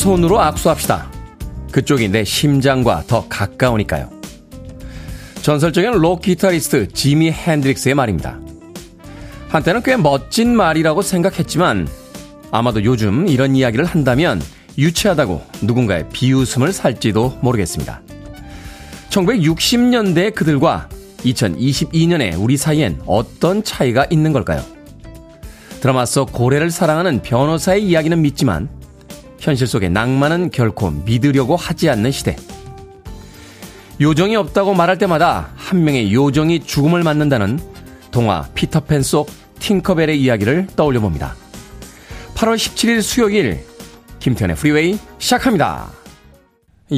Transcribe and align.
왼손으로 0.00 0.40
악수합시다. 0.40 1.10
그쪽이 1.72 2.08
내 2.08 2.24
심장과 2.24 3.04
더 3.06 3.26
가까우니까요. 3.28 4.08
전설적인 5.42 5.92
록 5.92 6.22
기타리스트 6.22 6.88
지미 6.88 7.30
핸드릭스의 7.30 7.94
말입니다. 7.94 8.38
한때는 9.48 9.82
꽤 9.82 9.96
멋진 9.96 10.56
말이라고 10.56 11.02
생각했지만 11.02 11.86
아마도 12.50 12.82
요즘 12.84 13.28
이런 13.28 13.54
이야기를 13.54 13.84
한다면 13.84 14.40
유치하다고 14.78 15.42
누군가의 15.62 16.08
비웃음을 16.10 16.72
살지도 16.72 17.38
모르겠습니다. 17.42 18.00
1960년대 19.10 20.34
그들과 20.34 20.88
2022년에 21.18 22.40
우리 22.40 22.56
사이엔 22.56 23.02
어떤 23.04 23.62
차이가 23.62 24.06
있는 24.08 24.32
걸까요? 24.32 24.64
드라마 25.80 26.06
속 26.06 26.32
고래를 26.32 26.70
사랑하는 26.70 27.20
변호사의 27.20 27.84
이야기는 27.84 28.22
믿지만 28.22 28.79
현실 29.40 29.66
속의 29.66 29.90
낭만은 29.90 30.50
결코 30.50 30.90
믿으려고 30.90 31.56
하지 31.56 31.88
않는 31.90 32.12
시대. 32.12 32.36
요정이 34.00 34.36
없다고 34.36 34.74
말할 34.74 34.98
때마다 34.98 35.50
한 35.56 35.82
명의 35.84 36.12
요정이 36.12 36.64
죽음을 36.64 37.02
맞는다는 37.02 37.58
동화 38.10 38.48
피터팬 38.54 39.02
속 39.02 39.30
팅커벨의 39.58 40.20
이야기를 40.20 40.68
떠올려 40.76 41.00
봅니다. 41.00 41.34
8월 42.34 42.56
17일 42.56 43.02
수요일 43.02 43.64
김태훈의 44.20 44.56
프리웨이 44.56 44.98
시작합니다. 45.18 45.90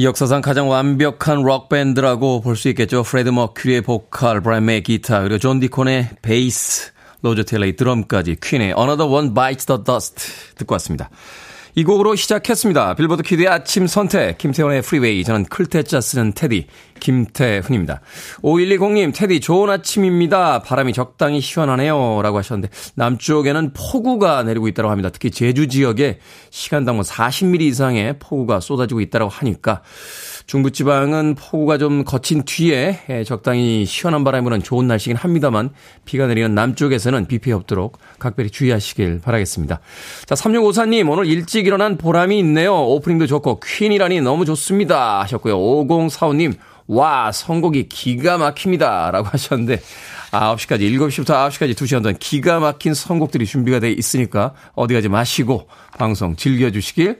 역사상 0.01 0.41
가장 0.41 0.69
완벽한 0.69 1.43
록밴드라고 1.43 2.41
볼 2.41 2.55
수 2.55 2.67
있겠죠. 2.69 3.03
프레디 3.03 3.29
머큐리의 3.29 3.81
보컬, 3.81 4.41
브라이언 4.41 4.65
메이 4.65 4.81
기타, 4.81 5.21
그리고 5.21 5.37
존 5.37 5.59
디콘의 5.59 6.09
베이스, 6.21 6.91
로저 7.21 7.43
테일러의 7.43 7.75
드럼까지 7.75 8.37
퀸의 8.41 8.73
Another 8.77 9.05
One 9.11 9.33
Bites 9.33 9.65
the 9.65 9.83
Dust 9.83 10.55
듣고 10.55 10.73
왔습니다. 10.75 11.09
이 11.75 11.83
곡으로 11.83 12.15
시작했습니다. 12.15 12.93
빌보드 12.93 13.23
kid의 13.23 13.47
아침 13.47 13.87
선택, 13.87 14.37
김태훈의 14.37 14.83
프리웨이. 14.83 15.23
저는 15.23 15.45
클 15.45 15.70
태 15.70 15.89
자 15.89 16.01
쓰는 16.01 16.33
테디, 16.33 16.67
김태훈입니다. 16.99 18.01
5120님, 18.43 19.11
테디 19.15 19.39
좋은 19.39 19.71
아침입니다. 19.71 20.59
바람이 20.59 20.93
적당히 20.93 21.41
시원하네요. 21.41 22.21
라고 22.21 22.37
하셨는데, 22.37 22.69
남쪽에는 22.93 23.73
폭우가 23.73 24.43
내리고 24.43 24.67
있다고 24.67 24.91
합니다. 24.91 25.09
특히 25.11 25.31
제주 25.31 25.67
지역에 25.67 26.19
시간당 26.51 26.97
뭐 26.97 27.03
40mm 27.03 27.61
이상의 27.61 28.19
폭우가 28.19 28.59
쏟아지고 28.59 29.01
있다고 29.01 29.29
하니까, 29.29 29.81
중부지방은 30.45 31.35
폭우가 31.35 31.77
좀 31.77 32.03
그친 32.03 32.43
뒤에 32.43 32.99
예, 33.09 33.23
적당히 33.23 33.85
시원한 33.85 34.23
바람이 34.23 34.43
부는 34.43 34.63
좋은 34.63 34.87
날씨긴 34.87 35.17
합니다만 35.17 35.69
비가 36.05 36.27
내리는 36.27 36.53
남쪽에서는 36.53 37.27
비 37.27 37.39
피해 37.39 37.53
없도록 37.53 37.97
각별히 38.19 38.49
주의하시길 38.49 39.21
바라겠습니다. 39.23 39.79
자, 40.25 40.35
3654님 40.35 41.09
오늘 41.09 41.25
일찍 41.25 41.67
일어난 41.67 41.97
보람이 41.97 42.37
있네요. 42.39 42.75
오프닝도 42.75 43.27
좋고 43.27 43.59
퀸이라니 43.59 44.21
너무 44.21 44.45
좋습니다 44.45 45.21
하셨고요. 45.21 45.57
5045님 45.57 46.55
와 46.87 47.31
선곡이 47.31 47.87
기가 47.87 48.37
막힙니다 48.37 49.11
라고 49.11 49.27
하셨는데 49.29 49.79
9시까지 50.31 50.81
7시부터 50.81 51.49
9시까지 51.49 51.73
2시간 51.75 52.01
동안 52.01 52.17
기가 52.17 52.59
막힌 52.59 52.93
선곡들이 52.93 53.45
준비가 53.45 53.79
돼 53.79 53.91
있으니까 53.91 54.53
어디 54.73 54.93
가지 54.93 55.07
마시고 55.07 55.67
방송 55.97 56.35
즐겨주시길 56.35 57.19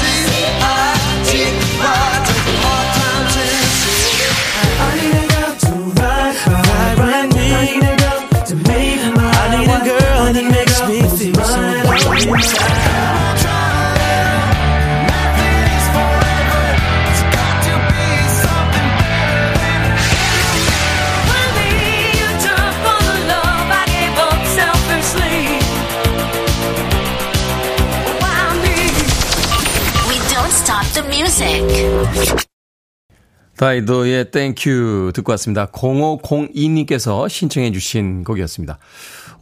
다이도의 33.61 34.31
Thank 34.31 34.81
You 34.81 35.11
듣고 35.13 35.31
왔습니다. 35.33 35.67
0502님께서 35.67 37.29
신청해 37.29 37.71
주신 37.71 38.23
곡이었습니다. 38.23 38.79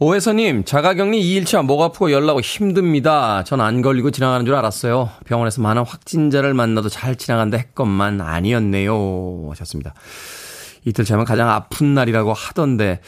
오혜서님, 0.02 0.64
자가격리 0.64 1.22
2일차 1.22 1.62
목 1.62 1.82
아프고 1.82 2.10
열나고 2.10 2.40
힘듭니다. 2.40 3.44
전 3.44 3.60
안 3.60 3.82
걸리고 3.82 4.10
지나가는 4.10 4.46
줄 4.46 4.54
알았어요. 4.54 5.10
병원에서 5.26 5.60
많은 5.60 5.84
확진자를 5.84 6.54
만나도 6.54 6.88
잘 6.88 7.16
지나간다 7.16 7.58
했건만 7.58 8.22
아니었네요. 8.22 9.48
하셨습니다. 9.50 9.92
이틀 10.86 11.04
차면 11.04 11.26
가장 11.26 11.50
아픈 11.50 11.92
날이라고 11.92 12.32
하던데, 12.32 13.02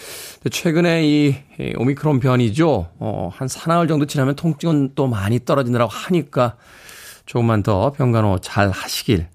최근에 0.51 1.07
이 1.07 1.35
오미크론 1.79 2.21
변이죠. 2.21 2.89
어, 2.99 3.31
한 3.33 3.49
사나흘 3.49 3.89
정도 3.89 4.05
지나면 4.05 4.37
통증은 4.37 4.91
또 4.95 5.07
많이 5.07 5.43
떨어진다고 5.43 5.91
하니까 5.91 6.57
조금만 7.25 7.63
더 7.63 7.93
병간호 7.93 8.41
잘 8.41 8.69
하시길 8.69 9.29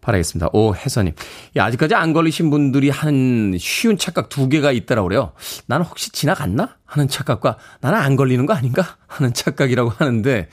바라겠습니다. 0.00 0.50
오 0.52 0.74
혜선님. 0.74 1.14
아직까지 1.58 1.94
안 1.94 2.12
걸리신 2.12 2.50
분들이 2.50 2.90
하는 2.90 3.56
쉬운 3.58 3.98
착각 3.98 4.28
두 4.28 4.48
개가 4.48 4.72
있다라고 4.72 5.08
그래요. 5.08 5.32
나는 5.66 5.84
혹시 5.84 6.10
지나갔나? 6.10 6.76
하는 6.86 7.08
착각과 7.08 7.58
나는 7.80 7.98
안 7.98 8.16
걸리는 8.16 8.46
거 8.46 8.54
아닌가? 8.54 8.96
하는 9.06 9.32
착각이라고 9.32 9.90
하는데, 9.90 10.48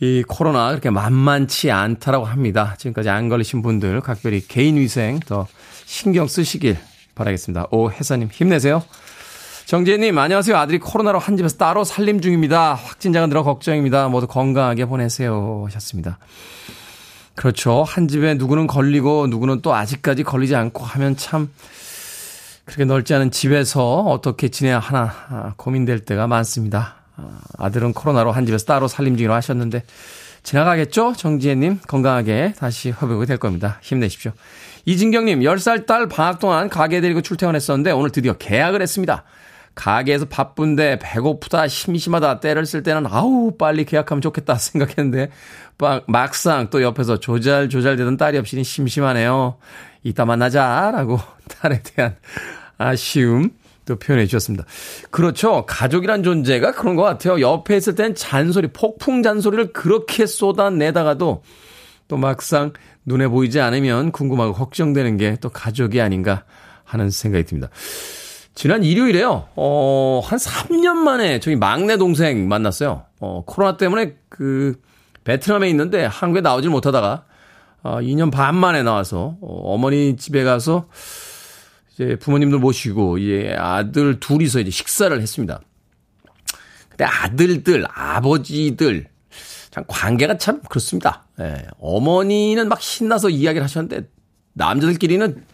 이 0.00 0.22
코로나 0.28 0.68
그렇게 0.68 0.90
만만치 0.90 1.70
않다라고 1.70 2.26
합니다. 2.26 2.74
지금까지 2.78 3.08
안 3.08 3.28
걸리신 3.28 3.62
분들 3.62 4.02
각별히 4.02 4.46
개인 4.46 4.76
위생 4.76 5.20
더 5.20 5.46
신경 5.86 6.26
쓰시길 6.28 6.76
바라겠습니다. 7.14 7.68
오 7.70 7.90
혜선님 7.90 8.28
힘내세요. 8.30 8.82
정재님, 9.64 10.16
안녕하세요. 10.16 10.56
아들이 10.56 10.78
코로나로 10.78 11.18
한 11.18 11.36
집에서 11.36 11.56
따로 11.56 11.82
살림 11.82 12.20
중입니다. 12.20 12.74
확진자가 12.74 13.26
늘어 13.26 13.42
걱정입니다. 13.42 14.08
모두 14.08 14.28
건강하게 14.28 14.84
보내세요. 14.84 15.64
하셨습니다. 15.66 16.18
그렇죠. 17.36 17.84
한 17.84 18.08
집에 18.08 18.34
누구는 18.34 18.66
걸리고 18.66 19.28
누구는 19.28 19.60
또 19.62 19.74
아직까지 19.74 20.24
걸리지 20.24 20.56
않고 20.56 20.84
하면 20.84 21.16
참 21.16 21.50
그렇게 22.64 22.84
넓지 22.84 23.14
않은 23.14 23.30
집에서 23.30 24.00
어떻게 24.00 24.48
지내야 24.48 24.78
하나 24.80 25.12
아, 25.28 25.52
고민될 25.56 26.00
때가 26.00 26.26
많습니다. 26.26 26.96
아, 27.16 27.38
아들은 27.58 27.92
코로나로 27.92 28.32
한 28.32 28.44
집에서 28.46 28.64
따로 28.64 28.88
살림 28.88 29.16
중이라고 29.16 29.36
하셨는데 29.36 29.84
지나가겠죠? 30.42 31.14
정지혜님 31.16 31.80
건강하게 31.86 32.54
다시 32.58 32.90
회복이 32.90 33.26
될 33.26 33.36
겁니다. 33.36 33.78
힘내십시오. 33.82 34.32
이진경님 34.86 35.40
10살 35.40 35.86
딸 35.86 36.08
방학 36.08 36.38
동안 36.38 36.68
가게 36.68 37.00
데리고 37.00 37.20
출퇴근했었는데 37.20 37.90
오늘 37.90 38.10
드디어 38.10 38.32
계약을 38.32 38.80
했습니다. 38.80 39.24
가게에서 39.76 40.24
바쁜데 40.24 40.98
배고프다 41.00 41.68
심심하다 41.68 42.40
때를 42.40 42.66
쓸 42.66 42.82
때는 42.82 43.06
아우 43.06 43.52
빨리 43.56 43.84
계약하면 43.84 44.22
좋겠다 44.22 44.56
생각했는데 44.56 45.30
막상 46.06 46.68
또 46.70 46.82
옆에서 46.82 47.20
조잘조잘되던 47.20 48.16
딸이 48.16 48.38
없이니 48.38 48.64
심심하네요. 48.64 49.58
이따 50.02 50.24
만나자라고 50.24 51.20
딸에 51.60 51.82
대한 51.82 52.16
아쉬움 52.78 53.50
또 53.84 53.96
표현해 53.96 54.26
주셨습니다. 54.26 54.64
그렇죠. 55.10 55.64
가족이란 55.66 56.22
존재가 56.24 56.72
그런 56.72 56.96
것 56.96 57.02
같아요. 57.02 57.40
옆에 57.40 57.76
있을 57.76 57.94
땐 57.94 58.14
잔소리, 58.16 58.68
폭풍 58.68 59.22
잔소리를 59.22 59.72
그렇게 59.72 60.26
쏟아내다가도 60.26 61.42
또 62.08 62.16
막상 62.16 62.72
눈에 63.04 63.28
보이지 63.28 63.60
않으면 63.60 64.10
궁금하고 64.10 64.54
걱정되는 64.54 65.18
게 65.18 65.36
또 65.40 65.50
가족이 65.50 66.00
아닌가 66.00 66.44
하는 66.84 67.10
생각이 67.10 67.44
듭니다. 67.44 67.68
지난 68.56 68.82
일요일에요. 68.82 69.48
어, 69.54 70.22
한 70.24 70.38
3년 70.38 70.94
만에 70.94 71.40
저희 71.40 71.56
막내 71.56 71.98
동생 71.98 72.48
만났어요. 72.48 73.04
어, 73.20 73.44
코로나 73.46 73.76
때문에 73.76 74.16
그 74.30 74.80
베트남에 75.24 75.68
있는데 75.68 76.06
한국에 76.06 76.40
나오질 76.40 76.70
못하다가 76.70 77.26
어, 77.82 77.98
2년 77.98 78.32
반 78.32 78.54
만에 78.56 78.82
나와서 78.82 79.36
어, 79.42 79.74
어머니 79.74 80.16
집에 80.16 80.42
가서 80.42 80.88
이제 81.92 82.16
부모님들 82.16 82.58
모시고 82.58 83.18
이제 83.18 83.54
아들 83.58 84.20
둘이서 84.20 84.60
이제 84.60 84.70
식사를 84.70 85.20
했습니다. 85.20 85.60
근데 86.88 87.04
아들들, 87.04 87.84
아버지들 87.92 89.06
참 89.70 89.84
관계가 89.86 90.38
참 90.38 90.62
그렇습니다. 90.62 91.26
예, 91.40 91.66
어머니는 91.78 92.70
막 92.70 92.80
신나서 92.80 93.28
이야기를 93.28 93.64
하셨는데 93.64 94.08
남자들끼리는 94.54 95.44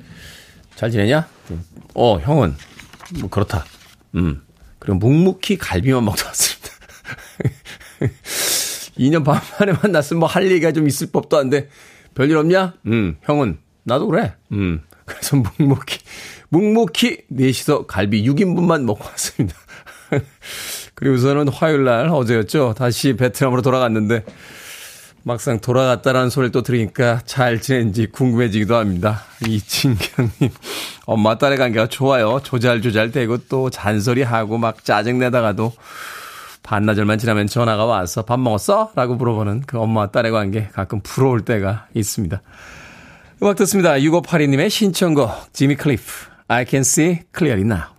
잘 0.76 0.93
지내냐? 0.93 1.26
어, 1.94 2.19
형은 2.19 2.54
뭐 3.20 3.29
그렇다. 3.31 3.64
음. 4.14 4.43
그리고 4.79 4.99
묵묵히 4.99 5.59
갈비만 5.59 6.05
먹다 6.05 6.26
왔습니다. 6.29 6.69
2년 8.99 9.25
반 9.25 9.41
만에 9.59 9.73
만났으면 9.73 10.20
뭐 10.20 10.29
할 10.29 10.50
얘기가 10.50 10.73
좀 10.73 10.87
있을 10.87 11.09
법도 11.12 11.38
한데 11.38 11.69
별일 12.14 12.37
없냐? 12.37 12.75
음, 12.87 13.17
형은 13.23 13.59
나도 13.85 14.06
그래. 14.09 14.35
음. 14.53 14.82
그래서 15.05 15.37
묵묵히 15.37 15.99
묵묵히 16.50 17.23
넷이서 17.29 17.87
갈비 17.87 18.25
6인분만 18.29 18.82
먹고 18.85 19.05
왔습니다. 19.05 19.56
그리고서는 20.94 21.49
화요일 21.49 21.85
날 21.85 22.09
어제였죠. 22.09 22.75
다시 22.76 23.14
베트남으로 23.14 23.62
돌아갔는데 23.62 24.25
막상 25.25 25.61
돌아갔다라는 25.61 26.31
소리를 26.31 26.51
또 26.53 26.63
들으니까 26.63 27.21
잘 27.25 27.61
지낸지 27.61 28.07
궁금해지기도 28.07 28.75
합니다. 28.75 29.23
이진경님, 29.47 30.51
엄마 31.07 31.39
딸의 31.39 31.59
관계가 31.59 31.87
좋아요. 31.87 32.41
조잘조잘 32.43 33.13
되고 33.13 33.39
또 33.49 33.71
잔소리하고 33.71 34.59
막 34.59 34.85
짜증내다가도 34.85 35.73
반나절만 36.63 37.19
지나면 37.19 37.47
전화가 37.47 37.85
와서 37.85 38.23
밥 38.23 38.41
먹었어? 38.41 38.93
라고 38.95 39.15
물어보는 39.15 39.63
그 39.67 39.79
엄마와 39.79 40.09
딸의 40.09 40.33
관계 40.33 40.69
가끔 40.73 41.01
부러울 41.03 41.45
때가 41.45 41.87
있습니다. 41.95 42.41
음악 43.43 43.57
듣습니다. 43.57 43.95
6582님의 43.95 44.71
신청곡, 44.71 45.53
지미 45.53 45.77
클리프, 45.77 46.03
I 46.49 46.65
can 46.69 46.83
see 46.83 47.21
clearly 47.37 47.65
now. 47.67 47.92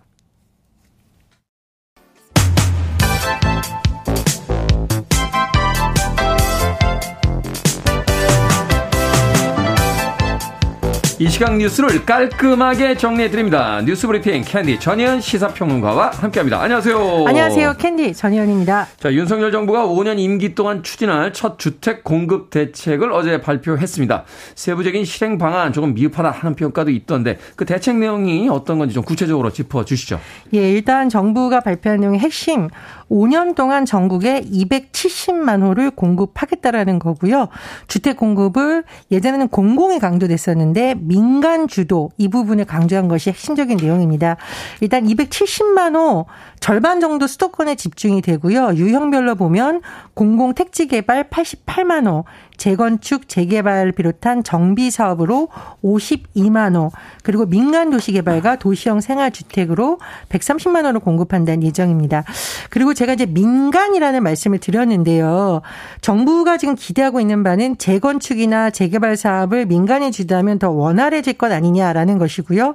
이 11.24 11.30
시각 11.30 11.56
뉴스를 11.56 12.04
깔끔하게 12.04 12.98
정리해드립니다. 12.98 13.80
뉴스 13.80 14.06
브리핑 14.06 14.42
캔디 14.42 14.78
전희연 14.78 15.22
시사평론가와 15.22 16.10
함께합니다. 16.10 16.60
안녕하세요. 16.60 17.24
안녕하세요. 17.26 17.76
캔디 17.78 18.12
전희연입니다. 18.12 18.88
자, 18.98 19.10
윤석열 19.10 19.50
정부가 19.50 19.86
5년 19.86 20.18
임기 20.18 20.54
동안 20.54 20.82
추진할 20.82 21.32
첫 21.32 21.58
주택 21.58 22.04
공급 22.04 22.50
대책을 22.50 23.10
어제 23.10 23.40
발표했습니다. 23.40 24.24
세부적인 24.54 25.06
실행 25.06 25.38
방안 25.38 25.72
조금 25.72 25.94
미흡하다 25.94 26.30
하는 26.30 26.54
평가도 26.56 26.90
있던데 26.90 27.38
그 27.56 27.64
대책 27.64 27.96
내용이 27.96 28.50
어떤 28.50 28.78
건지 28.78 28.94
좀 28.94 29.02
구체적으로 29.02 29.48
짚어주시죠. 29.50 30.20
예, 30.52 30.72
일단 30.72 31.08
정부가 31.08 31.60
발표한 31.60 32.00
내용의 32.00 32.20
핵심 32.20 32.68
5년 33.10 33.54
동안 33.54 33.84
전국에 33.84 34.40
270만 34.42 35.62
호를 35.62 35.90
공급하겠다라는 35.90 36.98
거고요. 36.98 37.48
주택 37.86 38.16
공급을 38.16 38.84
예전에는 39.10 39.48
공공이 39.48 39.98
강조됐었는데 39.98 40.96
민간 41.00 41.68
주도 41.68 42.10
이 42.18 42.28
부분을 42.28 42.64
강조한 42.64 43.08
것이 43.08 43.30
핵심적인 43.30 43.78
내용입니다. 43.78 44.36
일단 44.80 45.06
270만 45.06 45.96
호 45.96 46.26
절반 46.60 47.00
정도 47.00 47.26
수도권에 47.26 47.74
집중이 47.74 48.22
되고요. 48.22 48.74
유형별로 48.74 49.34
보면 49.34 49.82
공공 50.14 50.54
택지 50.54 50.86
개발 50.86 51.28
88만 51.28 52.06
호, 52.06 52.24
재건축, 52.56 53.28
재개발 53.28 53.92
비롯한 53.92 54.44
정비 54.44 54.90
사업으로 54.90 55.48
52만 55.82 56.76
호, 56.76 56.90
그리고 57.22 57.46
민간 57.46 57.90
도시 57.90 58.12
개발과 58.12 58.56
도시형 58.56 59.00
생활 59.00 59.30
주택으로 59.30 59.98
130만 60.28 60.84
원을 60.84 61.00
공급한다는 61.00 61.62
예정입니다. 61.62 62.24
그리고 62.70 62.94
제가 62.94 63.14
이제 63.14 63.26
민간이라는 63.26 64.22
말씀을 64.22 64.58
드렸는데요. 64.58 65.62
정부가 66.00 66.56
지금 66.58 66.74
기대하고 66.74 67.20
있는 67.20 67.42
바는 67.42 67.78
재건축이나 67.78 68.70
재개발 68.70 69.16
사업을 69.16 69.66
민간이 69.66 70.12
주도하면 70.12 70.58
더 70.58 70.70
원활해질 70.70 71.34
것 71.34 71.52
아니냐라는 71.52 72.18
것이고요. 72.18 72.74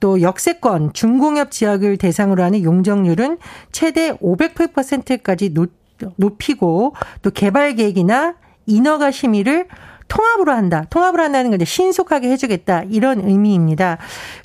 또 0.00 0.20
역세권, 0.22 0.92
중공업 0.92 1.50
지역을 1.50 1.96
대상으로 1.96 2.42
하는 2.42 2.62
용적률은 2.62 3.38
최대 3.72 4.12
500%까지 4.12 5.54
높이고 6.16 6.94
또 7.22 7.30
개발 7.30 7.74
계획이나 7.74 8.34
인허가 8.70 9.10
심의를 9.10 9.66
통합으로 10.10 10.52
한다. 10.52 10.84
통합을 10.90 11.20
한다는 11.20 11.50
건 11.50 11.60
이제 11.60 11.64
신속하게 11.64 12.28
해주겠다. 12.30 12.82
이런 12.90 13.20
의미입니다. 13.20 13.96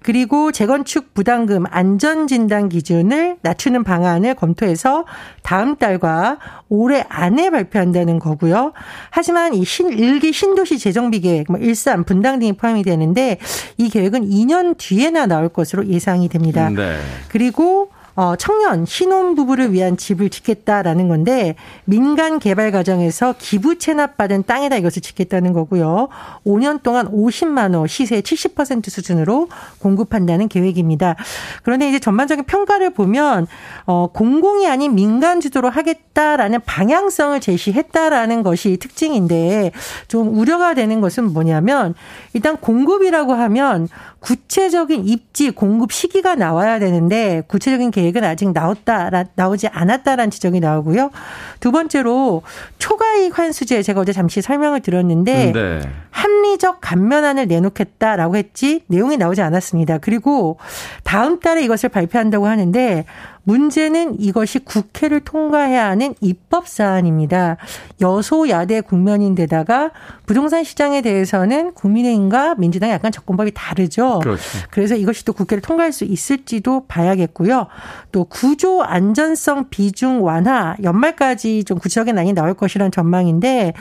그리고 0.03 0.51
재건축 0.51 1.13
부담금 1.13 1.65
안전진단 1.69 2.69
기준을 2.69 3.37
낮추는 3.41 3.83
방안을 3.83 4.35
검토해서 4.35 5.05
다음 5.41 5.75
달과 5.75 6.37
올해 6.69 7.03
안에 7.09 7.49
발표한다는 7.49 8.19
거고요. 8.19 8.73
하지만 9.09 9.53
이 9.55 9.65
신, 9.65 9.89
일기 9.89 10.31
신도시 10.31 10.77
재정비 10.77 11.19
계획, 11.21 11.51
뭐 11.51 11.59
일산, 11.59 12.03
분당 12.03 12.39
등이 12.39 12.53
포함이 12.53 12.83
되는데 12.83 13.39
이 13.77 13.89
계획은 13.89 14.29
2년 14.29 14.77
뒤에나 14.77 15.25
나올 15.25 15.49
것으로 15.49 15.87
예상이 15.87 16.29
됩니다. 16.29 16.69
네. 16.69 16.99
그리고 17.29 17.89
어, 18.15 18.35
청년 18.37 18.85
신혼 18.85 19.35
부부를 19.35 19.73
위한 19.73 19.97
집을 19.97 20.29
짓겠다라는 20.29 21.09
건데 21.09 21.55
민간 21.83 22.39
개발 22.39 22.71
과정에서 22.71 23.35
기부 23.37 23.77
체납받은 23.77 24.43
땅에다 24.43 24.77
이것을 24.77 25.01
짓겠다는 25.01 25.51
거고요. 25.51 26.07
5년 26.45 26.81
동안 26.81 27.11
50만 27.11 27.75
원 27.75 27.87
시세 27.87 28.21
70% 28.21 28.89
수준으로 28.89 29.49
공급한다는 29.79 30.47
계획입니다. 30.47 31.15
그런데 31.63 31.89
이제 31.89 31.99
전반적인 31.99 32.45
평가를 32.45 32.91
보면 32.91 33.47
어, 33.85 34.07
공공이 34.13 34.67
아닌 34.67 34.95
민간 34.95 35.41
주도로 35.41 35.69
하겠다라는 35.69 36.61
방향성을 36.65 37.39
제시했다라는 37.41 38.43
것이 38.43 38.77
특징인데 38.77 39.71
좀 40.07 40.37
우려가 40.37 40.73
되는 40.73 41.01
것은 41.01 41.33
뭐냐면 41.33 41.93
일단 42.33 42.55
공급이라고 42.55 43.33
하면 43.33 43.89
구체적인 44.25 45.07
입지 45.07 45.51
공급 45.51 45.91
시기가 45.91 46.33
나와야 46.33 46.79
되는데 46.79 47.43
구체적인 47.47 47.91
계획은 47.91 48.23
아직 48.23 48.51
나왔다 48.53 49.11
나오지 49.35 49.67
않았다라는 49.67 50.31
지적이 50.31 50.61
나오고요. 50.61 51.11
두 51.59 51.71
번째로 51.71 52.41
초과이익 52.79 53.37
환수제 53.37 53.83
제가 53.83 54.01
어제 54.01 54.13
잠시 54.13 54.41
설명을 54.41 54.79
드렸는데 54.79 55.51
네. 55.51 55.81
합리적 56.09 56.79
감면안을 56.81 57.47
내놓겠다라고 57.47 58.35
했지 58.35 58.81
내용이 58.87 59.17
나오지 59.17 59.43
않았습니다. 59.43 59.99
그리고 59.99 60.57
다음 61.03 61.39
달에 61.39 61.63
이것을 61.63 61.89
발표한다고 61.89 62.47
하는데 62.47 63.05
문제는 63.45 64.19
이것이 64.19 64.59
국회를 64.59 65.21
통과해야 65.21 65.87
하는 65.87 66.15
입법 66.19 66.67
사안입니다. 66.67 67.57
여소야대 68.01 68.81
국면인데다가 68.81 69.91
부동산 70.25 70.63
시장에 70.63 71.01
대해서는 71.01 71.73
국민의힘과 71.73 72.55
민주당이 72.55 72.91
약간 72.91 73.11
접근법이 73.11 73.51
다르죠. 73.53 74.19
그렇죠. 74.19 74.41
그래서 74.71 74.95
이것이 74.95 75.23
또 75.25 75.33
국회를 75.33 75.61
통과할 75.61 75.91
수 75.91 76.03
있을지도 76.03 76.85
봐야겠고요. 76.87 77.67
또 78.11 78.25
구조 78.25 78.81
안전성 78.81 79.69
비중 79.69 80.25
완화 80.25 80.75
연말까지 80.81 81.63
좀 81.65 81.77
구체적인 81.77 82.17
안이 82.17 82.33
나올 82.33 82.55
것이라는 82.55 82.91
전망인데 82.91 83.73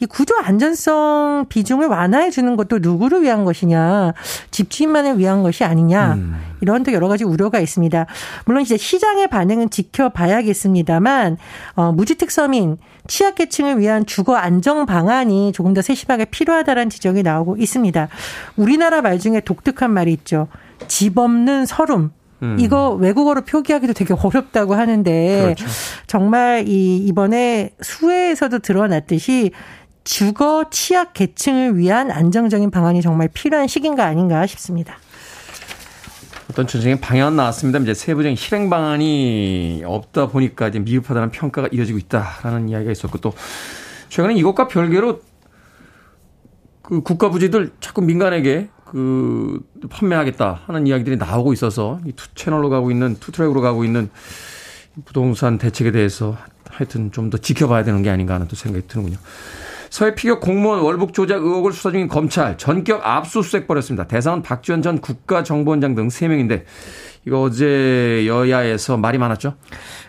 이 0.00 0.06
구조 0.06 0.36
안전성 0.36 1.46
비중을 1.48 1.86
완화해 1.86 2.30
주는 2.30 2.56
것도 2.56 2.80
누구를 2.80 3.22
위한 3.22 3.44
것이냐 3.44 4.12
집주인만을 4.50 5.18
위한 5.18 5.42
것이 5.42 5.64
아니냐 5.64 6.14
음. 6.14 6.36
이런 6.60 6.82
또 6.82 6.92
여러 6.92 7.08
가지 7.08 7.24
우려가 7.24 7.60
있습니다. 7.60 8.06
물론 8.44 8.62
이제 8.62 8.76
시장의 8.76 9.28
반응은 9.28 9.70
지켜봐야겠습니다만 9.70 11.36
어, 11.74 11.92
무주택 11.92 12.30
서민 12.30 12.78
취약계층을 13.06 13.78
위한 13.78 14.06
주거 14.06 14.36
안정 14.36 14.86
방안이 14.86 15.52
조금 15.52 15.74
더 15.74 15.82
세심하게 15.82 16.26
필요하다는 16.26 16.90
지적이 16.90 17.22
나오고 17.22 17.56
있습니다. 17.56 18.08
우리나라 18.56 19.02
말 19.02 19.18
중에 19.18 19.40
독특한 19.40 19.92
말이 19.92 20.12
있죠. 20.12 20.48
집 20.88 21.18
없는 21.18 21.66
서름. 21.66 22.10
음. 22.42 22.56
이거 22.60 22.90
외국어로 22.90 23.42
표기하기도 23.42 23.94
되게 23.94 24.12
어렵다고 24.12 24.74
하는데 24.74 25.42
그렇죠. 25.42 25.66
정말 26.06 26.68
이 26.68 26.98
이번에 26.98 27.70
수혜에서도 27.80 28.58
드러났듯이 28.58 29.52
주거 30.04 30.66
취약 30.70 31.14
계층을 31.14 31.78
위한 31.78 32.10
안정적인 32.10 32.70
방안이 32.70 33.00
정말 33.00 33.28
필요한 33.32 33.66
시기인가 33.66 34.04
아닌가 34.04 34.46
싶습니다. 34.46 34.98
어떤 36.56 36.66
전체의 36.66 37.02
방향은 37.02 37.36
나왔습니다. 37.36 37.78
이제 37.80 37.92
세부적인 37.92 38.34
실행 38.34 38.70
방안이 38.70 39.82
없다 39.84 40.28
보니까 40.28 40.68
이제 40.68 40.78
미흡하다는 40.78 41.30
평가가 41.30 41.68
이어지고 41.70 41.98
있다라는 41.98 42.70
이야기가 42.70 42.92
있었고 42.92 43.18
또 43.18 43.34
최근에 44.08 44.34
이것과 44.36 44.66
별개로 44.66 45.20
그 46.80 47.02
국가 47.02 47.28
부지들 47.28 47.72
자꾸 47.80 48.00
민간에게 48.00 48.70
그 48.86 49.60
판매하겠다 49.90 50.62
하는 50.66 50.86
이야기들이 50.86 51.18
나오고 51.18 51.52
있어서 51.52 52.00
이 52.06 52.12
two 52.12 52.26
채널로 52.34 52.70
가고 52.70 52.90
있는 52.90 53.16
two 53.20 53.32
track으로 53.32 53.60
가고 53.60 53.84
있는 53.84 54.08
부동산 55.04 55.58
대책에 55.58 55.90
대해서 55.90 56.38
하여튼 56.70 57.12
좀 57.12 57.28
더 57.28 57.36
지켜봐야 57.36 57.84
되는 57.84 58.00
게 58.00 58.08
아닌가 58.08 58.32
하는 58.32 58.48
또 58.48 58.56
생각이 58.56 58.88
드는군요. 58.88 59.18
서해 59.96 60.14
피격 60.14 60.42
공무원 60.42 60.80
월북 60.80 61.14
조작 61.14 61.36
의혹을 61.42 61.72
수사 61.72 61.90
중인 61.90 62.08
검찰 62.08 62.58
전격 62.58 63.00
압수수색 63.02 63.66
벌였습니다. 63.66 64.06
대상은 64.06 64.42
박지원 64.42 64.82
전 64.82 65.00
국가정보원장 65.00 65.94
등 65.94 66.08
3명인데 66.08 66.64
이거 67.24 67.40
어제 67.40 68.26
여야에서 68.26 68.98
말이 68.98 69.16
많았죠? 69.16 69.54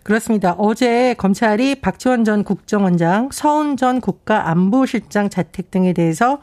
그렇습니다. 0.03 0.55
어제 0.57 1.13
검찰이 1.13 1.75
박지원 1.75 2.25
전 2.25 2.43
국정원장, 2.43 3.29
서훈 3.31 3.77
전 3.77 4.01
국가안보실장 4.01 5.29
자택 5.29 5.71
등에 5.71 5.93
대해서 5.93 6.39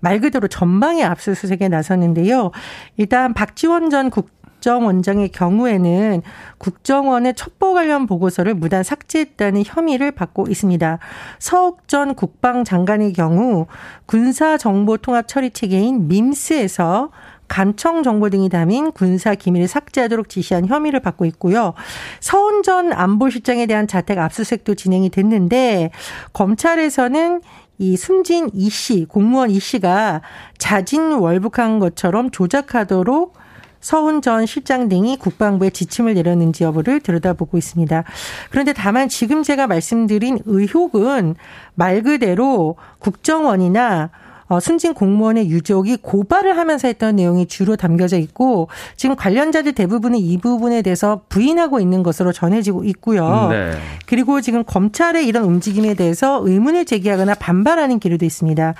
말 0.00 0.20
그대로 0.20 0.48
전방의 0.48 1.04
압수수색에 1.04 1.68
나섰는데요. 1.68 2.50
일단 2.96 3.34
박지원 3.34 3.90
전 3.90 4.08
국, 4.08 4.30
국정원장의 4.66 5.28
경우에는 5.28 6.22
국정원의 6.58 7.34
첩보 7.34 7.74
관련 7.74 8.06
보고서를 8.06 8.54
무단 8.54 8.82
삭제했다는 8.82 9.62
혐의를 9.64 10.10
받고 10.10 10.46
있습니다. 10.48 10.98
서욱 11.38 11.86
전 11.86 12.16
국방장관의 12.16 13.12
경우 13.12 13.66
군사정보통합처리체계인 14.06 16.08
민스에서 16.08 17.10
감청 17.46 18.02
정보 18.02 18.28
등이 18.28 18.48
담인 18.48 18.90
군사 18.90 19.36
기밀을 19.36 19.68
삭제하도록 19.68 20.28
지시한 20.28 20.66
혐의를 20.66 20.98
받고 20.98 21.26
있고요. 21.26 21.74
서훈 22.18 22.64
전 22.64 22.92
안보실장에 22.92 23.66
대한 23.66 23.86
자택 23.86 24.18
압수수색도 24.18 24.74
진행이 24.74 25.10
됐는데 25.10 25.90
검찰에서는 26.32 27.40
이 27.78 27.96
숨진 27.96 28.50
이 28.52 28.68
씨, 28.68 29.04
공무원 29.04 29.50
이 29.50 29.60
씨가 29.60 30.22
자진 30.58 31.12
월북한 31.12 31.78
것처럼 31.78 32.32
조작하도록 32.32 33.45
서훈 33.86 34.20
전 34.20 34.46
실장 34.46 34.88
등이 34.88 35.16
국방부에 35.16 35.70
지침을 35.70 36.14
내렸는지 36.14 36.64
여부를 36.64 36.98
들여다보고 36.98 37.56
있습니다. 37.56 38.02
그런데 38.50 38.72
다만 38.72 39.08
지금 39.08 39.44
제가 39.44 39.68
말씀드린 39.68 40.40
의혹은 40.44 41.36
말 41.76 42.02
그대로 42.02 42.74
국정원이나 42.98 44.10
어, 44.48 44.60
순진 44.60 44.94
공무원의 44.94 45.48
유족이 45.50 45.98
고발을 46.02 46.56
하면서 46.56 46.88
했던 46.88 47.16
내용이 47.16 47.46
주로 47.46 47.76
담겨져 47.76 48.16
있고 48.18 48.68
지금 48.96 49.16
관련자들 49.16 49.72
대부분은 49.72 50.18
이 50.18 50.38
부분에 50.38 50.82
대해서 50.82 51.22
부인하고 51.28 51.80
있는 51.80 52.02
것으로 52.02 52.32
전해지고 52.32 52.84
있고요. 52.84 53.48
네. 53.50 53.72
그리고 54.06 54.40
지금 54.40 54.64
검찰의 54.64 55.26
이런 55.26 55.44
움직임에 55.44 55.94
대해서 55.94 56.40
의문을 56.42 56.84
제기하거나 56.84 57.34
반발하는 57.34 57.98
기류도 57.98 58.24
있습니다. 58.24 58.74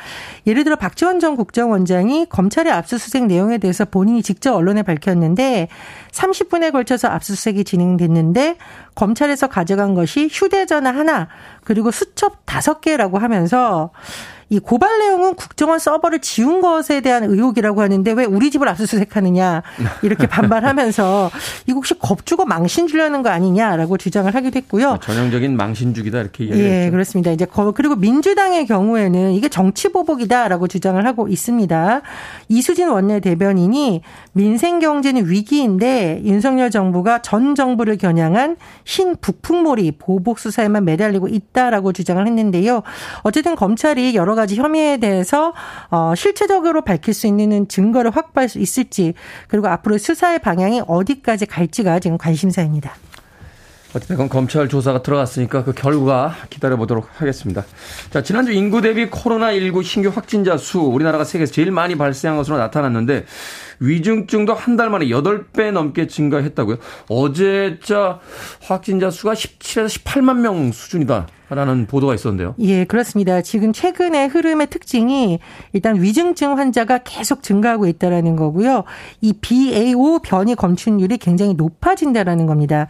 예를 0.47 0.65
들어 0.65 0.77
박지원 0.77 1.19
전 1.21 1.37
국정원장이 1.37 2.27
검찰의 2.29 2.73
압수수색 2.73 3.27
내용에 3.27 3.59
대해서 3.59 3.85
본인이 3.85 4.23
직접 4.23 4.55
언론에 4.55 4.83
밝혔는데 4.83 5.69
30분에 6.13 6.73
걸쳐서 6.73 7.09
압수수색이 7.09 7.65
진행됐는데 7.65 8.57
검찰에서 8.95 9.49
가져간 9.49 9.95
것이 9.95 10.29
휴대전화 10.31 10.91
하나 10.91 11.29
그리고 11.65 11.91
수첩 11.91 12.47
다섯 12.47 12.81
개라고 12.81 13.19
하면서 13.19 13.91
이 14.49 14.61
고발 14.61 15.01
내용은 15.01 15.35
국정원 15.35 15.81
서버를 15.81 16.21
지운 16.21 16.61
것에 16.61 17.01
대한 17.01 17.25
의혹이라고 17.25 17.83
하는데 17.83 18.13
왜 18.13 18.25
우리 18.25 18.53
집을 18.53 18.69
압수수색하느냐 18.69 19.63
이렇게 20.03 20.29
반발하면서 20.29 21.31
이거 21.67 21.75
혹시 21.77 21.99
겁주고 21.99 22.45
망신 22.45 22.87
주려는 22.87 23.23
거 23.23 23.31
아니냐라고 23.31 23.97
주장을 23.97 24.33
하기도 24.33 24.57
했고요. 24.59 24.99
전형적인 25.03 25.57
망신주기다 25.57 26.21
이렇게 26.21 26.45
이야기했죠. 26.45 26.73
예, 26.87 26.91
그렇습니다. 26.91 27.33
이제 27.33 27.45
그리고 27.75 27.97
민주당의 27.97 28.67
경우에는 28.67 29.33
이게 29.33 29.49
정치 29.49 29.89
보복이다라고 29.89 30.69
주장을 30.69 31.05
하고 31.05 31.27
있습니다. 31.27 32.03
이수진 32.49 32.89
원내 32.89 33.19
대변인이 33.19 34.03
민생 34.33 34.79
경제는 34.79 35.29
위기인데 35.29 36.23
윤석열 36.25 36.71
정부가 36.71 37.21
전 37.21 37.57
정부를 37.57 37.97
겨냥한 37.99 38.59
신 38.85 39.17
북풍몰이 39.21 39.93
보복 39.99 40.39
수사에만 40.39 40.85
매달리고 40.85 41.27
있다라고 41.27 41.93
주장을 41.93 42.25
했는데요. 42.25 42.83
어쨌든 43.23 43.57
검찰이 43.57 44.15
여러 44.15 44.36
가지 44.37 44.55
혐의에 44.55 44.99
대해서 44.99 45.53
어 45.91 46.15
실체적으로 46.15 46.83
밝힐 46.83 47.13
수 47.13 47.27
있는 47.27 47.67
증거를 47.67 48.13
확보할 48.13 48.49
수 48.49 48.61
있을지 48.61 49.15
그리고 49.49 49.67
앞으로 49.67 49.99
수사의 49.99 50.39
방향이 50.39 50.83
어디까지 50.87 51.47
갈지가 51.47 51.99
지금 51.99 52.19
관심사입니다. 52.19 52.95
어쨌든 53.95 54.29
검찰 54.29 54.69
조사가 54.69 55.03
들어갔으니까 55.03 55.65
그 55.65 55.73
결과 55.73 56.35
기다려보도록 56.51 57.09
하겠습니다. 57.15 57.65
자, 58.11 58.23
지난주 58.23 58.53
인구 58.53 58.83
대비 58.83 59.09
코로나19 59.09 59.83
신규 59.85 60.11
확진자 60.11 60.57
수 60.57 60.81
우리나라가 60.81 61.25
세계에서 61.25 61.53
제일 61.53 61.71
많이 61.71 61.97
발생한 61.97 62.37
것으로 62.37 62.59
나타났는데 62.59 63.25
위중증도 63.81 64.55
한 64.55 64.77
달 64.77 64.91
만에 64.91 65.07
8배 65.07 65.73
넘게 65.73 66.07
증가했다고요. 66.07 66.77
어제자 67.09 68.21
확진자 68.63 69.11
수가 69.11 69.33
17에서 69.33 70.03
18만 70.05 70.41
명 70.41 70.71
수준이다. 70.73 71.29
라는 71.49 71.87
보도가 71.87 72.13
있었는데요. 72.15 72.57
예, 72.59 72.85
그렇습니다. 72.85 73.41
지금 73.41 73.73
최근의 73.73 74.27
흐름의 74.29 74.67
특징이 74.67 75.39
일단 75.73 76.03
위중증 76.03 76.59
환자가 76.59 76.99
계속 77.05 77.45
증가하고 77.45 77.87
있다라는 77.87 78.35
거고요. 78.35 78.83
이 79.21 79.33
BA5 79.33 80.23
변이 80.23 80.57
검출률이 80.57 81.19
굉장히 81.19 81.55
높아진다라는 81.55 82.47
겁니다. 82.47 82.89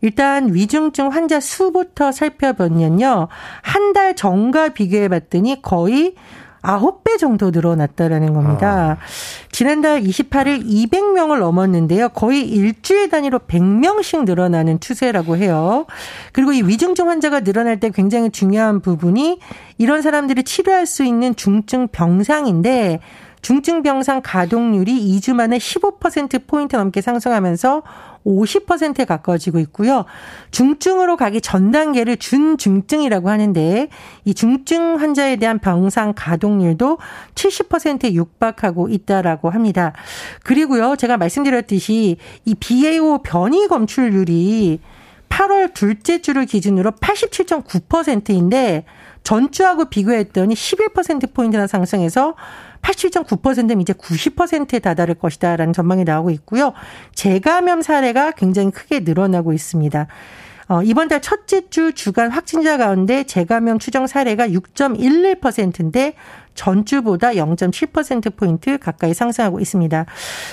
일단 0.00 0.52
위중증 0.54 1.08
환자 1.08 1.40
수부터 1.40 2.12
살펴보면요. 2.12 3.28
한 3.62 3.92
달 3.94 4.14
전과 4.16 4.70
비교해 4.70 5.08
봤더니 5.08 5.62
거의 5.62 6.14
9배 6.62 7.18
정도 7.18 7.50
늘어났다라는 7.50 8.32
겁니다. 8.32 8.98
아. 8.98 9.04
지난달 9.52 10.02
28일 10.02 10.66
200명을 10.66 11.38
넘었는데요. 11.38 12.08
거의 12.08 12.48
일주일 12.48 13.10
단위로 13.10 13.40
100명씩 13.40 14.24
늘어나는 14.24 14.80
추세라고 14.80 15.36
해요. 15.36 15.86
그리고 16.32 16.52
이 16.52 16.62
위중증 16.62 17.08
환자가 17.08 17.40
늘어날 17.40 17.78
때 17.78 17.90
굉장히 17.90 18.30
중요한 18.30 18.80
부분이 18.80 19.38
이런 19.78 20.02
사람들이 20.02 20.42
치료할 20.42 20.86
수 20.86 21.04
있는 21.04 21.36
중증 21.36 21.88
병상인데 21.88 23.00
중증 23.42 23.82
병상 23.82 24.22
가동률이 24.24 25.18
2주 25.18 25.34
만에 25.34 25.58
15%포인트 25.58 26.76
넘게 26.76 27.02
상승하면서 27.02 27.82
50%에 28.24 29.04
가까워지고 29.04 29.58
있고요. 29.60 30.04
중증으로 30.50 31.16
가기 31.16 31.40
전 31.40 31.70
단계를 31.70 32.16
준중증이라고 32.16 33.28
하는데 33.28 33.88
이 34.24 34.34
중증 34.34 35.00
환자에 35.00 35.36
대한 35.36 35.58
병상 35.58 36.14
가동률도 36.16 36.98
70%에 37.34 38.14
육박하고 38.14 38.88
있다라고 38.88 39.50
합니다. 39.50 39.92
그리고요. 40.42 40.96
제가 40.96 41.16
말씀드렸듯이 41.16 42.16
이 42.44 42.54
BA5 42.54 43.22
변이 43.22 43.68
검출률이 43.68 44.80
8월 45.28 45.74
둘째 45.74 46.20
주를 46.20 46.46
기준으로 46.46 46.92
87.9%인데 46.92 48.84
전주하고 49.24 49.86
비교했더니 49.86 50.54
11%포인트나 50.54 51.66
상승해서 51.66 52.34
87.9%는 52.84 53.80
이제 53.80 53.92
90%에 53.92 54.78
다다를 54.78 55.14
것이다라는 55.14 55.72
전망이 55.72 56.04
나오고 56.04 56.30
있고요. 56.30 56.74
재감염 57.14 57.82
사례가 57.82 58.32
굉장히 58.32 58.70
크게 58.70 59.00
늘어나고 59.00 59.52
있습니다. 59.52 60.06
어, 60.66 60.82
이번 60.82 61.08
달 61.08 61.20
첫째 61.20 61.68
주 61.68 61.92
주간 61.92 62.30
확진자 62.30 62.78
가운데 62.78 63.24
재감염 63.24 63.78
추정 63.78 64.06
사례가 64.06 64.48
6.11%인데 64.48 66.14
전주보다 66.54 67.32
0.7%포인트 67.32 68.78
가까이 68.78 69.12
상승하고 69.12 69.60
있습니다. 69.60 70.06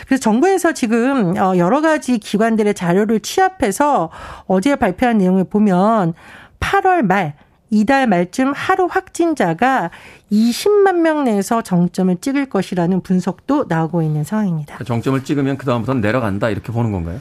그래서 0.06 0.22
정부에서 0.22 0.74
지금 0.74 1.38
어, 1.38 1.56
여러 1.58 1.80
가지 1.82 2.18
기관들의 2.18 2.74
자료를 2.74 3.22
취합해서 3.22 4.10
어제 4.48 4.76
발표한 4.76 5.18
내용을 5.20 5.46
보면 5.46 6.14
8월 6.60 7.04
말 7.04 7.36
이달 7.72 8.06
말쯤 8.06 8.52
하루 8.54 8.86
확진자가 8.86 9.90
20만 10.32 10.98
명 10.98 11.24
내에서 11.24 11.62
정점을 11.64 12.16
찍을 12.22 12.48
것이라는 12.48 13.02
분석도 13.02 13.66
나오고 13.70 14.02
있는 14.04 14.24
상황입니다. 14.26 14.76
그러니까 14.76 14.84
정점을 14.86 15.24
찍으면 15.24 15.58
그다음부터는 15.58 16.02
내려간다 16.02 16.50
이렇게 16.50 16.72
보는 16.74 16.92
건가요? 16.92 17.20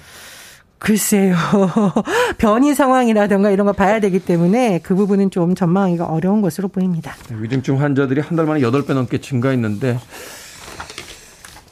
글쎄요. 0.78 1.36
변이 2.38 2.74
상황이라든가 2.74 3.50
이런 3.50 3.66
거 3.66 3.72
봐야 3.72 4.00
되기 4.00 4.18
때문에 4.18 4.80
그 4.82 4.94
부분은 4.96 5.30
좀 5.30 5.54
전망하기가 5.54 6.06
어려운 6.06 6.40
것으로 6.42 6.68
보입니다. 6.68 7.14
위중증 7.30 7.80
환자들이 7.80 8.20
한 8.20 8.36
달 8.36 8.46
만에 8.46 8.60
8배 8.60 8.92
넘게 8.94 9.18
증가했는데 9.20 9.98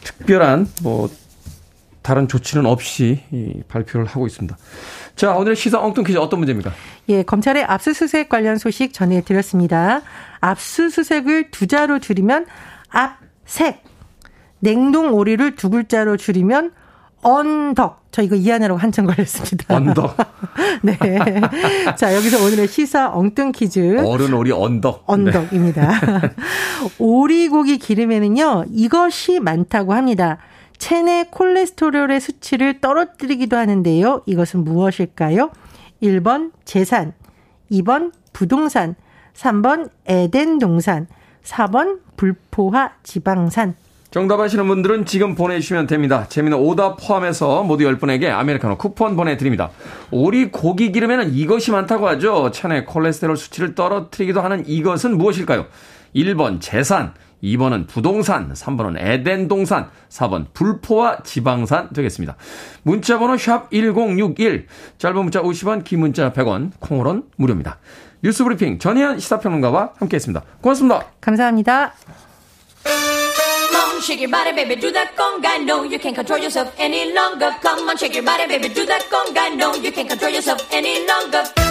특별한 0.04 0.68
뭐 0.82 1.08
다른 2.02 2.28
조치는 2.28 2.64
없이 2.66 3.22
발표를 3.68 4.06
하고 4.06 4.26
있습니다. 4.26 4.56
자, 5.18 5.34
오늘 5.34 5.56
시사 5.56 5.80
엉뚱 5.80 6.04
퀴즈 6.04 6.16
어떤 6.16 6.38
문제입니까? 6.38 6.70
예, 7.08 7.24
검찰의 7.24 7.64
압수수색 7.64 8.28
관련 8.28 8.56
소식 8.56 8.94
전해드렸습니다. 8.94 10.02
압수수색을 10.40 11.50
두 11.50 11.66
자로 11.66 11.98
줄이면 11.98 12.46
압색. 12.88 13.82
냉동 14.60 15.12
오리를 15.12 15.56
두 15.56 15.70
글자로 15.70 16.16
줄이면 16.16 16.70
언덕. 17.22 18.06
저 18.12 18.22
이거 18.22 18.36
이해하느라고 18.36 18.78
한참 18.78 19.06
걸렸습니다. 19.06 19.74
언덕. 19.74 20.16
네. 20.82 20.96
자, 21.96 22.14
여기서 22.14 22.44
오늘의 22.44 22.68
시사 22.68 23.10
엉뚱 23.12 23.50
퀴즈. 23.50 23.98
어른 24.06 24.32
오리 24.32 24.52
언덕. 24.52 25.02
언덕입니다. 25.06 26.00
네. 26.00 26.30
오리고기 27.00 27.78
기름에는요, 27.78 28.66
이것이 28.70 29.40
많다고 29.40 29.94
합니다. 29.94 30.38
체내 30.78 31.26
콜레스테롤의 31.30 32.20
수치를 32.20 32.80
떨어뜨리기도 32.80 33.56
하는데요. 33.56 34.22
이것은 34.26 34.64
무엇일까요? 34.64 35.50
1번 36.02 36.52
재산, 36.64 37.12
2번 37.70 38.12
부동산, 38.32 38.94
3번 39.34 39.90
에덴 40.06 40.58
동산, 40.58 41.06
4번 41.44 42.00
불포화 42.16 42.92
지방산. 43.02 43.74
정답 44.10 44.40
아시는 44.40 44.66
분들은 44.66 45.04
지금 45.04 45.34
보내주시면 45.34 45.86
됩니다. 45.86 46.26
재미는 46.28 46.56
오답 46.56 46.96
포함해서 46.98 47.62
모두 47.62 47.84
10분에게 47.84 48.30
아메리카노 48.30 48.78
쿠폰 48.78 49.16
보내드립니다. 49.16 49.70
오리 50.10 50.50
고기 50.50 50.92
기름에는 50.92 51.34
이것이 51.34 51.72
많다고 51.72 52.08
하죠. 52.08 52.50
체내 52.50 52.84
콜레스테롤 52.84 53.36
수치를 53.36 53.74
떨어뜨리기도 53.74 54.40
하는 54.40 54.66
이것은 54.66 55.18
무엇일까요? 55.18 55.66
1번 56.14 56.58
재산, 56.60 57.12
2번은 57.42 57.86
부동산, 57.86 58.52
3번은 58.52 58.96
에덴 58.98 59.48
동산, 59.48 59.90
4번 60.08 60.46
불포와 60.52 61.18
지방산 61.22 61.90
되겠습니다. 61.92 62.36
문자 62.82 63.18
번호 63.18 63.36
샵 63.36 63.70
1061, 63.70 64.66
짧은 64.98 65.22
문자 65.22 65.42
50원, 65.42 65.84
긴 65.84 66.00
문자 66.00 66.32
100원, 66.32 66.72
콩으로는 66.80 67.24
무료입니다. 67.36 67.78
뉴스 68.22 68.42
브리핑 68.44 68.78
전혜연 68.78 69.20
시사평론가와 69.20 69.92
함께 69.98 70.16
했습니다. 70.16 70.42
고맙습니다. 70.60 71.04
감사합니다. 71.20 71.94
shake 74.08 74.20
your 74.20 74.30
body, 74.30 74.52
baby, 74.52 74.76
do 74.76 74.90
that 74.90 75.14
conga. 75.16 75.64
No, 75.66 75.82
you 75.82 75.98
can't 75.98 76.14
control 76.14 76.38
yourself 76.38 76.72
any 76.78 77.12
longer. 77.12 77.50
Come 77.60 77.88
on, 77.88 77.96
shake 77.96 78.14
your 78.14 78.24
body, 78.24 78.46
baby, 78.46 78.68
do 78.72 78.86
that 78.86 79.04
conga. 79.10 79.54
No, 79.56 79.74
you 79.74 79.92
can't 79.92 80.08
control 80.08 80.32
yourself 80.32 80.66
any 80.72 81.06
longer. 81.06 81.67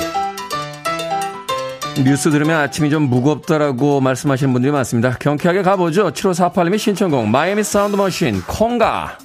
뉴스 2.04 2.30
들으면 2.30 2.60
아침이 2.60 2.90
좀 2.90 3.04
무겁다라고 3.04 4.02
말씀하시는 4.02 4.54
분들이 4.54 4.72
많습니다. 4.72 5.18
경쾌하게 5.18 5.62
가보죠. 5.64 6.12
7548님의 6.12 6.78
신청곡 6.78 7.28
마이애미 7.28 7.64
사운드 7.64 7.96
머신 7.96 8.42
콩가. 8.42 9.18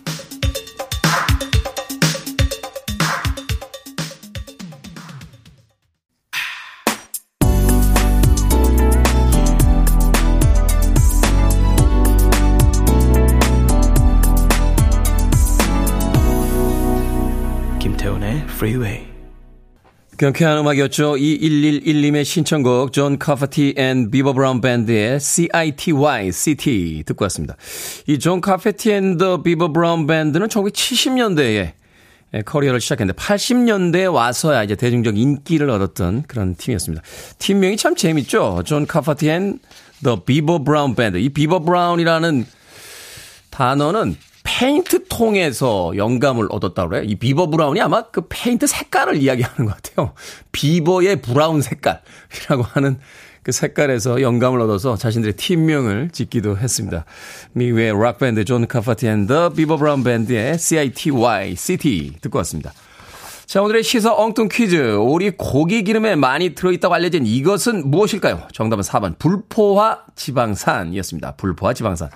김태훈의 17.79 18.45
Freeway. 18.49 19.12
경쾌한 20.19 20.59
음악이었죠. 20.59 21.14
2111님의 21.14 22.25
신청곡 22.25 22.92
존 22.92 23.19
카파티 23.19 23.75
앤 23.76 24.11
비버 24.11 24.35
브라운 24.35 24.61
밴드의 24.61 25.19
CITY 25.19 26.31
CT 26.31 27.02
듣고 27.07 27.25
왔습니다. 27.25 27.57
이 28.07 28.19
존 28.19 28.40
카파티 28.40 28.92
앤 28.92 29.16
더 29.16 29.42
비버 29.42 29.73
브라운 29.73 30.07
밴드는 30.07 30.49
1970년대에 30.49 31.73
커리어를 32.45 32.81
시작했는데 32.81 33.21
80년대에 33.21 34.12
와서야 34.12 34.62
이제 34.62 34.76
대중적 34.76 35.19
인기를 35.19 35.69
얻었던 35.71 36.25
그런 36.28 36.54
팀이었습니다. 36.54 37.02
팀명이 37.38 37.76
참 37.76 37.97
재밌죠. 37.97 38.62
존 38.64 38.87
카파티 38.87 39.28
앤 39.28 39.59
더 40.04 40.23
비버 40.25 40.62
브라운 40.62 40.95
밴드. 40.95 41.16
이 41.16 41.31
비버 41.31 41.61
브라운이라는 41.61 42.45
단어는 43.50 44.16
페인트 44.44 45.04
통에서 45.08 45.92
영감을 45.96 46.49
얻었다고 46.50 46.88
그래요. 46.90 47.04
이 47.04 47.14
비버 47.14 47.49
브라운이 47.49 47.80
아마 47.80 48.02
그 48.02 48.22
페인트 48.28 48.66
색깔을 48.66 49.16
이야기하는 49.16 49.66
것 49.66 49.76
같아요. 49.76 50.14
비버의 50.52 51.22
브라운 51.22 51.62
색깔이라고 51.62 52.62
하는 52.62 52.99
그 53.42 53.50
색깔에서 53.50 54.20
영감을 54.22 54.61
얻어서 54.61 54.96
자신들의 54.96 55.34
팀명을 55.34 56.11
짓기도 56.12 56.56
했습니다. 56.56 57.04
미국의 57.52 57.92
락밴드 57.92 58.44
존 58.44 58.66
카파티 58.66 59.08
앤더 59.08 59.50
비버 59.50 59.76
브라운 59.76 60.04
밴드의 60.04 60.58
CITY, 60.58 61.56
CT 61.56 62.19
듣고 62.21 62.38
왔습니다. 62.38 62.73
자, 63.47 63.60
오늘의 63.60 63.82
시사 63.82 64.14
엉뚱 64.14 64.49
퀴즈. 64.49 64.97
오리 64.97 65.32
고기 65.36 65.84
기름에 65.84 66.14
많이 66.14 66.54
들어있다고 66.54 66.95
알려진 66.95 67.26
이것은 67.26 67.90
무엇일까요? 67.90 68.49
정답은 68.52 68.82
4번 68.82 69.19
불포화 69.19 70.04
지방산이었습니다. 70.14 71.32
불포화 71.32 71.75
지방산. 71.75 72.08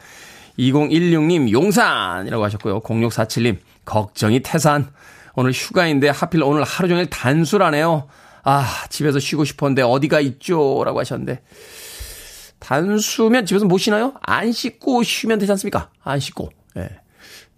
2016님 0.59 1.51
용산이라고 1.51 2.45
하셨고요. 2.45 2.81
0647님 2.81 3.59
걱정이 3.85 4.41
태산. 4.41 4.91
오늘 5.35 5.53
휴가인데 5.53 6.09
하필 6.09 6.43
오늘 6.43 6.65
하루 6.65 6.89
종일 6.89 7.07
단수라네요. 7.07 8.09
아 8.43 8.85
집에서 8.89 9.19
쉬고 9.19 9.45
싶었는데 9.45 9.83
어디가 9.83 10.21
있죠? 10.21 10.83
라고 10.85 11.01
하셨는데 11.01 11.43
단수면 12.59 13.45
집에서 13.45 13.67
못 13.67 13.79
쉬나요? 13.79 14.15
안 14.23 14.53
씻고 14.53 15.03
쉬면 15.03 15.39
되지 15.39 15.53
않습니까? 15.53 15.91
안 16.03 16.21
씻고. 16.21 16.51
예. 16.79 16.89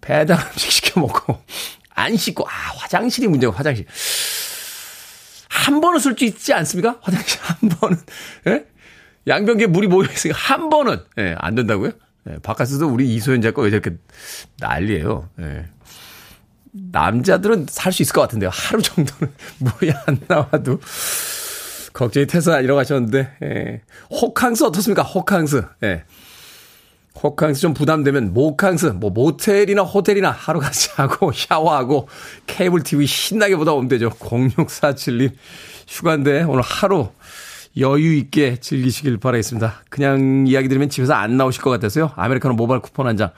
배달 0.01 0.37
음식 0.51 0.71
시켜 0.71 0.99
먹고 0.99 1.37
안 1.95 2.15
씻고 2.15 2.45
아 2.47 2.51
화장실이 2.51 3.27
문제고 3.27 3.53
화장실. 3.53 3.85
한 5.49 5.81
번은 5.81 5.99
쓸 5.99 6.15
수 6.17 6.25
있지 6.25 6.53
않습니까? 6.53 6.97
화장실 7.01 7.39
한 7.41 7.69
번은. 7.69 7.97
예? 8.47 8.65
양변기에 9.27 9.67
물이 9.67 9.87
모여 9.87 10.07
있으니까 10.09 10.37
한 10.37 10.69
번은 10.69 11.03
예, 11.17 11.35
안 11.37 11.55
된다고요? 11.55 11.91
예, 12.29 12.37
바깥에서도 12.39 12.87
우리 12.87 13.13
이소연 13.15 13.41
작가 13.41 13.61
왜 13.61 13.69
저렇게 13.69 13.91
난리예요. 14.59 15.29
예. 15.39 15.65
남자들은 16.71 17.65
살 17.69 17.91
수 17.91 18.01
있을 18.03 18.13
것 18.13 18.21
같은데요. 18.21 18.49
하루 18.53 18.81
정도는 18.81 19.33
물이 19.59 19.91
안 20.05 20.19
나와도 20.27 20.79
걱정이 21.93 22.27
태산이라고 22.27 22.79
하셨는데 22.79 23.37
예. 23.43 23.81
호캉스 24.11 24.63
어떻습니까? 24.65 25.01
호캉스. 25.03 25.63
예. 25.83 26.03
호캉스 27.21 27.59
좀 27.59 27.73
부담되면 27.73 28.33
모캉스, 28.33 28.85
뭐 28.87 29.09
모텔이나 29.09 29.81
호텔이나 29.81 30.29
하루 30.31 30.59
같이 30.59 30.89
하고 30.95 31.31
샤워하고 31.33 32.07
케이블 32.45 32.83
TV 32.83 33.05
신나게 33.07 33.55
보다 33.57 33.73
오면 33.73 33.89
되죠. 33.89 34.09
0647님 34.09 35.31
휴가인데 35.87 36.43
오늘 36.43 36.61
하루 36.61 37.09
여유 37.77 38.15
있게 38.15 38.57
즐기시길 38.57 39.17
바라겠습니다. 39.17 39.83
그냥 39.89 40.45
이야기 40.47 40.67
들으면 40.67 40.89
집에서 40.89 41.13
안 41.13 41.37
나오실 41.37 41.61
것 41.61 41.69
같아서요. 41.69 42.11
아메리카노 42.15 42.55
모바일 42.55 42.81
쿠폰 42.81 43.07
한 43.07 43.17
장. 43.17 43.31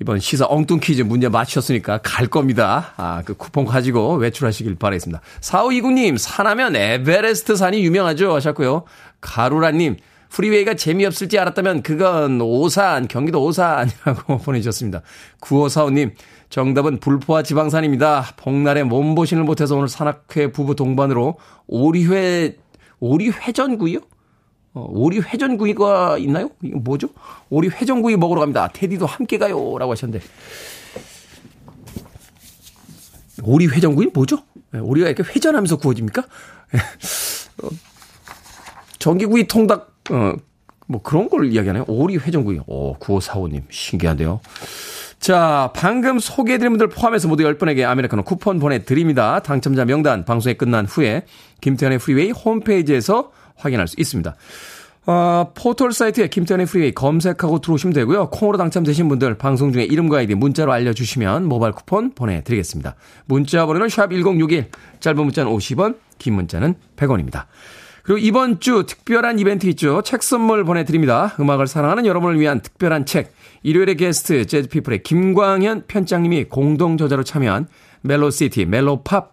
이번 0.00 0.18
시사 0.18 0.46
엉뚱 0.48 0.80
퀴즈 0.80 1.02
문제 1.02 1.28
맞추셨으니까 1.28 1.98
갈 1.98 2.26
겁니다. 2.26 2.94
아, 2.96 3.22
그 3.24 3.34
쿠폰 3.34 3.66
가지고 3.66 4.14
외출하시길 4.14 4.76
바라겠습니다. 4.76 5.20
4529님, 5.42 6.16
산하면 6.16 6.74
에베레스트 6.74 7.54
산이 7.54 7.84
유명하죠? 7.84 8.34
하셨고요. 8.34 8.84
가루라님, 9.20 9.96
프리웨이가 10.30 10.74
재미없을지 10.74 11.38
알았다면 11.38 11.82
그건 11.82 12.40
오산, 12.40 13.08
경기도 13.08 13.44
오산이라고 13.44 14.38
보내주셨습니다. 14.42 15.02
9545님, 15.42 16.12
정답은 16.48 16.98
불포화 16.98 17.42
지방산입니다. 17.42 18.34
복날에 18.36 18.84
몸보신을 18.84 19.44
못해서 19.44 19.76
오늘 19.76 19.88
산악회 19.88 20.50
부부 20.50 20.76
동반으로 20.76 21.36
오리회 21.66 22.56
오리 23.00 23.30
회전구이요? 23.30 23.98
어, 24.74 24.86
오리 24.88 25.18
회전구이가 25.20 26.18
있나요? 26.18 26.50
이거 26.62 26.78
뭐죠? 26.78 27.08
오리 27.48 27.68
회전구이 27.68 28.16
먹으러 28.16 28.40
갑니다. 28.40 28.68
테디도 28.72 29.06
함께 29.06 29.38
가요. 29.38 29.76
라고 29.78 29.92
하셨는데. 29.92 30.24
오리 33.42 33.66
회전구이 33.66 34.08
뭐죠? 34.12 34.38
네, 34.70 34.78
오리가 34.78 35.08
이렇게 35.08 35.22
회전하면서 35.22 35.78
구워집니까? 35.78 36.22
어, 37.62 37.68
전기구이 38.98 39.46
통닭, 39.48 39.92
어, 40.10 40.34
뭐 40.86 41.02
그런 41.02 41.28
걸 41.28 41.50
이야기하나요? 41.50 41.84
오리 41.88 42.16
회전구이. 42.18 42.60
오, 42.66 42.96
9545님. 42.98 43.62
신기한데요. 43.70 44.40
자, 45.20 45.70
방금 45.76 46.18
소개해드린 46.18 46.72
분들 46.72 46.88
포함해서 46.88 47.28
모두 47.28 47.44
10분에게 47.44 47.84
아메리카노 47.84 48.22
쿠폰 48.22 48.58
보내드립니다. 48.58 49.40
당첨자 49.40 49.84
명단 49.84 50.24
방송이 50.24 50.54
끝난 50.54 50.86
후에 50.86 51.26
김태훈의 51.60 51.98
프리웨이 51.98 52.30
홈페이지에서 52.30 53.30
확인할 53.54 53.86
수 53.86 53.96
있습니다. 53.98 54.34
어, 55.06 55.52
포털 55.54 55.92
사이트에 55.92 56.28
김태훈의 56.28 56.64
프리웨이 56.64 56.92
검색하고 56.92 57.60
들어오시면 57.60 57.92
되고요. 57.92 58.30
콩으로 58.30 58.56
당첨되신 58.56 59.08
분들 59.10 59.36
방송 59.36 59.72
중에 59.72 59.84
이름과 59.84 60.18
아이디 60.18 60.34
문자로 60.34 60.72
알려주시면 60.72 61.44
모바일 61.44 61.74
쿠폰 61.74 62.14
보내드리겠습니다. 62.14 62.94
문자 63.26 63.66
번호는 63.66 63.88
샵1061, 63.88 64.68
짧은 65.00 65.22
문자는 65.22 65.52
50원, 65.52 65.98
긴 66.18 66.34
문자는 66.34 66.76
100원입니다. 66.96 67.44
그리고 68.04 68.18
이번 68.18 68.58
주 68.60 68.84
특별한 68.86 69.38
이벤트 69.38 69.66
있죠. 69.68 70.00
책 70.00 70.22
선물 70.22 70.64
보내드립니다. 70.64 71.34
음악을 71.38 71.66
사랑하는 71.66 72.06
여러분을 72.06 72.40
위한 72.40 72.60
특별한 72.60 73.04
책. 73.04 73.34
일요일의 73.62 73.96
게스트 73.96 74.46
재즈피플의 74.46 75.02
김광현 75.02 75.84
편집장님이 75.86 76.44
공동 76.44 76.96
저자로 76.96 77.24
참여한 77.24 77.68
멜로시티, 78.02 78.64
멜로팝 78.66 79.32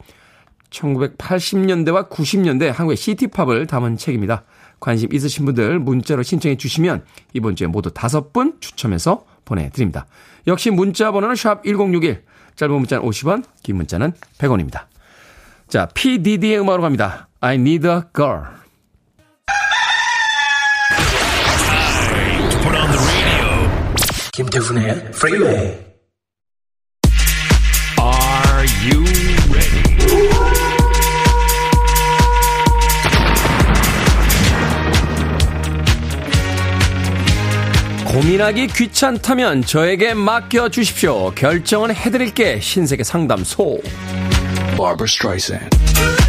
1980년대와 0.70 2.10
90년대 2.10 2.68
한국의 2.68 2.98
시티팝을 2.98 3.68
담은 3.68 3.98
책입니다. 3.98 4.44
관심 4.80 5.12
있으신 5.14 5.46
분들 5.46 5.80
문자로 5.80 6.24
신청해 6.24 6.58
주시면 6.58 7.04
이번 7.34 7.56
주에 7.56 7.68
모두 7.68 7.92
다섯 7.94 8.34
분 8.34 8.58
추첨해서 8.60 9.26
보내드립니다. 9.46 10.06
역시 10.46 10.70
문자 10.72 11.12
번호는 11.12 11.36
샵 11.36 11.64
1061, 11.64 12.24
짧은 12.56 12.76
문자는 12.76 13.08
50원, 13.08 13.44
긴 13.64 13.78
문자는 13.78 14.12
100원입니다. 14.38 14.86
자, 15.68 15.88
PDD의 15.94 16.60
음악으로 16.60 16.84
갑니다. 16.84 17.28
I 17.40 17.56
need 17.56 17.88
a 17.88 18.02
girl. 18.14 18.44
김태훈의 24.38 25.12
프리웨이 25.14 25.56
Are 28.00 28.68
you 28.86 29.04
ready? 29.52 29.84
고민하기 38.06 38.68
귀찮다면 38.68 39.64
저에게 39.64 40.14
맡겨 40.14 40.70
주십시오. 40.70 41.32
결정은 41.32 41.96
해드릴게 41.96 42.60
신세계 42.60 43.04
상담소. 43.04 43.82
Barbara 44.78 45.08
Streisand. 45.08 46.27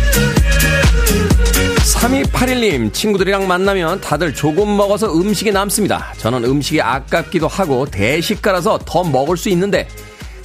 3281님, 1.99 2.93
친구들이랑 2.93 3.49
만나면 3.49 4.01
다들 4.01 4.33
조금 4.35 4.77
먹어서 4.77 5.13
음식이 5.13 5.51
남습니다. 5.53 6.13
저는 6.19 6.45
음식이 6.45 6.81
아깝기도 6.81 7.49
하고 7.49 7.87
대식가라서 7.87 8.81
더 8.85 9.03
먹을 9.05 9.37
수 9.37 9.49
있는데 9.49 9.89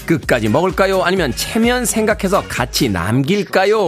끝까지 0.06 0.50
먹을까요? 0.50 1.04
아니면 1.04 1.34
체면 1.36 1.86
생각해서 1.86 2.44
같이 2.48 2.90
남길까요? 2.90 3.80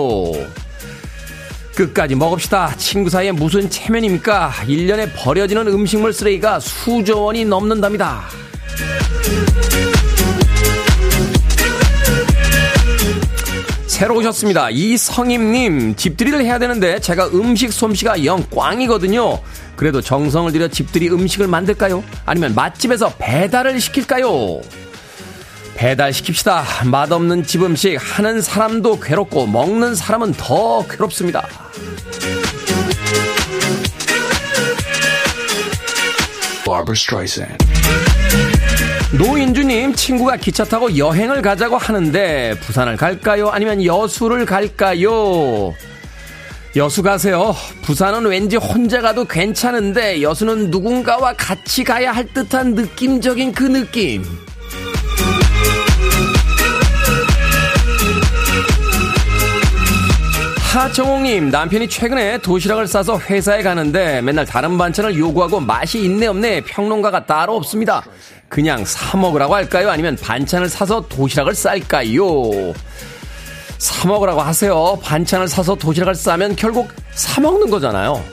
끝까지 1.76 2.16
먹읍시다. 2.16 2.76
친구 2.78 3.10
사이에 3.10 3.32
무슨 3.32 3.70
체면입니까? 3.70 4.52
1년에 4.66 5.10
버려지는 5.16 5.68
음식물 5.68 6.14
쓰레기가 6.14 6.60
수조 6.60 7.24
원이 7.24 7.46
넘는답니다. 7.46 8.24
새로 13.96 14.18
오셨습니다. 14.18 14.72
이성임님, 14.72 15.96
집들이를 15.96 16.44
해야 16.44 16.60
되는데 16.60 17.00
제가 17.00 17.28
음식 17.28 17.72
솜씨가 17.72 18.26
영 18.26 18.46
꽝이거든요. 18.54 19.40
그래도 19.78 20.02
정성을 20.02 20.52
들여 20.52 20.68
집들이 20.68 21.08
음식을 21.08 21.48
만들까요? 21.48 22.04
아니면 22.26 22.54
맛집에서 22.56 23.14
배달을 23.18 23.80
시킬까요? 23.80 24.60
배달 25.76 26.12
시킵시다. 26.12 26.90
맛없는 26.90 27.46
집 27.46 27.64
음식 27.64 27.96
하는 27.96 28.42
사람도 28.42 29.00
괴롭고 29.00 29.48
먹는 29.48 29.96
사람은 29.96 30.34
더 30.34 30.86
괴롭습니다. 30.90 31.48
노인주님, 39.14 39.94
친구가 39.94 40.38
기차 40.38 40.64
타고 40.66 40.98
여행을 40.98 41.42
가자고 41.42 41.78
하는데, 41.78 42.56
부산을 42.60 42.98
갈까요? 42.98 43.50
아니면 43.50 43.84
여수를 43.86 44.46
갈까요? 44.46 45.74
여수 46.76 47.02
가세요. 47.02 47.56
부산은 47.84 48.26
왠지 48.26 48.58
혼자 48.58 49.00
가도 49.00 49.24
괜찮은데, 49.24 50.22
여수는 50.22 50.70
누군가와 50.70 51.34
같이 51.38 51.84
가야 51.84 52.12
할 52.12 52.26
듯한 52.34 52.74
느낌적인 52.74 53.54
그 53.54 53.64
느낌. 53.64 54.24
하정옥님, 60.74 61.52
남편이 61.52 61.88
최근에 61.88 62.40
도시락을 62.40 62.86
싸서 62.86 63.18
회사에 63.18 63.64
가는데 63.64 64.22
맨날 64.22 64.46
다른 64.46 64.78
반찬을 64.78 65.18
요구하고 65.18 65.62
맛이 65.62 66.04
있네 66.04 66.28
없네 66.28 66.62
평론가가 66.66 67.26
따로 67.26 67.56
없습니다. 67.56 68.04
그냥 68.50 68.86
사 68.86 69.18
먹으라고 69.18 69.56
할까요? 69.56 69.90
아니면 69.90 70.16
반찬을 70.22 70.70
사서 70.70 71.08
도시락을 71.08 71.56
쌀까요? 71.56 72.74
사 73.78 74.08
먹으라고 74.08 74.42
하세요. 74.42 74.98
반찬을 75.04 75.48
사서 75.48 75.76
도시락을 75.76 76.16
싸면 76.16 76.56
결국 76.56 76.90
사 77.14 77.42
먹는 77.42 77.70
거잖아요. 77.70 78.24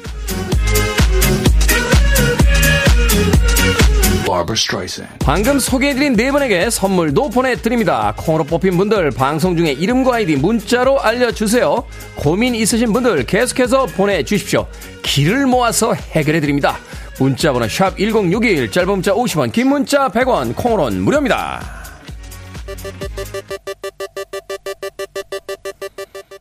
방금 5.18 5.58
소개해드린 5.58 6.14
네 6.14 6.30
분에게 6.30 6.70
선물도 6.70 7.30
보내드립니다. 7.30 8.14
콩으로 8.16 8.44
뽑힌 8.44 8.78
분들 8.78 9.10
방송 9.10 9.56
중에 9.56 9.72
이름과 9.72 10.16
아이디 10.16 10.36
문자로 10.36 11.00
알려주세요. 11.00 11.84
고민 12.14 12.54
있으신 12.54 12.92
분들 12.92 13.24
계속해서 13.26 13.86
보내주십시오. 13.86 14.66
길을 15.02 15.46
모아서 15.46 15.92
해결해드립니다. 15.92 16.78
문자번호 17.22 17.68
샵 17.68 17.96
1061, 17.96 18.72
짧은 18.72 18.90
문자 18.90 19.12
50원, 19.12 19.52
긴 19.52 19.68
문자 19.68 20.08
100원, 20.08 20.56
콩으로는 20.56 21.02
무료입니다. 21.02 21.62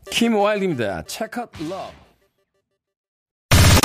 킴 0.09 0.35
와일드입니다. 0.35 1.03
Check 1.07 1.39
out 1.39 1.51
love. 1.61 1.93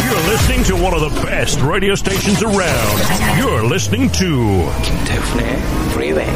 You're 0.01 0.27
listening 0.31 0.65
to 0.65 0.77
one 0.77 0.95
of 0.95 1.03
the 1.03 1.13
best 1.27 1.61
radio 1.63 1.93
stations 1.93 2.43
around. 2.43 3.03
You're 3.39 3.67
listening 3.67 4.11
to 4.13 4.65
김태훈의 4.83 5.59
Freeway. 5.91 6.33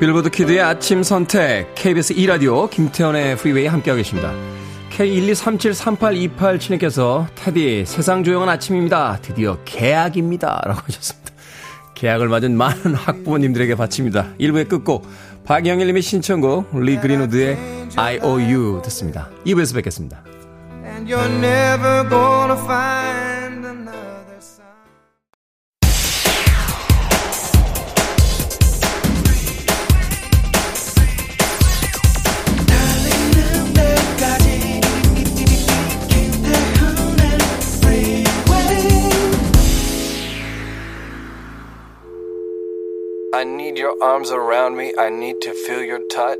빌보드 0.00 0.30
키드의 0.30 0.60
아침 0.60 1.02
선택 1.02 1.74
KBS 1.74 2.14
2라디오 2.14 2.68
김태훈의 2.68 3.36
프리웨이 3.36 3.66
함께하고 3.66 3.96
계십니다. 3.98 4.32
K123738287님께서 4.98 7.26
테디 7.36 7.84
세상 7.86 8.24
조용한 8.24 8.48
아침입니다. 8.48 9.20
드디어 9.22 9.58
개학입니다. 9.64 10.60
라고 10.64 10.80
하셨습니다. 10.86 11.30
개학을 11.94 12.26
맞은 12.28 12.56
많은 12.56 12.94
학부모님들에게 12.94 13.76
바칩니다. 13.76 14.34
1부의 14.40 14.68
끝곡 14.68 15.06
박영일님의 15.44 16.02
신청곡 16.02 16.80
리 16.80 16.98
그린우드의 16.98 17.56
IOU 17.96 18.82
듣습니다. 18.82 19.30
2부에서 19.46 19.76
뵙겠습니다. 19.76 20.24
Your 43.78 43.94
arms 44.02 44.32
around 44.32 44.76
me. 44.76 44.92
I 44.98 45.08
need 45.08 45.40
to 45.42 45.52
feel 45.52 45.84
your 45.84 46.02
touch. 46.08 46.38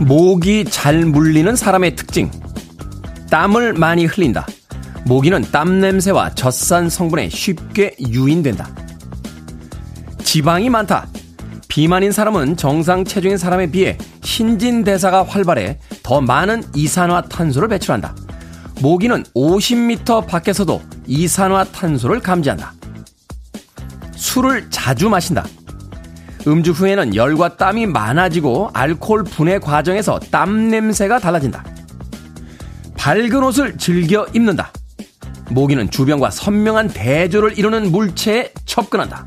모기 0.00 0.64
잘 0.64 1.04
물리는 1.04 1.54
사람의 1.54 1.96
특징. 1.96 2.30
땀을 3.30 3.74
많이 3.74 4.04
흘린다. 4.06 4.46
모기는 5.06 5.42
땀 5.52 5.80
냄새와 5.80 6.34
젖산 6.34 6.90
성분에 6.90 7.28
쉽게 7.28 7.94
유인된다. 8.00 8.68
지방이 10.24 10.68
많다. 10.70 11.06
비만인 11.68 12.10
사람은 12.10 12.56
정상 12.56 13.04
체중인 13.04 13.38
사람에 13.38 13.70
비해 13.70 13.96
신진대사가 14.26 15.22
활발해 15.22 15.78
더 16.02 16.20
많은 16.20 16.64
이산화탄소를 16.74 17.68
배출한다. 17.68 18.14
모기는 18.82 19.22
50m 19.34 20.26
밖에서도 20.26 20.82
이산화탄소를 21.06 22.20
감지한다. 22.20 22.74
술을 24.16 24.68
자주 24.68 25.08
마신다. 25.08 25.46
음주 26.46 26.72
후에는 26.72 27.14
열과 27.14 27.56
땀이 27.56 27.86
많아지고 27.86 28.70
알코올 28.74 29.24
분해 29.24 29.60
과정에서 29.60 30.18
땀 30.18 30.68
냄새가 30.70 31.20
달라진다. 31.20 31.64
밝은 32.96 33.42
옷을 33.44 33.78
즐겨 33.78 34.26
입는다. 34.34 34.72
모기는 35.50 35.88
주변과 35.88 36.30
선명한 36.30 36.88
대조를 36.88 37.56
이루는 37.56 37.92
물체에 37.92 38.52
접근한다. 38.64 39.24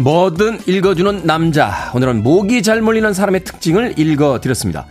뭐든 0.00 0.60
읽어주는 0.66 1.26
남자. 1.26 1.92
오늘은 1.94 2.22
모기 2.22 2.62
잘 2.62 2.80
물리는 2.80 3.12
사람의 3.12 3.44
특징을 3.44 3.98
읽어드렸습니다. 3.98 4.86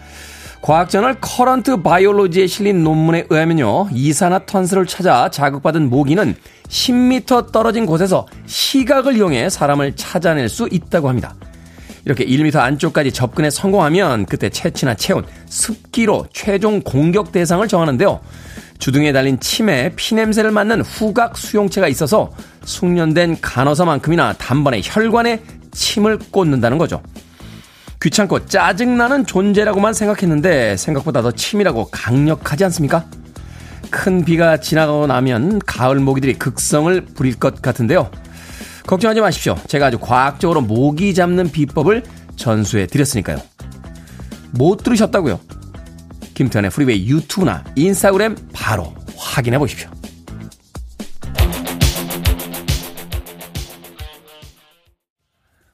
과학저널 0.61 1.17
커런트 1.19 1.81
바이올로지에 1.81 2.45
실린 2.45 2.83
논문에 2.83 3.25
의하면요. 3.27 3.89
이산화탄소를 3.91 4.85
찾아 4.85 5.31
자극받은 5.31 5.89
모기는 5.89 6.35
10m 6.67 7.51
떨어진 7.51 7.87
곳에서 7.87 8.27
시각을 8.45 9.15
이용해 9.15 9.49
사람을 9.49 9.95
찾아낼 9.95 10.47
수 10.47 10.67
있다고 10.71 11.09
합니다. 11.09 11.33
이렇게 12.09 12.25
1m 12.25 12.55
안쪽까지 12.55 13.11
접근에 13.11 13.51
성공하면 13.51 14.25
그때 14.25 14.49
체취나 14.49 14.95
체온, 14.95 15.23
습기로 15.45 16.25
최종 16.33 16.81
공격 16.81 17.31
대상을 17.31 17.67
정하는데요. 17.67 18.19
주둥이에 18.79 19.11
달린 19.11 19.39
침에 19.39 19.91
피냄새를 19.95 20.49
맡는 20.49 20.81
후각 20.81 21.37
수용체가 21.37 21.87
있어서 21.87 22.31
숙련된 22.65 23.37
간호사만큼이나 23.41 24.33
단번에 24.33 24.81
혈관에 24.83 25.43
침을 25.71 26.17
꽂는다는 26.31 26.79
거죠. 26.79 27.03
귀찮고 28.01 28.47
짜증나는 28.47 29.27
존재라고만 29.27 29.93
생각했는데 29.93 30.77
생각보다 30.77 31.21
더 31.21 31.31
치밀하고 31.31 31.89
강력하지 31.91 32.63
않습니까? 32.65 33.05
큰 33.91 34.25
비가 34.25 34.57
지나가고 34.57 35.05
나면 35.05 35.59
가을 35.59 35.99
모기들이 35.99 36.39
극성을 36.39 37.01
부릴 37.13 37.37
것 37.37 37.61
같은데요. 37.61 38.09
걱정하지 38.89 39.21
마십시오. 39.21 39.55
제가 39.67 39.85
아주 39.85 39.99
과학적으로 39.99 40.61
모기 40.61 41.13
잡는 41.13 41.51
비법을 41.51 42.01
전수해 42.37 42.87
드렸으니까요. 42.87 43.37
못 44.49 44.77
들으셨다고요? 44.77 45.39
김태훈의 46.33 46.71
프리웨이 46.71 47.07
유튜브나 47.07 47.63
인스타그램 47.75 48.35
바로 48.51 48.95
확인해 49.15 49.59
보십시오. 49.59 49.91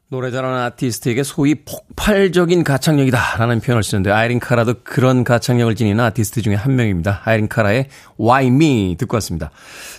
노래 0.08 0.30
잘하는 0.30 0.60
아티스트에게 0.60 1.24
소위 1.24 1.56
폭발적인 1.56 2.64
가창력이다 2.64 3.38
라는 3.40 3.60
표현을 3.60 3.82
쓰는데 3.82 4.12
아이린 4.12 4.40
카라도 4.40 4.76
그런 4.84 5.24
가창력을 5.24 5.74
지니는 5.74 6.04
아티스트 6.04 6.44
중에 6.44 6.54
한 6.54 6.76
명입니다. 6.76 7.24
아이린 7.26 7.48
카라의 7.48 7.88
Why 8.20 8.48
Me 8.48 8.98
듣고 9.00 9.16
왔습니다. 9.16 9.50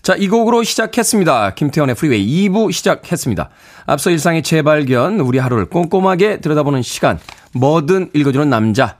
자, 0.02 0.14
이 0.14 0.28
곡으로 0.28 0.62
시작했습니다. 0.62 1.54
김태훈의 1.54 1.96
프리웨이 1.96 2.48
2부 2.48 2.70
시작했습니다. 2.70 3.50
앞서 3.86 4.10
일상의 4.10 4.44
재발견, 4.44 5.18
우리 5.18 5.38
하루를 5.38 5.66
꼼꼼하게 5.66 6.40
들여다보는 6.40 6.82
시간, 6.82 7.18
뭐든 7.54 8.10
읽어주는 8.14 8.48
남자. 8.48 8.98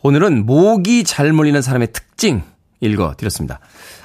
오늘은 0.00 0.46
모기 0.46 1.04
잘 1.04 1.34
물리는 1.34 1.60
사람의 1.60 1.92
특징 1.92 2.42
읽어드렸습니다. 2.80 3.60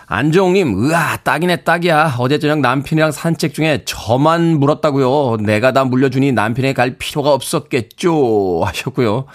안종님, 0.10 0.90
으아, 0.90 1.18
딱이네, 1.18 1.64
딱이야. 1.64 2.16
어제 2.18 2.40
저녁 2.40 2.60
남편이랑 2.60 3.12
산책 3.12 3.54
중에 3.54 3.84
저만 3.84 4.58
물었다고요. 4.58 5.44
내가 5.44 5.74
다 5.74 5.84
물려주니 5.84 6.32
남편에 6.32 6.72
갈 6.72 6.96
필요가 6.98 7.34
없었겠죠. 7.34 8.62
하셨고요. 8.64 9.26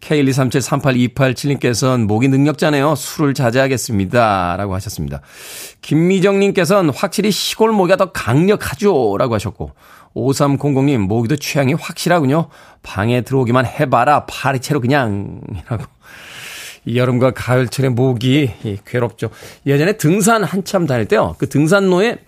K123738287님께서는 0.00 2.06
목이 2.06 2.26
능력자네요. 2.26 2.96
술을 2.96 3.34
자제하겠습니다. 3.34 4.56
라고 4.56 4.74
하셨습니다. 4.74 5.20
김미정님께서는 5.82 6.92
확실히 6.92 7.30
시골 7.30 7.70
모기가 7.70 7.96
더 7.96 8.10
강력하죠. 8.10 9.18
라고 9.18 9.34
하셨고. 9.34 9.70
5300님, 10.16 10.98
모기도 10.98 11.36
취향이 11.36 11.74
확실하군요. 11.74 12.48
방에 12.82 13.20
들어오기만 13.20 13.64
해봐라. 13.64 14.26
파리채로 14.26 14.80
그냥. 14.80 15.40
이라고. 15.54 15.84
여름과 16.94 17.32
가을철의 17.32 17.90
모기 17.90 18.50
괴롭죠. 18.84 19.30
예전에 19.66 19.96
등산 19.96 20.44
한참 20.44 20.86
다닐 20.86 21.06
때요. 21.06 21.34
그 21.38 21.48
등산로에 21.48 22.18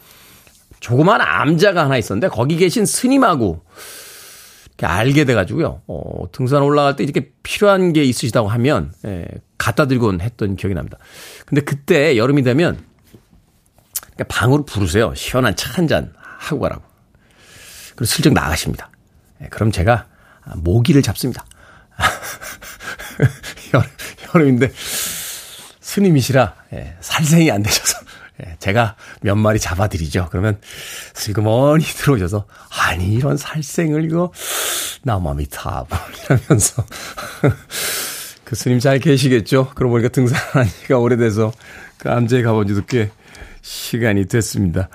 조그만 0.81 1.21
암자가 1.21 1.85
하나 1.85 1.97
있었는데 1.97 2.29
거기 2.29 2.57
계신 2.57 2.87
스님하고 2.87 3.63
알게 4.81 5.25
돼가지고요. 5.25 5.83
어, 5.89 6.25
등산 6.33 6.63
올라갈 6.63 6.95
때 6.97 7.03
이렇게 7.03 7.33
필요한 7.43 7.93
게 7.93 8.05
있으시다고 8.05 8.49
하면 8.49 8.93
예, 9.07 9.27
갖다 9.59 9.87
들곤 9.87 10.21
했던 10.21 10.55
기억이 10.55 10.75
납니다. 10.75 10.99
근데 11.47 11.63
그때 11.63 12.17
여름이 12.17 12.43
되면 12.43 12.79
방으로 14.29 14.65
부르세요. 14.65 15.15
시원한 15.15 15.55
차 15.57 15.73
한 15.73 15.89
잔 15.89 16.13
하고 16.39 16.61
가라고. 16.61 16.83
그리고 17.91 18.05
슬쩍 18.05 18.33
나가십니다. 18.33 18.91
예, 19.43 19.47
그럼 19.49 19.73
제가 19.73 20.07
모기를 20.57 21.03
잡습니다. 21.03 21.45
여름 23.75 23.89
인데 24.47 24.71
스님이시라 25.81 26.55
예, 26.75 26.97
살생이 27.01 27.51
안 27.51 27.63
되셔서 27.63 27.99
예, 28.45 28.57
제가 28.61 28.97
몇 29.21 29.35
마리 29.37 29.59
잡아드리죠. 29.59 30.29
그러면 30.31 30.61
슬그머니 31.15 31.85
들어오셔서 31.85 32.47
아니 32.79 33.15
이런 33.15 33.37
살생을 33.37 34.05
이거 34.05 34.33
나마미타 35.03 35.87
이러면서 36.25 36.85
그 38.45 38.55
스님 38.55 38.79
잘 38.79 38.99
계시겠죠. 38.99 39.71
그러고 39.75 39.95
보니까 39.95 40.09
등산한 40.09 40.67
지가 40.83 40.99
오래돼서 40.99 41.53
그 41.99 42.11
암제에 42.11 42.43
가본 42.43 42.69
지도 42.69 42.83
꽤 42.87 43.11
시간이 43.61 44.27
됐습니다. 44.27 44.89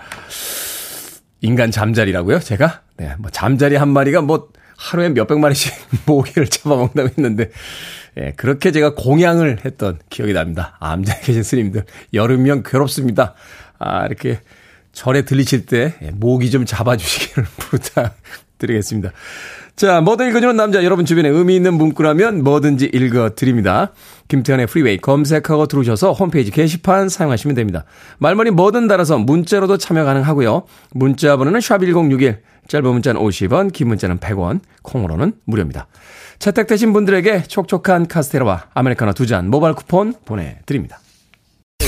인간 1.41 1.71
잠자리라고요? 1.71 2.39
제가? 2.39 2.81
네, 2.97 3.15
뭐 3.19 3.29
잠자리 3.29 3.75
한 3.75 3.89
마리가 3.89 4.21
뭐 4.21 4.49
하루에 4.77 5.09
몇백 5.09 5.37
마리씩 5.39 5.73
모기를 6.07 6.47
잡아먹는다고 6.47 7.09
했는데 7.09 7.51
예, 8.17 8.33
그렇게 8.35 8.71
제가 8.71 8.95
공양을 8.95 9.65
했던 9.65 9.99
기억이 10.09 10.33
납니다. 10.33 10.77
암자에 10.79 11.21
계신 11.21 11.43
스님들, 11.43 11.85
여름이면 12.13 12.63
괴롭습니다. 12.63 13.33
아, 13.79 14.05
이렇게 14.05 14.39
절에 14.91 15.23
들리실 15.23 15.65
때 15.65 15.95
예, 16.03 16.11
모기 16.11 16.51
좀 16.51 16.65
잡아주시기를 16.65 17.45
부탁드리겠습니다. 17.57 19.11
자, 19.75 20.01
뭐든 20.01 20.29
읽어주는 20.29 20.55
남자, 20.55 20.83
여러분 20.83 21.03
주변에 21.03 21.29
의미 21.29 21.55
있는 21.55 21.73
문구라면 21.73 22.43
뭐든지 22.43 22.91
읽어드립니다. 22.93 23.91
김태훈의 24.27 24.67
프리웨이 24.67 24.99
검색하고 24.99 25.65
들어오셔서 25.65 26.13
홈페이지 26.13 26.51
게시판 26.51 27.09
사용하시면 27.09 27.55
됩니다. 27.55 27.83
말머리 28.19 28.51
뭐든 28.51 28.87
달아서 28.87 29.17
문자로도 29.17 29.77
참여 29.77 30.03
가능하고요. 30.03 30.63
문자 30.91 31.37
번호는 31.37 31.59
샵1061, 31.59 32.37
짧은 32.67 32.87
문자는 32.87 33.19
50원, 33.19 33.73
긴 33.73 33.87
문자는 33.87 34.19
100원, 34.19 34.59
콩으로는 34.83 35.33
무료입니다. 35.45 35.87
채택되신 36.47 36.91
분들에게 36.91 37.43
촉촉한 37.43 38.07
카스테라와 38.09 38.65
아메리카노 38.73 39.13
두 39.13 39.25
잔 39.25 39.49
모바일 39.49 39.75
쿠폰 39.75 40.13
보내드립니다. 40.25 40.99
I 41.79 41.87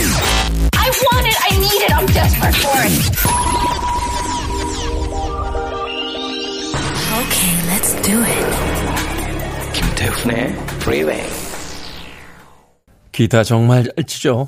want 1.12 1.28
it, 1.28 1.38
I 1.44 1.58
need 1.58 1.84
it, 1.84 1.94
I'm 1.94 2.08
desperate 2.08 2.56
for 2.62 2.80
it. 2.86 2.96
Okay, 7.20 7.52
let's 7.68 7.92
do 8.02 8.18
it. 8.24 8.46
김태훈의 9.74 10.54
Freeway. 10.80 11.28
기타 13.12 13.44
정말 13.44 13.84
잘 13.84 14.06
치죠. 14.06 14.48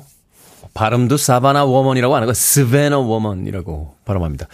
발음도 0.72 1.18
Savannah 1.18 1.66
Woman이라고 1.66 2.14
하는 2.14 2.26
거 2.26 2.32
Savannah 2.32 2.98
Woman이라고 2.98 3.94
발음합니다. 4.06 4.46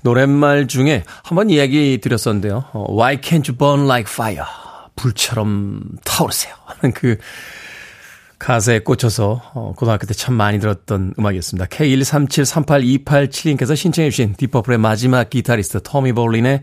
노랫말 0.00 0.68
중에 0.68 1.04
한번 1.22 1.50
이야기 1.50 1.98
드렸었는데요. 2.00 2.64
어, 2.72 2.86
Why 2.96 3.20
can't 3.20 3.46
you 3.50 3.58
burn 3.58 3.84
like 3.86 4.10
fire? 4.10 4.46
불처럼 4.96 5.82
타오르세요. 6.04 6.54
하는 6.64 6.92
그 6.92 7.16
가사에 8.38 8.80
꽂혀서 8.80 9.42
어, 9.54 9.72
고등학교 9.76 10.06
때 10.06 10.14
참 10.14 10.34
많이 10.34 10.58
들었던 10.60 11.14
음악이었습니다. 11.18 11.66
K137382872님께서 11.66 13.76
신청해 13.76 14.10
주신 14.10 14.34
Deep 14.36 14.50
Purple의 14.50 14.78
마지막 14.78 15.28
기타리스트 15.30 15.80
토미 15.82 16.12
볼린의 16.12 16.62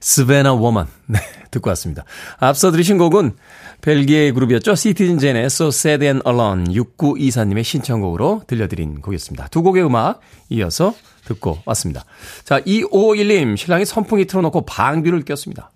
Savannah 0.00 0.54
Woman 0.54 0.86
네, 1.06 1.18
듣고 1.50 1.70
왔습니다. 1.70 2.04
앞서 2.38 2.70
들으신 2.70 2.98
곡은 2.98 3.36
벨기에 3.80 4.32
그룹이었죠. 4.32 4.74
Citizen 4.74 5.18
Jane의 5.18 5.46
So 5.46 5.68
Sad 5.68 6.04
and 6.04 6.22
Alone 6.26 6.64
6924님의 6.74 7.64
신청곡으로 7.64 8.42
들려드린 8.46 9.00
곡이었습니다. 9.00 9.48
두 9.48 9.62
곡의 9.62 9.84
음악 9.84 10.20
이어서 10.50 10.94
듣고 11.24 11.58
왔습니다. 11.64 12.04
자, 12.44 12.60
2551님 12.60 13.56
신랑이 13.56 13.84
선풍기 13.84 14.26
틀어놓고 14.26 14.66
방귀를 14.66 15.24
꼈습니다. 15.24 15.70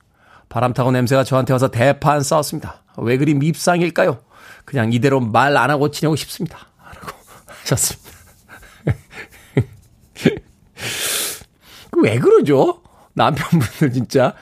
바람 0.51 0.75
타고 0.75 0.91
냄새가 0.91 1.25
저한테 1.25 1.55
와서 1.55 1.69
대판 1.69 2.23
싸웠습니다. 2.23 2.83
왜 2.99 3.17
그리 3.17 3.33
밉상일까요? 3.35 4.19
그냥 4.67 4.93
이대로 4.93 5.21
말 5.21 5.57
안 5.57 5.71
하고 5.71 5.91
지내고 5.91 6.17
싶습니다. 6.17 6.59
라고 6.85 7.09
하셨습니다. 7.47 8.11
왜 12.03 12.19
그러죠? 12.19 12.83
남편분들 13.15 13.93
진짜 13.93 14.35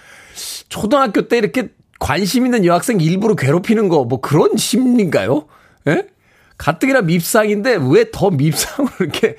초등학교 0.68 1.29
때 1.29 1.38
이렇게 1.38 1.71
관심 1.99 2.44
있는 2.47 2.64
여학생 2.64 3.01
일부러 3.01 3.35
괴롭히는 3.35 3.88
거 3.88 4.05
뭐 4.05 4.21
그런 4.21 4.57
심리인가요? 4.57 5.47
예? 5.88 6.07
가뜩이나 6.57 7.03
밉상인데 7.03 7.79
왜 7.90 8.11
더 8.11 8.31
밉상을 8.31 8.90
이렇게 9.01 9.37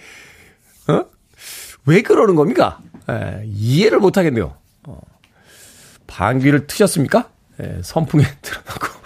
어? 0.88 1.06
왜 1.86 2.02
그러는 2.02 2.36
겁니까? 2.36 2.80
예, 3.10 3.44
이해를 3.46 4.00
못 4.00 4.18
하겠네요. 4.18 4.56
어. 4.88 5.00
방귀를 6.10 6.68
트셨습니까? 6.68 7.30
예, 7.62 7.80
선풍에 7.84 8.24
들어가고. 8.42 9.00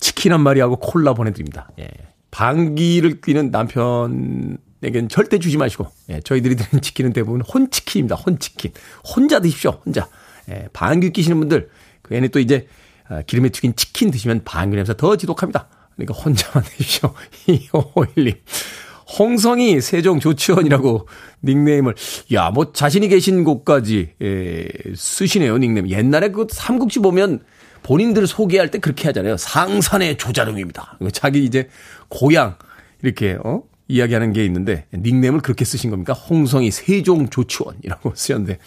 치킨 0.00 0.32
한 0.32 0.40
마리하고 0.40 0.76
콜라 0.76 1.14
보내드립니다. 1.14 1.68
예. 1.78 1.88
방귀를 2.30 3.20
뀌는 3.20 3.50
남편에게는 3.50 5.08
절대 5.10 5.38
주지 5.38 5.56
마시고, 5.58 5.86
예, 6.08 6.20
저희들이 6.20 6.56
드리는 6.56 6.80
치킨은 6.80 7.12
대부분 7.12 7.42
혼치킨입니다. 7.42 8.16
혼치킨. 8.16 8.72
혼자 9.04 9.40
드십시오, 9.40 9.80
혼자. 9.84 10.08
예, 10.48 10.68
방귀 10.72 11.10
끼시는 11.10 11.38
분들, 11.38 11.68
그 12.00 12.14
애는 12.14 12.30
또 12.30 12.40
이제, 12.40 12.66
아, 13.08 13.22
기름에 13.22 13.50
튀긴 13.50 13.76
치킨 13.76 14.10
드시면 14.10 14.42
방귀 14.44 14.74
냄새 14.76 14.96
더 14.96 15.16
지독합니다. 15.16 15.68
그러니까 15.94 16.14
혼자만 16.14 16.64
드십시오. 16.76 17.14
2551님. 17.46 18.38
홍성이 19.18 19.80
세종 19.80 20.20
조치원이라고 20.20 21.06
닉네임을 21.44 21.94
야 22.32 22.50
뭐 22.50 22.72
자신이 22.72 23.08
계신 23.08 23.44
곳까지 23.44 24.10
예, 24.22 24.68
쓰시네요 24.94 25.58
닉네임. 25.58 25.88
옛날에 25.88 26.28
그 26.28 26.46
삼국지 26.50 27.00
보면 27.00 27.40
본인들 27.82 28.26
소개할 28.26 28.70
때 28.70 28.78
그렇게 28.78 29.08
하잖아요. 29.08 29.36
상산의 29.36 30.16
조자룡입니다. 30.18 30.98
자기 31.12 31.44
이제 31.44 31.68
고향 32.08 32.56
이렇게 33.02 33.38
어 33.42 33.62
이야기하는 33.88 34.32
게 34.32 34.44
있는데 34.44 34.86
닉네임을 34.94 35.40
그렇게 35.40 35.64
쓰신 35.64 35.90
겁니까? 35.90 36.12
홍성이 36.12 36.70
세종 36.70 37.28
조치원이라고 37.28 38.12
쓰였는데 38.16 38.58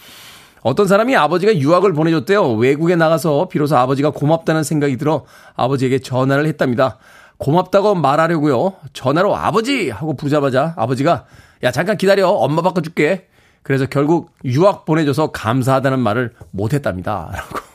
어떤 0.61 0.87
사람이 0.87 1.15
아버지가 1.15 1.57
유학을 1.57 1.93
보내줬대요. 1.93 2.53
외국에 2.53 2.95
나가서 2.95 3.49
비로소 3.49 3.77
아버지가 3.77 4.09
고맙다는 4.09 4.63
생각이 4.63 4.97
들어 4.97 5.25
아버지에게 5.55 5.99
전화를 5.99 6.47
했답니다. 6.47 6.97
고맙다고 7.37 7.95
말하려고요. 7.95 8.73
전화로 8.93 9.35
아버지 9.35 9.89
하고 9.89 10.15
부자마자 10.15 10.73
아버지가 10.77 11.25
야 11.63 11.71
잠깐 11.71 11.97
기다려 11.97 12.29
엄마 12.29 12.61
바꿔줄게. 12.61 13.27
그래서 13.63 13.85
결국 13.87 14.31
유학 14.43 14.85
보내줘서 14.85 15.31
감사하다는 15.31 15.99
말을 15.99 16.33
못했답니다. 16.51 17.31
라고. 17.33 17.65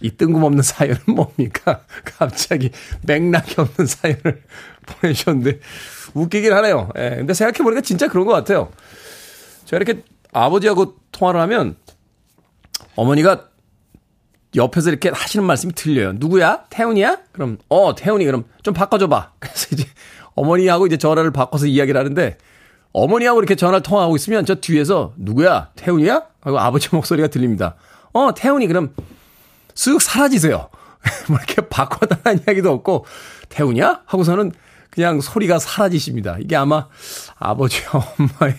이 0.00 0.10
뜬금없는 0.10 0.62
사연은 0.62 0.98
뭡니까? 1.06 1.80
갑자기 2.04 2.70
맥락이 3.02 3.54
없는 3.58 3.86
사연을 3.86 4.42
보내주셨는데 4.86 5.60
웃기긴 6.14 6.52
하네요. 6.52 6.90
예, 6.98 7.16
근데 7.16 7.34
생각해보니까 7.34 7.80
진짜 7.80 8.08
그런 8.08 8.26
것 8.26 8.32
같아요. 8.32 8.70
제가 9.64 9.82
이렇게 9.82 10.02
아버지하고 10.32 10.96
통화를 11.12 11.40
하면 11.40 11.76
어머니가 12.94 13.48
옆에서 14.56 14.90
이렇게 14.90 15.10
하시는 15.10 15.44
말씀이 15.44 15.74
들려요. 15.74 16.12
누구야? 16.14 16.64
태훈이야? 16.70 17.18
그럼 17.32 17.58
어 17.68 17.94
태훈이 17.94 18.24
그럼 18.24 18.44
좀 18.62 18.74
바꿔줘봐. 18.74 19.32
그래서 19.38 19.68
이제 19.72 19.84
어머니하고 20.34 20.86
이제 20.86 20.96
전화를 20.96 21.30
바꿔서 21.32 21.66
이야기를 21.66 21.98
하는데 21.98 22.38
어머니하고 22.92 23.38
이렇게 23.40 23.54
전화를 23.54 23.82
통화하고 23.82 24.16
있으면 24.16 24.46
저 24.46 24.56
뒤에서 24.56 25.12
누구야? 25.16 25.70
태훈이야? 25.76 26.22
하고 26.40 26.58
아버지 26.58 26.88
목소리가 26.94 27.28
들립니다. 27.28 27.76
어 28.12 28.32
태훈이 28.34 28.66
그럼 28.66 28.94
쓱 29.74 30.00
사라지세요. 30.00 30.68
뭐 31.28 31.38
이렇게 31.38 31.68
바꿔달라는 31.68 32.44
이야기도 32.46 32.72
없고 32.72 33.04
태훈이야? 33.48 34.02
하고서는 34.06 34.52
그냥 34.90 35.20
소리가 35.20 35.58
사라지십니다. 35.58 36.38
이게 36.40 36.56
아마 36.56 36.88
아버지와 37.38 37.92
엄마의 38.18 38.54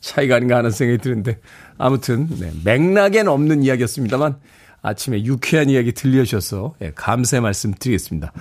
차이가 0.00 0.36
아닌가 0.36 0.56
하는 0.56 0.70
생각이 0.70 1.02
드는데 1.02 1.40
아무튼 1.78 2.28
네, 2.38 2.52
맥락엔 2.64 3.26
없는 3.26 3.62
이야기였습니다만 3.62 4.36
아침에 4.82 5.24
유쾌한 5.24 5.70
이야기 5.70 5.92
들려주셔서 5.92 6.74
예, 6.82 6.92
감사의 6.94 7.40
말씀 7.40 7.72
드리겠습니다. 7.72 8.32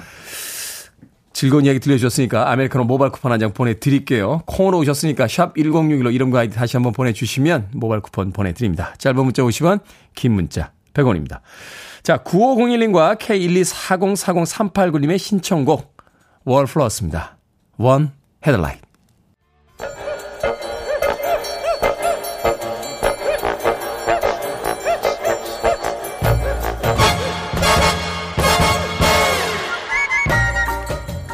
즐거운 1.34 1.66
이야기 1.66 1.80
들려주셨으니까 1.80 2.50
아메리카노 2.52 2.86
모바일 2.86 3.12
쿠폰 3.12 3.32
한 3.32 3.40
장 3.40 3.54
보내드릴게요. 3.54 4.42
콩으로 4.48 4.80
오셨으니까 4.80 5.28
샵 5.28 5.54
1061로 5.56 6.12
이름과 6.14 6.40
아이디 6.40 6.56
다시 6.56 6.78
한번 6.78 6.94
보내주시면 6.94 7.70
모바일 7.74 8.02
쿠폰 8.02 8.32
보내드립니다. 8.32 8.96
짧은 8.98 9.24
문자 9.24 9.44
50원, 9.44 9.82
긴 10.16 10.32
문자 10.34 10.72
100원입니다. 10.96 11.42
자, 12.02 12.18
9501님과 12.24 13.20
K124040389님의 13.20 15.20
신청곡 15.20 15.96
월플러스입니다. 16.46 17.38
원 17.78 18.14
헤드라이트. 18.46 18.87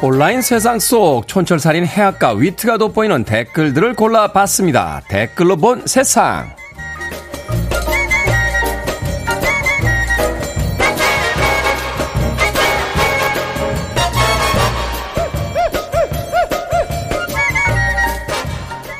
온라인 0.06 0.42
세상 0.42 0.78
속 0.80 1.26
촌철살인 1.26 1.86
해악과 1.86 2.32
위트가 2.32 2.76
돋보이는 2.76 3.24
댓글들을 3.24 3.94
골라봤습니다. 3.94 5.00
댓글로 5.08 5.56
본 5.56 5.86
세상. 5.86 6.54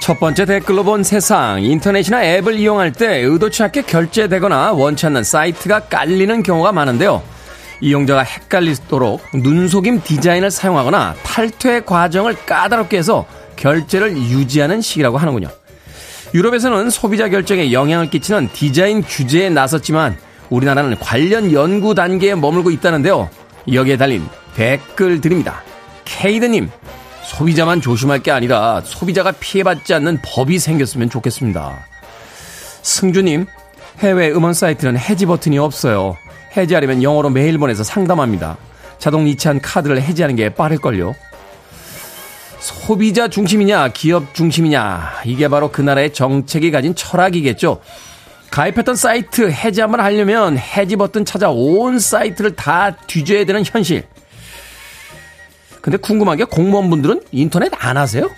첫 0.00 0.18
번째 0.18 0.46
댓글로 0.46 0.84
본 0.84 1.04
세상. 1.04 1.62
인터넷이나 1.62 2.24
앱을 2.24 2.54
이용할 2.54 2.92
때 2.92 3.18
의도치 3.18 3.62
않게 3.62 3.82
결제되거나 3.82 4.72
원치 4.72 5.04
않는 5.04 5.22
사이트가 5.22 5.80
깔리는 5.80 6.42
경우가 6.42 6.72
많은데요. 6.72 7.33
이용자가 7.84 8.22
헷갈리도록 8.22 9.22
눈속임 9.34 10.00
디자인을 10.02 10.50
사용하거나 10.50 11.16
탈퇴 11.22 11.80
과정을 11.80 12.34
까다롭게 12.46 12.96
해서 12.96 13.26
결제를 13.56 14.16
유지하는 14.16 14.80
식이라고 14.80 15.18
하는군요. 15.18 15.48
유럽에서는 16.32 16.88
소비자 16.88 17.28
결정에 17.28 17.72
영향을 17.72 18.08
끼치는 18.08 18.48
디자인 18.54 19.02
규제에 19.02 19.50
나섰지만 19.50 20.16
우리나라는 20.48 20.98
관련 20.98 21.52
연구 21.52 21.94
단계에 21.94 22.34
머물고 22.34 22.70
있다는데요. 22.70 23.28
여기에 23.70 23.98
달린 23.98 24.26
댓글 24.56 25.20
드립니다. 25.20 25.62
케이드님, 26.06 26.70
소비자만 27.22 27.82
조심할 27.82 28.20
게 28.20 28.30
아니라 28.30 28.80
소비자가 28.82 29.30
피해받지 29.32 29.92
않는 29.92 30.20
법이 30.24 30.58
생겼으면 30.58 31.10
좋겠습니다. 31.10 31.84
승주님, 32.80 33.44
해외 33.98 34.30
음원 34.30 34.54
사이트는 34.54 34.96
해지 34.98 35.26
버튼이 35.26 35.58
없어요. 35.58 36.16
해지하려면 36.56 37.02
영어로 37.02 37.30
메일 37.30 37.58
보내서 37.58 37.82
상담합니다. 37.84 38.56
자동 38.98 39.26
이체한 39.28 39.60
카드를 39.60 40.00
해지하는 40.00 40.36
게 40.36 40.50
빠를걸요. 40.50 41.14
소비자 42.60 43.28
중심이냐, 43.28 43.88
기업 43.88 44.34
중심이냐, 44.34 45.22
이게 45.26 45.48
바로 45.48 45.70
그 45.70 45.82
나라의 45.82 46.14
정책이 46.14 46.70
가진 46.70 46.94
철학이겠죠. 46.94 47.80
가입했던 48.50 48.96
사이트 48.96 49.50
해지 49.50 49.80
한번 49.80 50.00
하려면 50.00 50.56
해지 50.56 50.96
버튼 50.96 51.24
찾아 51.24 51.50
온 51.50 51.98
사이트를 51.98 52.54
다 52.54 52.96
뒤져야 53.06 53.44
되는 53.44 53.64
현실. 53.66 54.06
근데 55.80 55.98
궁금한 55.98 56.38
게 56.38 56.44
공무원분들은 56.44 57.24
인터넷 57.32 57.70
안 57.76 57.98
하세요? 57.98 58.30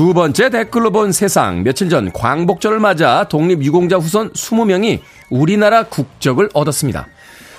두 0.00 0.14
번째 0.14 0.48
댓글로 0.48 0.92
본 0.92 1.12
세상. 1.12 1.62
며칠 1.62 1.90
전 1.90 2.10
광복절을 2.10 2.80
맞아 2.80 3.24
독립유공자 3.28 3.98
후손 3.98 4.32
20명이 4.32 5.00
우리나라 5.28 5.82
국적을 5.82 6.48
얻었습니다. 6.54 7.06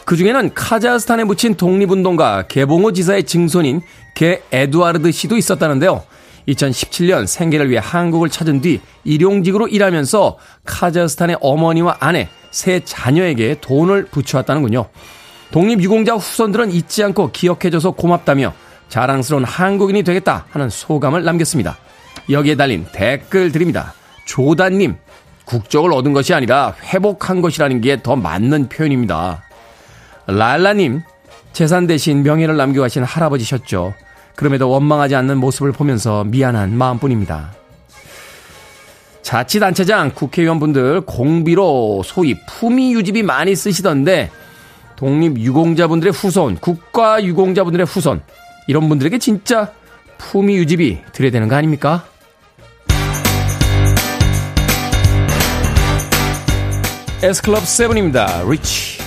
그 0.05 0.17
중에는 0.17 0.55
카자흐스탄에 0.55 1.23
묻힌 1.25 1.53
독립운동가 1.53 2.47
개봉호 2.47 2.93
지사의 2.93 3.25
증손인 3.25 3.81
개 4.15 4.41
에두아르드 4.51 5.11
씨도 5.11 5.37
있었다는데요. 5.37 6.01
2017년 6.47 7.27
생계를 7.27 7.69
위해 7.69 7.79
한국을 7.79 8.29
찾은 8.29 8.61
뒤 8.61 8.81
일용직으로 9.03 9.67
일하면서 9.67 10.39
카자흐스탄의 10.65 11.37
어머니와 11.41 11.97
아내, 11.99 12.27
세 12.49 12.79
자녀에게 12.83 13.57
돈을 13.61 14.05
붙여왔다는군요. 14.05 14.87
독립유공자 15.51 16.15
후손들은 16.15 16.71
잊지 16.71 17.03
않고 17.03 17.33
기억해줘서 17.33 17.91
고맙다며 17.91 18.55
자랑스러운 18.89 19.43
한국인이 19.43 20.01
되겠다 20.01 20.47
하는 20.49 20.71
소감을 20.71 21.23
남겼습니다. 21.23 21.77
여기에 22.33 22.55
달린 22.55 22.85
댓글 22.91 23.51
드립니다. 23.51 23.93
조단님, 24.25 24.95
국적을 25.45 25.91
얻은 25.93 26.13
것이 26.13 26.33
아니라 26.33 26.75
회복한 26.83 27.41
것이라는 27.41 27.81
게 27.81 27.97
더 27.97 28.15
맞는 28.15 28.69
표현입니다. 28.69 29.43
랄라님, 30.27 31.01
재산 31.53 31.87
대신 31.87 32.23
명예를 32.23 32.55
남겨가신 32.55 33.03
할아버지셨죠. 33.03 33.93
그럼에도 34.35 34.69
원망하지 34.69 35.15
않는 35.15 35.37
모습을 35.37 35.71
보면서 35.73 36.23
미안한 36.23 36.77
마음뿐입니다. 36.77 37.51
자치단체장, 39.21 40.11
국회의원분들 40.15 41.01
공비로 41.01 42.01
소위 42.03 42.37
품위 42.47 42.93
유지비 42.93 43.23
많이 43.23 43.55
쓰시던데 43.55 44.31
독립 44.95 45.37
유공자분들의 45.37 46.13
후손, 46.13 46.55
국가 46.55 47.23
유공자분들의 47.23 47.85
후손 47.85 48.21
이런 48.67 48.87
분들에게 48.89 49.17
진짜 49.19 49.71
품위 50.17 50.55
유지비 50.57 51.01
드려야 51.11 51.31
되는 51.31 51.47
거 51.47 51.55
아닙니까? 51.55 52.05
S클럽 57.23 57.63
7입니다. 57.63 58.43
리치. 58.49 59.00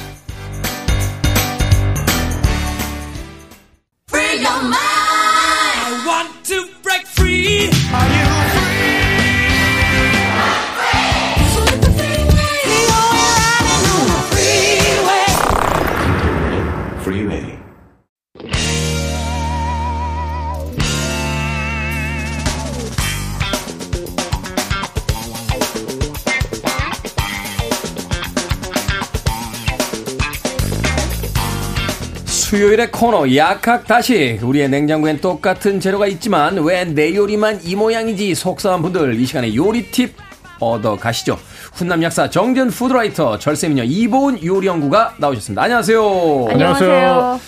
수요일의 32.55 32.93
코너 32.93 33.35
약학다시 33.35 34.39
우리의 34.41 34.69
냉장고엔 34.69 35.21
똑같은 35.21 35.81
재료가 35.81 36.07
있지만 36.07 36.57
왜 36.59 36.85
내 36.85 37.13
요리만 37.13 37.59
이 37.65 37.75
모양이지 37.75 38.37
속상한 38.37 38.81
분들 38.81 39.19
이 39.19 39.27
시간에 39.27 39.53
요리 39.57 39.91
팁 39.91 40.15
얻어 40.61 40.95
가시죠. 40.97 41.37
훈남 41.73 42.05
약사 42.05 42.31
정전 42.31 42.69
푸드라이터 42.69 43.39
절세미녀 43.41 43.83
이보은 43.83 44.45
요리연구가 44.45 45.15
나오셨습니다. 45.19 45.63
안녕하세요. 45.63 46.47
안녕하세요. 46.49 47.41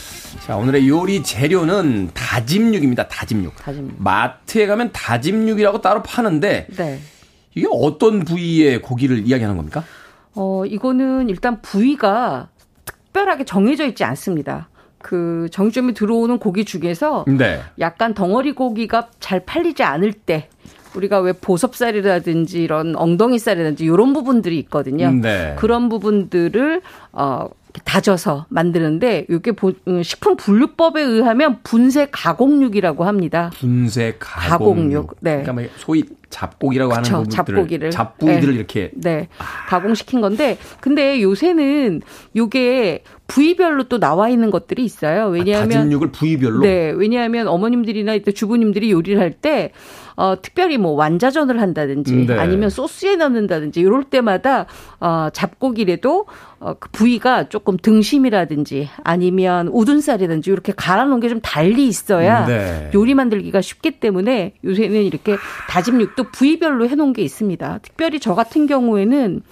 자 0.45 0.57
오늘의 0.57 0.89
요리 0.89 1.23
재료는 1.23 2.11
다짐육입니다. 2.13 3.07
다짐육. 3.07 3.55
다짐육. 3.63 4.03
마트에 4.03 4.67
가면 4.67 4.91
다짐육이라고 4.93 5.83
따로 5.83 6.03
파는데 6.03 6.67
네. 6.77 6.99
이게 7.55 7.69
어떤 7.71 8.25
부위의 8.25 8.83
고기를 8.83 9.25
이야기하는 9.25 9.57
겁니까? 9.57 9.85
어, 10.35 10.65
이거는 10.67 11.29
일단 11.29 11.63
부위가 11.63 12.49
특별하게 12.85 13.45
정해져 13.45 13.87
있지 13.87 14.03
않습니다. 14.03 14.69
그 14.99 15.49
정육점에 15.53 15.93
들어오는 15.93 16.39
고기 16.39 16.65
중에서 16.65 17.25
네. 17.29 17.61
약간 17.79 18.15
덩어리 18.15 18.53
고기가 18.53 19.09
잘 19.21 19.41
팔리지 19.41 19.83
않을 19.83 20.13
때 20.13 20.49
우리가 20.95 21.21
왜 21.21 21.33
보섭살이라든지 21.33 22.63
이런 22.63 22.97
엉덩이살이라든지 22.97 23.85
이런 23.85 24.13
부분들이 24.13 24.59
있거든요. 24.61 25.11
네. 25.11 25.55
그런 25.59 25.89
부분들을 25.89 26.81
어 27.13 27.49
다져서 27.85 28.47
만드는데 28.49 29.27
이게 29.29 29.53
식품 30.03 30.37
분류법에 30.37 31.03
의하면 31.03 31.61
분쇄 31.63 32.09
가공육이라고 32.11 33.05
합니다. 33.05 33.51
분쇄 33.55 34.17
가공육. 34.19 34.51
가공육. 34.51 35.17
네. 35.21 35.43
그러니까 35.43 35.53
뭐 35.53 35.65
소위 35.77 36.05
잡고기라고 36.31 36.91
그쵸, 36.91 37.17
하는 37.17 37.29
부분들 37.29 37.37
잡고기를 37.37 37.91
잡부위들을 37.91 38.53
네. 38.53 38.59
이렇게 38.59 38.91
네 38.95 39.29
아. 39.39 39.67
가공시킨 39.69 40.21
건데 40.21 40.59
근데 40.81 41.23
요새는 41.23 42.03
요게 42.35 43.05
부위별로 43.27 43.85
또 43.85 43.99
나와 43.99 44.29
있는 44.29 44.51
것들이 44.51 44.85
있어요. 44.85 45.25
아, 45.25 45.27
왜냐하면 45.27 45.73
아, 45.73 45.75
다진육을 45.81 46.13
부위별로 46.13 46.61
네 46.61 46.91
왜냐하면 46.91 47.49
어머님들이나 47.49 48.19
주부님들이 48.35 48.91
요리를 48.91 49.21
할때 49.21 49.73
어, 50.17 50.35
특별히 50.41 50.79
뭐 50.79 50.93
완자전을 50.93 51.61
한다든지 51.61 52.27
네. 52.27 52.39
아니면 52.39 52.71
소스에 52.71 53.17
넣는다든지 53.17 53.81
이럴 53.81 54.05
때마다 54.05 54.67
어, 54.99 55.29
잡고기라도 55.33 56.27
어, 56.59 56.75
그 56.81 56.89
부위가 56.91 57.51
조금 57.51 57.77
등심이라든지 57.77 58.89
아니면 59.05 59.69
우둔살이든지 59.69 60.51
이렇게 60.51 60.73
갈아놓은 60.75 61.21
게 61.21 61.27
좀 61.27 61.41
달리 61.43 61.87
있어야 61.87 62.47
네. 62.47 62.91
요리 62.95 63.15
만들기가 63.15 63.61
쉽기 63.61 63.99
때문에 64.01 64.55
요새는 64.65 65.03
이렇게 65.03 65.37
다짐 65.69 66.01
육도 66.01 66.31
부위별로 66.31 66.89
해놓은 66.89 67.13
게 67.13 67.23
있습니다. 67.23 67.81
특별히 67.83 68.21
저 68.21 68.35
같은 68.35 68.67
경우에는 68.67 69.43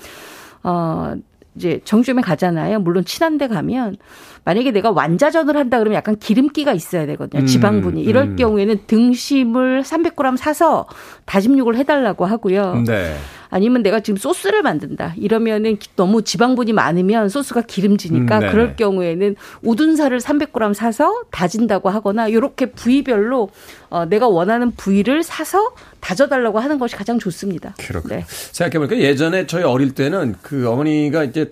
어 0.63 1.15
이제 1.57 1.81
정주점에 1.85 2.23
가잖아요. 2.23 2.81
물론 2.81 3.05
친한 3.05 3.39
데 3.39 3.47
가면 3.49 3.97
만약에 4.45 4.73
내가 4.73 4.91
완자전을 4.91 5.57
한다 5.57 5.79
그러면 5.79 5.97
약간 5.97 6.17
기름기가 6.17 6.73
있어야 6.73 7.07
되거든요. 7.07 7.43
음, 7.43 7.47
지방분이. 7.47 8.03
이럴 8.03 8.25
음. 8.25 8.37
경우에는 8.37 8.81
등심을 8.87 9.83
300g 9.83 10.37
사서 10.37 10.87
다짐육을 11.27 11.77
해달라고 11.77 12.27
하고요. 12.27 12.83
네. 12.87 13.17
아니면 13.51 13.83
내가 13.83 14.01
지금 14.01 14.17
소스를 14.17 14.63
만든다. 14.63 15.15
이러면은 15.17 15.79
너무 15.97 16.23
지방분이 16.23 16.73
많으면 16.73 17.29
소스가 17.29 17.63
기름지니까 17.63 18.39
음, 18.39 18.51
그럴 18.51 18.77
경우에는 18.77 19.37
우둔살을 19.63 20.19
300g 20.19 20.75
사서 20.75 21.23
다진다고 21.31 21.91
하거나 21.91 22.29
이렇게 22.29 22.67
부위별로 22.67 23.51
어, 23.91 24.05
내가 24.07 24.29
원하는 24.29 24.71
부위를 24.73 25.23
사서 25.23 25.75
다져달라고 26.01 26.59
하는 26.59 26.79
것이 26.79 26.97
가장 26.97 27.19
좋습니다. 27.19 27.75
그렇군요. 27.79 28.17
네. 28.17 28.25
생각해보니까 28.27 28.99
예전에 28.99 29.47
저희 29.47 29.63
어릴 29.63 29.95
때는 29.95 30.35
그 30.43 30.69
어머니가 30.69 31.25
이제 31.25 31.49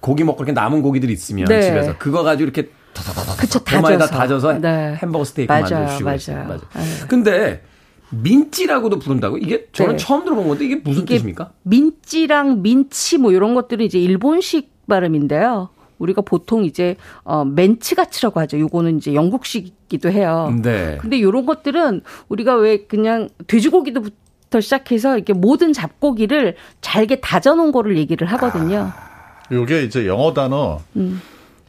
고기 0.00 0.24
먹고 0.24 0.42
이렇게 0.44 0.52
남은 0.52 0.82
고기들이 0.82 1.12
있으면 1.12 1.46
네. 1.46 1.62
집에서 1.62 1.96
그거 1.98 2.22
가지고 2.22 2.44
이렇게 2.44 2.70
그쵸, 3.38 3.58
다져서. 3.60 4.06
다져서 4.06 4.52
네. 4.58 4.94
햄버거 5.00 5.24
스테이크 5.24 5.52
맞아요, 5.52 5.86
만드시고 6.02 6.04
맞아요. 6.04 6.46
맞아요. 6.48 6.60
네. 6.74 7.06
근데 7.08 7.62
민찌라고도 8.10 8.98
부른다고? 8.98 9.38
이게 9.38 9.66
저는 9.72 9.96
네. 9.96 9.96
처음 9.96 10.24
들어본 10.24 10.48
건데 10.48 10.64
이게 10.64 10.76
무슨 10.76 11.02
이게 11.02 11.16
뜻입니까? 11.16 11.52
민찌랑 11.62 12.62
민치 12.62 13.18
뭐 13.18 13.32
이런 13.32 13.54
것들은 13.54 13.84
이제 13.84 13.98
일본식 13.98 14.86
발음인데요. 14.86 15.68
우리가 15.98 16.22
보통 16.22 16.64
이제 16.64 16.96
어 17.24 17.44
멘치까스라고 17.44 18.40
하죠. 18.40 18.58
요거는 18.58 18.96
이제 18.96 19.14
영국식이기도 19.14 20.10
해요. 20.10 20.52
네. 20.62 20.98
근데 21.00 21.20
요런 21.20 21.46
것들은 21.46 22.00
우리가 22.28 22.54
왜 22.56 22.78
그냥 22.84 23.28
돼지고기도 23.46 24.02
부터 24.02 24.60
시작해서 24.60 25.16
이렇게 25.16 25.32
모든 25.32 25.72
잡고기를 25.72 26.56
잘게 26.80 27.20
다져 27.20 27.54
놓은 27.54 27.70
거를 27.70 27.98
얘기를 27.98 28.26
하거든요. 28.28 28.90
아. 28.94 29.10
요게 29.52 29.82
이제 29.82 30.06
영어 30.06 30.32
단어 30.32 30.80
음. 30.96 31.20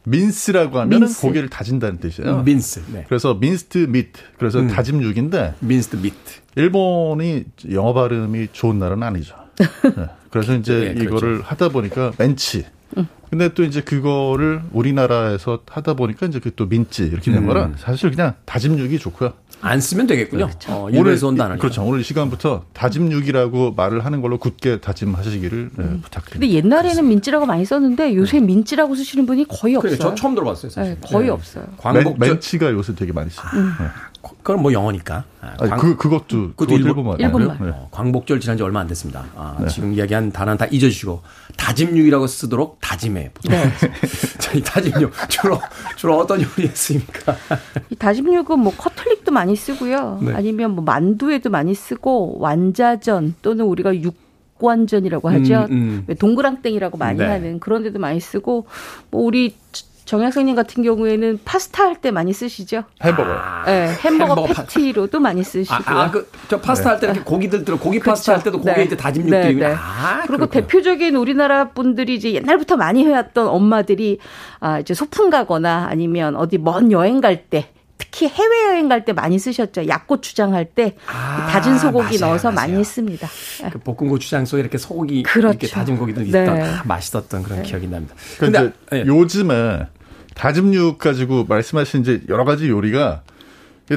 mince라고 0.04 0.78
하면 0.80 1.00
mince. 1.00 1.20
고기를 1.20 1.48
다진다는 1.48 1.98
뜻이에요. 1.98 2.38
음, 2.40 2.44
mince. 2.44 2.82
네. 2.92 3.04
그래서 3.08 3.34
minced 3.34 3.78
meat. 3.78 4.20
그래서 4.38 4.60
음. 4.60 4.68
다짐 4.68 5.02
육인데 5.02 5.54
minced 5.60 5.96
meat. 5.96 6.16
일본이 6.56 7.44
영어 7.70 7.92
발음이 7.94 8.48
좋은 8.52 8.78
나라는 8.78 9.02
아니죠. 9.02 9.36
네. 9.58 10.06
그래서 10.30 10.54
이제 10.54 10.94
네, 10.96 11.02
이거를 11.04 11.20
그렇죠. 11.20 11.44
하다 11.44 11.68
보니까 11.70 12.12
멘치. 12.18 12.64
음. 12.96 13.06
근데 13.32 13.48
또 13.54 13.64
이제 13.64 13.80
그거를 13.80 14.60
우리나라에서 14.72 15.60
하다 15.66 15.94
보니까 15.94 16.26
이제 16.26 16.38
그 16.38 16.52
또 16.54 16.68
민찌 16.68 17.04
이렇게 17.04 17.32
된 17.32 17.44
음. 17.44 17.46
거라 17.46 17.70
사실 17.78 18.10
그냥 18.10 18.34
다짐 18.44 18.78
육이 18.78 18.98
좋고요. 18.98 19.32
안 19.62 19.80
쓰면 19.80 20.06
되겠군요. 20.08 20.48
그렇죠. 20.48 20.72
어, 20.72 20.90
오늘 20.92 21.16
온다는 21.24 21.56
그렇죠. 21.56 21.82
오늘 21.82 22.00
이 22.00 22.02
시간부터 22.02 22.64
다짐육이라고 22.72 23.72
말을 23.74 24.04
하는 24.04 24.20
걸로 24.20 24.38
굳게 24.38 24.80
다짐하시기를 24.80 25.70
네, 25.76 25.84
음. 25.84 26.00
부탁드립니다. 26.02 26.32
근데 26.32 26.50
옛날에는 26.50 26.82
그렇습니다. 26.82 27.08
민찌라고 27.08 27.46
많이 27.46 27.64
썼는데 27.64 28.16
요새 28.16 28.40
네. 28.40 28.46
민찌라고 28.46 28.94
쓰시는 28.96 29.24
분이 29.24 29.46
거의 29.48 29.76
없어요. 29.76 29.96
그래, 29.96 29.98
저 29.98 30.14
처음 30.14 30.34
들어봤어요. 30.34 30.70
사실. 30.70 30.94
네, 30.94 30.98
거의 31.00 31.26
네. 31.26 31.30
없어요. 31.30 31.64
광복 31.78 32.18
멘, 32.18 32.30
멘치가 32.32 32.70
요새 32.72 32.94
되게 32.94 33.12
많이 33.12 33.30
써요. 33.30 33.48
음. 33.54 33.72
네. 33.78 33.86
그건 34.22 34.62
뭐 34.62 34.72
영어니까. 34.72 35.24
아, 35.40 35.56
광, 35.56 35.78
그 35.78 35.96
그것도 35.96 36.50
그것도 36.56 36.74
일본, 36.76 37.18
일본말. 37.20 37.58
네. 37.60 37.70
어, 37.72 37.88
광복절 37.92 38.40
지난 38.40 38.56
지 38.56 38.62
얼마 38.64 38.80
안 38.80 38.86
됐습니다. 38.88 39.24
아, 39.36 39.56
네. 39.60 39.68
지금 39.68 39.92
이야기한 39.92 40.32
단어는 40.32 40.58
다 40.58 40.66
잊어주시고 40.66 41.22
다짐육이라고 41.56 42.26
쓰도록 42.26 42.78
다짐해. 42.80 43.21
보통. 43.32 43.56
네. 43.56 43.70
자, 44.38 44.52
이 44.52 44.62
다짐육 44.62 45.12
주로 45.28 45.60
주로 45.96 46.18
어떤 46.18 46.40
요리에 46.42 46.70
쓰입니까? 46.72 47.36
이 47.90 47.96
다짐육은 47.96 48.58
뭐 48.58 48.72
커틀릭도 48.76 49.32
많이 49.32 49.56
쓰고요. 49.56 50.20
네. 50.22 50.34
아니면 50.34 50.72
뭐 50.72 50.84
만두에도 50.84 51.50
많이 51.50 51.74
쓰고 51.74 52.38
완자전 52.38 53.34
또는 53.42 53.64
우리가 53.66 53.94
육 54.02 54.14
완전이라고 54.62 55.28
하죠. 55.28 55.66
음, 55.70 56.04
음. 56.08 56.14
동그랑땡이라고 56.14 56.96
많이 56.96 57.18
네. 57.18 57.26
하는 57.26 57.58
그런 57.58 57.82
데도 57.82 57.98
많이 57.98 58.20
쓰고 58.20 58.66
뭐 59.10 59.22
우리 59.22 59.56
정약생님 60.04 60.54
같은 60.56 60.82
경우에는 60.82 61.40
파스타 61.44 61.84
할 61.84 61.96
때 62.02 62.10
많이 62.10 62.32
쓰시죠? 62.32 62.82
햄버거. 63.02 63.30
아, 63.32 63.62
네, 63.64 63.86
햄버거, 64.02 64.34
햄버거 64.46 64.62
패티로도 64.62 65.20
많이 65.20 65.44
쓰시고. 65.44 65.74
아, 65.74 65.82
아 65.86 66.10
그, 66.10 66.28
저 66.48 66.60
파스타 66.60 66.90
네. 66.90 66.92
할때 66.94 67.06
이렇게 67.06 67.20
고기들 67.22 67.64
들어, 67.64 67.78
고기 67.78 67.98
그렇죠. 68.00 68.10
파스타 68.12 68.32
할 68.34 68.42
때도 68.42 68.58
고기에 68.58 68.74
네. 68.74 68.84
이제 68.84 68.96
다짐 68.96 69.22
육들이. 69.28 69.54
네, 69.54 69.68
네. 69.68 69.74
아, 69.74 70.22
그리고 70.26 70.46
그렇구나. 70.46 70.60
대표적인 70.62 71.14
우리나라 71.14 71.68
분들이 71.68 72.14
이제 72.16 72.32
옛날부터 72.32 72.76
많이 72.76 73.04
해왔던 73.04 73.46
엄마들이 73.46 74.18
아, 74.58 74.80
이제 74.80 74.94
소풍 74.94 75.30
가거나 75.30 75.86
아니면 75.88 76.34
어디 76.36 76.58
먼 76.58 76.90
여행 76.90 77.20
갈 77.20 77.44
때. 77.44 77.68
특히 78.02 78.28
해외여행 78.28 78.88
갈 78.88 79.04
때 79.04 79.12
많이 79.12 79.38
쓰셨죠. 79.38 79.86
약고추장 79.88 80.54
할때 80.54 80.96
아, 81.06 81.48
다진 81.50 81.78
소고기 81.78 82.18
맞아요, 82.18 82.32
넣어서 82.32 82.50
맞아요. 82.50 82.72
많이 82.72 82.84
씁니다. 82.84 83.28
그 83.72 83.78
볶은 83.78 84.08
고추장 84.08 84.44
속에 84.44 84.60
이렇게 84.60 84.78
소고기 84.78 85.22
그렇죠. 85.22 85.48
이렇게 85.50 85.66
다진 85.68 85.96
고기도 85.96 86.22
있던 86.22 86.44
네. 86.44 86.70
맛있었던 86.84 87.42
그런 87.42 87.62
네. 87.62 87.68
기억이 87.68 87.88
납니다. 87.88 88.14
그런데 88.38 88.72
네. 88.90 89.04
요즘에 89.06 89.86
다짐육 90.34 90.98
가지고 90.98 91.44
말씀하신 91.44 92.00
이제 92.02 92.22
여러 92.28 92.44
가지 92.44 92.68
요리가 92.68 93.22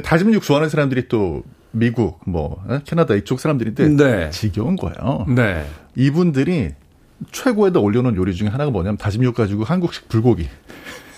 다짐육 0.02 0.42
좋아하는 0.42 0.68
사람들이 0.68 1.08
또 1.08 1.42
미국 1.70 2.20
뭐 2.26 2.62
어? 2.68 2.80
캐나다 2.84 3.14
이쪽 3.14 3.38
사람들인데 3.40 3.88
네. 3.88 4.30
지겨운 4.30 4.76
거예요. 4.76 5.26
네. 5.28 5.66
이분들이 5.94 6.70
최고에다 7.32 7.80
올려놓은 7.80 8.16
요리 8.16 8.34
중에 8.34 8.48
하나가 8.48 8.70
뭐냐면 8.70 8.96
다짐육 8.98 9.34
가지고 9.34 9.64
한국식 9.64 10.08
불고기. 10.08 10.48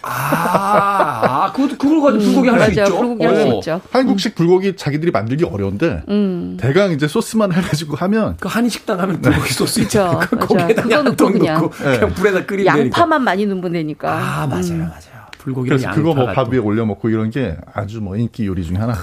아, 0.02 1.46
아 1.48 1.52
그, 1.52 1.68
그걸 1.76 2.00
가지고 2.00 2.24
불고기 2.32 2.48
할 2.48 2.60
수 2.64 2.70
있죠. 2.80 2.98
불고기 2.98 3.24
할수 3.24 3.42
어. 3.48 3.54
있죠. 3.58 3.80
한국식 3.90 4.34
불고기 4.34 4.76
자기들이 4.76 5.10
만들기 5.10 5.44
어려운데, 5.44 6.02
음. 6.08 6.56
대강 6.60 6.92
이제 6.92 7.08
소스만 7.08 7.52
해가지고 7.52 7.96
하면. 7.96 8.36
그 8.40 8.48
한식당 8.48 9.00
하면 9.00 9.20
불고기 9.20 9.52
소스 9.52 9.80
있죠. 9.80 10.20
그 10.22 10.36
거기에다 10.38 10.90
양통 10.90 11.38
넣고, 11.38 11.70
네. 11.82 11.98
그냥 11.98 12.14
불에다 12.14 12.46
끓이면 12.46 12.78
양파만 12.78 13.22
많이 13.24 13.46
넣으면 13.46 13.72
되니까. 13.72 14.12
아, 14.12 14.46
맞아요, 14.46 14.62
음. 14.72 14.78
맞아요. 14.80 15.18
불고기 15.38 15.68
그래서 15.70 15.90
그거 15.92 16.14
뭐 16.14 16.26
밥 16.32 16.48
위에 16.52 16.58
올려 16.58 16.84
먹고 16.84 17.08
이런 17.08 17.30
게 17.30 17.56
아주 17.72 18.00
뭐 18.00 18.16
인기 18.16 18.46
요리 18.46 18.64
중에 18.64 18.76
하나. 18.76 18.94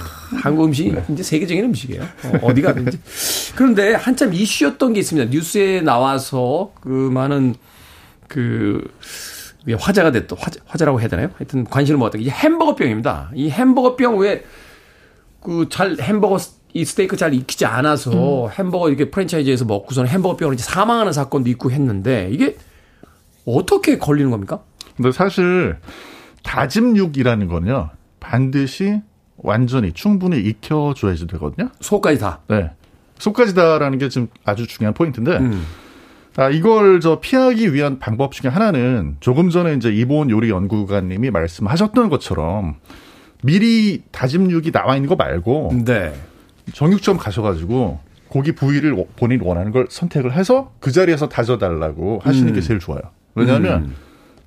한국 0.43 0.65
음식이 0.65 0.91
네. 0.91 1.03
이제 1.09 1.23
세계적인 1.23 1.63
음식이에요. 1.65 2.03
어, 2.41 2.53
디 2.53 2.61
가든지. 2.61 2.99
그런데 3.55 3.93
한참 3.95 4.33
이슈였던 4.33 4.93
게 4.93 4.99
있습니다. 4.99 5.31
뉴스에 5.31 5.81
나와서 5.81 6.71
그 6.81 6.89
많은 6.89 7.55
그 8.27 8.83
화제가 9.73 10.11
됐던 10.11 10.37
화제, 10.39 10.59
화제라고 10.65 10.99
해야 11.01 11.07
되나요? 11.07 11.29
하여튼 11.37 11.63
관심을 11.63 11.97
모았던 11.97 12.21
게 12.21 12.29
햄버거병입니다. 12.29 13.31
이 13.35 13.49
햄버거병 13.49 14.17
왜 14.19 14.43
그 15.41 15.67
잘 15.69 15.95
햄버거 16.01 16.37
이 16.73 16.83
스테이크 16.83 17.15
잘 17.17 17.33
익히지 17.33 17.65
않아서 17.65 18.45
음. 18.47 18.51
햄버거 18.51 18.89
이렇게 18.89 19.11
프랜차이즈에서 19.11 19.63
먹고서는 19.65 20.09
햄버거병으로 20.09 20.55
이제 20.55 20.63
사망하는 20.63 21.13
사건도 21.13 21.49
있고 21.51 21.69
했는데 21.71 22.29
이게 22.31 22.57
어떻게 23.45 23.97
걸리는 23.99 24.31
겁니까? 24.31 24.61
근데 24.97 25.11
사실 25.11 25.77
다짐육이라는 26.43 27.47
거는요 27.47 27.89
반드시 28.19 29.01
완전히 29.37 29.91
충분히 29.93 30.39
익혀줘야지 30.39 31.27
되거든요. 31.27 31.69
속까지 31.79 32.19
다. 32.19 32.39
네. 32.47 32.71
속까지 33.19 33.53
다라는 33.53 33.97
게 33.99 34.09
지금 34.09 34.27
아주 34.45 34.65
중요한 34.65 34.93
포인트인데. 34.95 35.37
음. 35.37 35.63
아, 36.37 36.49
이걸 36.49 36.99
저 36.99 37.19
피하기 37.19 37.73
위한 37.73 37.97
방법 37.99 38.33
중에 38.33 38.51
하나는 38.51 39.15
조금 39.21 39.49
전에 39.49 39.73
이제 39.73 39.89
이보은 39.89 40.29
요리 40.29 40.49
연구가님이 40.49 41.31
말씀하셨던 41.31 42.09
것처럼 42.09 42.75
미리 43.41 44.03
다짐육이 44.11 44.71
나와 44.71 44.95
있는 44.95 45.07
거 45.07 45.15
말고 45.15 45.71
네. 45.85 46.13
정육점 46.73 47.17
가셔가지고 47.17 47.99
고기 48.27 48.51
부위를 48.51 49.05
본인 49.15 49.39
원하는 49.41 49.71
걸 49.71 49.87
선택을 49.89 50.33
해서 50.33 50.73
그 50.79 50.91
자리에서 50.91 51.29
다져달라고 51.29 52.19
하시는 52.23 52.49
음. 52.49 52.53
게 52.53 52.61
제일 52.61 52.79
좋아요. 52.79 53.01
왜냐하면 53.35 53.83
음. 53.83 53.95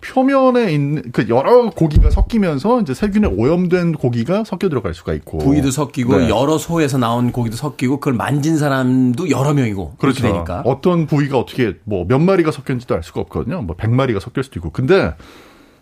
표면에 0.00 0.72
있는 0.72 1.02
그 1.12 1.28
여러 1.28 1.70
고기가 1.70 2.10
섞이면서 2.10 2.80
이제 2.80 2.94
세균에 2.94 3.26
오염된 3.28 3.92
고기가 3.94 4.44
섞여 4.44 4.68
들어갈 4.68 4.94
수가 4.94 5.12
있고 5.14 5.38
부위도 5.38 5.70
섞이고 5.70 6.16
네. 6.16 6.28
여러 6.28 6.56
소에서 6.56 6.98
나온 6.98 7.32
고기도 7.32 7.56
섞이고 7.56 7.98
그걸 7.98 8.14
만진 8.14 8.58
사람도 8.58 9.28
여러 9.30 9.54
명이고 9.54 9.94
그렇죠. 9.98 10.22
되니까 10.22 10.62
어떤 10.64 11.06
부위가 11.06 11.38
어떻게 11.38 11.74
뭐 11.84 12.04
몇 12.08 12.18
마리가 12.20 12.52
섞였는지도 12.52 12.94
알 12.94 13.02
수가 13.02 13.20
없거든요. 13.22 13.60
뭐 13.62 13.76
100마리가 13.76 14.20
섞일 14.20 14.44
수도 14.44 14.60
있고 14.60 14.70
근데 14.70 15.14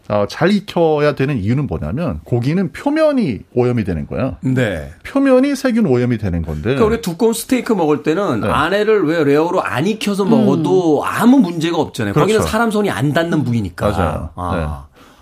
어, 0.09 0.27
잘 0.29 0.53
익혀야 0.53 1.15
되는 1.15 1.37
이유는 1.39 1.67
뭐냐면 1.67 2.21
고기는 2.25 2.73
표면이 2.73 3.41
오염이 3.55 3.85
되는 3.85 4.07
거야. 4.07 4.39
네. 4.41 4.93
표면이 5.05 5.57
세균 5.57 5.87
오염이 5.87 6.19
되는 6.19 6.43
건데. 6.43 6.63
그러니까 6.63 6.85
우리 6.85 7.01
두꺼운 7.03 7.33
스테이크 7.33 7.73
먹을 7.73 8.03
때는 8.03 8.43
네. 8.43 8.49
안에를 8.49 9.05
왜 9.07 9.25
rare로 9.24 9.62
안 9.63 9.87
익혀서 9.87 10.25
먹어도 10.25 11.03
아무 11.05 11.39
문제가 11.39 11.79
없잖아요. 11.79 12.15
그렇죠. 12.15 12.25
거기는 12.27 12.47
사람 12.47 12.71
손이 12.71 12.91
안 12.91 13.13
닿는 13.13 13.43
부위니까. 13.45 13.91
맞아요. 13.91 14.31
아. 14.37 14.57
네. 14.57 14.67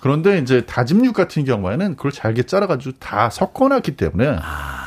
그런데 0.01 0.37
이제 0.39 0.67
다짐육 0.67 1.15
같은 1.15 1.47
경우에는 1.47 1.97
그걸 1.97 2.13
잘게 2.13 2.43
잘라가지고 2.43 2.97
다 2.99 3.31
섞어놨기 3.31 3.97
때문에 3.97 4.37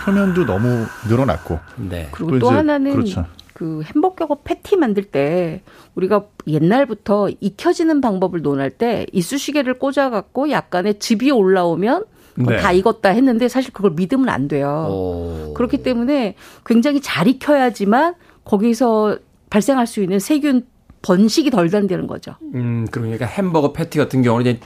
표면도 0.06 0.46
너무 0.46 0.86
늘어났고. 1.10 1.60
네. 1.78 2.08
그리고 2.12 2.38
또 2.38 2.40
또 2.40 2.50
하나는 2.52 2.92
그렇죠. 2.94 3.26
그 3.58 3.82
햄버거 3.82 4.38
패티 4.44 4.76
만들 4.76 5.02
때 5.02 5.64
우리가 5.96 6.26
옛날부터 6.46 7.30
익혀지는 7.40 8.02
방법을 8.02 8.44
논할 8.44 8.70
때 8.70 9.08
이쑤시개를 9.14 9.80
꽂아갖고 9.80 10.52
약간의 10.52 11.00
즙이 11.00 11.32
올라오면 11.32 12.06
네. 12.36 12.58
다 12.58 12.72
익었다 12.72 13.10
했는데 13.10 13.48
사실 13.48 13.74
그걸 13.74 13.94
믿으면 13.96 14.30
안 14.30 14.48
돼요. 14.48 14.86
오. 14.92 15.54
그렇기 15.56 15.82
때문에 15.82 16.36
굉장히 16.68 17.02
잘 17.02 17.28
익혀야지만 17.28 18.14
거기서 18.46 19.18
발생할 19.50 19.88
수 19.88 20.04
있는 20.04 20.20
세균 20.20 20.68
번식이 21.02 21.50
덜 21.50 21.72
된다는 21.72 22.06
거죠. 22.06 22.36
음, 22.54 22.86
그러니까 22.92 23.26
햄버거 23.26 23.74
패티 23.74 23.98
같은 23.98 24.22
경우는 24.22 24.46
이제 24.46 24.60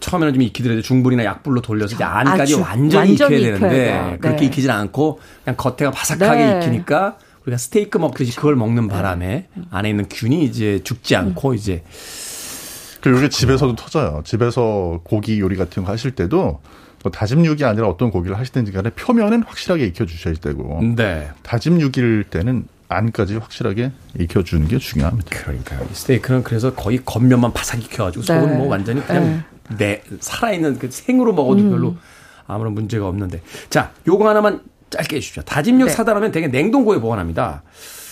처음에는 0.00 0.32
좀 0.32 0.40
익히더라도 0.40 0.80
중불이나 0.80 1.22
약불로 1.22 1.60
돌려서 1.60 1.96
이제 1.96 2.02
안까지 2.02 2.54
아주 2.54 2.62
완전히, 2.62 3.10
완전히 3.10 3.36
익혀야 3.42 3.58
되는데 3.58 3.66
익혀야 3.66 4.06
돼요. 4.08 4.18
그렇게 4.22 4.40
네. 4.40 4.46
익히진 4.46 4.70
않고 4.70 5.20
그냥 5.44 5.56
겉에가 5.58 5.90
바삭하게 5.90 6.46
네. 6.46 6.56
익히니까 6.56 7.18
우리가 7.46 7.58
스테이크 7.58 7.98
먹듯이 7.98 8.34
그걸 8.36 8.56
먹는 8.56 8.88
바람에 8.88 9.48
안에 9.70 9.90
있는 9.90 10.06
균이 10.08 10.44
이제 10.44 10.80
죽지 10.82 11.16
않고 11.16 11.54
이제 11.54 11.84
그리고 13.00 13.18
이게 13.18 13.28
집에서도 13.28 13.76
터져요. 13.76 14.22
집에서 14.24 15.00
고기 15.04 15.38
요리 15.38 15.56
같은 15.56 15.84
거 15.84 15.92
하실 15.92 16.10
때도 16.10 16.60
뭐 17.02 17.12
다짐육이 17.12 17.64
아니라 17.64 17.88
어떤 17.88 18.10
고기를 18.10 18.36
하시든지 18.36 18.72
간에 18.72 18.90
표면은 18.90 19.44
확실하게 19.44 19.86
익혀주셔야 19.86 20.34
되고 20.34 20.80
네. 20.96 21.30
다짐육일 21.44 22.24
때는 22.30 22.66
안까지 22.88 23.36
확실하게 23.36 23.92
익혀주는 24.18 24.66
게 24.66 24.78
중요합니다. 24.78 25.28
그러니까요. 25.30 25.86
이 25.90 25.94
스테이크는 25.94 26.42
그래서 26.42 26.74
거의 26.74 27.00
겉면만 27.04 27.52
바삭 27.52 27.80
익혀가지고 27.84 28.24
네. 28.24 28.26
속은 28.26 28.58
뭐 28.58 28.68
완전히 28.68 29.04
그냥 29.06 29.44
내 29.78 30.02
살아있는 30.18 30.78
그 30.78 30.90
생으로 30.90 31.32
먹어도 31.32 31.62
음. 31.62 31.70
별로 31.70 31.96
아무런 32.46 32.74
문제가 32.74 33.06
없는데. 33.08 33.42
자, 33.70 33.92
요거 34.06 34.28
하나만 34.28 34.62
짧게 34.90 35.16
해주십시오. 35.16 35.42
다짐육 35.42 35.88
네. 35.88 35.92
사다 35.92 36.12
놓으면 36.14 36.32
되게 36.32 36.48
냉동고에 36.48 37.00
보관합니다. 37.00 37.62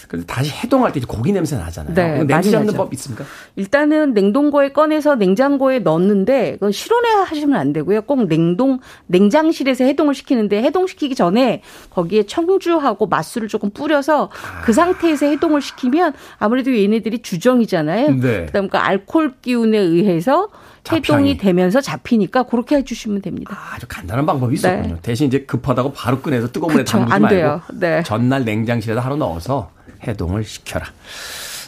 근데 0.09 0.27
다시 0.27 0.51
해동할 0.51 0.93
때 0.93 0.99
이제 0.99 1.07
고기 1.09 1.33
냄새 1.33 1.57
나잖아요. 1.57 1.95
네, 1.95 2.25
냄새 2.25 2.51
잡는. 2.51 2.75
법 2.75 2.93
있습니까? 2.95 3.25
일단은 3.57 4.12
냉동고에 4.12 4.70
꺼내서 4.72 5.16
냉장고에 5.16 5.81
넣는데 5.81 6.53
그건 6.53 6.72
실온에 6.72 7.09
하시면 7.09 7.59
안 7.59 7.72
되고요. 7.72 8.03
꼭 8.03 8.29
냉동 8.29 8.81
냉장실에서 9.07 9.85
해동을 9.85 10.14
시키는데 10.14 10.62
해동시키기 10.62 11.14
전에 11.14 11.62
거기에 11.91 12.25
청주하고 12.25 13.07
맛술을 13.07 13.49
조금 13.49 13.70
뿌려서 13.70 14.31
그 14.64 14.72
상태에서 14.72 15.27
해동을 15.27 15.61
시키면 15.61 16.12
아무래도 16.39 16.77
얘네들이 16.77 17.22
주정이잖아요. 17.22 18.20
네. 18.20 18.47
그다음 18.47 18.68
그 18.68 18.77
알코올 18.79 19.35
기운에 19.41 19.79
의해서 19.79 20.49
해동이 20.93 21.37
되면서 21.39 21.80
잡히니까 21.80 22.45
그렇게 22.45 22.76
해주시면 22.76 23.22
됩니다. 23.22 23.57
아 23.74 23.78
주 23.78 23.87
간단한 23.89 24.26
방법이 24.26 24.55
있었군요. 24.55 24.99
대신 25.03 25.26
이제 25.28 25.41
급하다고 25.41 25.93
바로 25.93 26.20
꺼내서 26.20 26.53
뜨거운 26.53 26.72
물에 26.72 26.85
네. 26.85 26.85
그쵸, 26.85 26.99
담그지 26.99 27.14
안 27.14 27.22
말고 27.22 27.35
돼요. 27.37 27.62
네. 27.72 28.03
전날 28.03 28.45
냉장실에다 28.45 29.01
하루 29.01 29.16
넣어서 29.16 29.70
해동을 30.07 30.45
시켜라. 30.45 30.87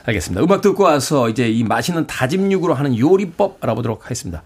알겠습니다. 0.04 0.42
음악 0.42 0.60
듣고 0.60 0.84
와서 0.84 1.28
이제 1.28 1.48
이 1.48 1.64
맛있는 1.64 2.06
다짐육으로 2.06 2.74
하는 2.74 2.96
요리법 2.96 3.58
알아보도록 3.60 4.04
하겠습니다. 4.04 4.42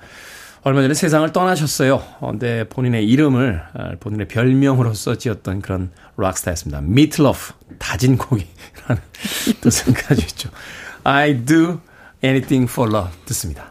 얼마 0.63 0.83
전에 0.83 0.93
세상을 0.95 1.31
떠나셨어요. 1.33 2.03
어, 2.21 2.31
근데 2.31 2.65
본인의 2.69 3.07
이름을 3.09 3.63
아, 3.75 3.91
본인의 3.99 4.29
별명으로서 4.29 5.17
지었던 5.17 5.63
그런 5.63 5.91
락스타였습니다. 6.17 6.81
Meat 6.83 7.18
Loaf 7.18 7.53
다진 7.79 8.17
고기라는 8.19 9.03
뜻을 9.61 9.95
가지고 9.95 10.27
있죠. 10.29 10.51
I 11.05 11.45
do 11.45 11.81
anything 12.23 12.71
for 12.71 12.91
love 12.95 13.11
듣습니다. 13.27 13.70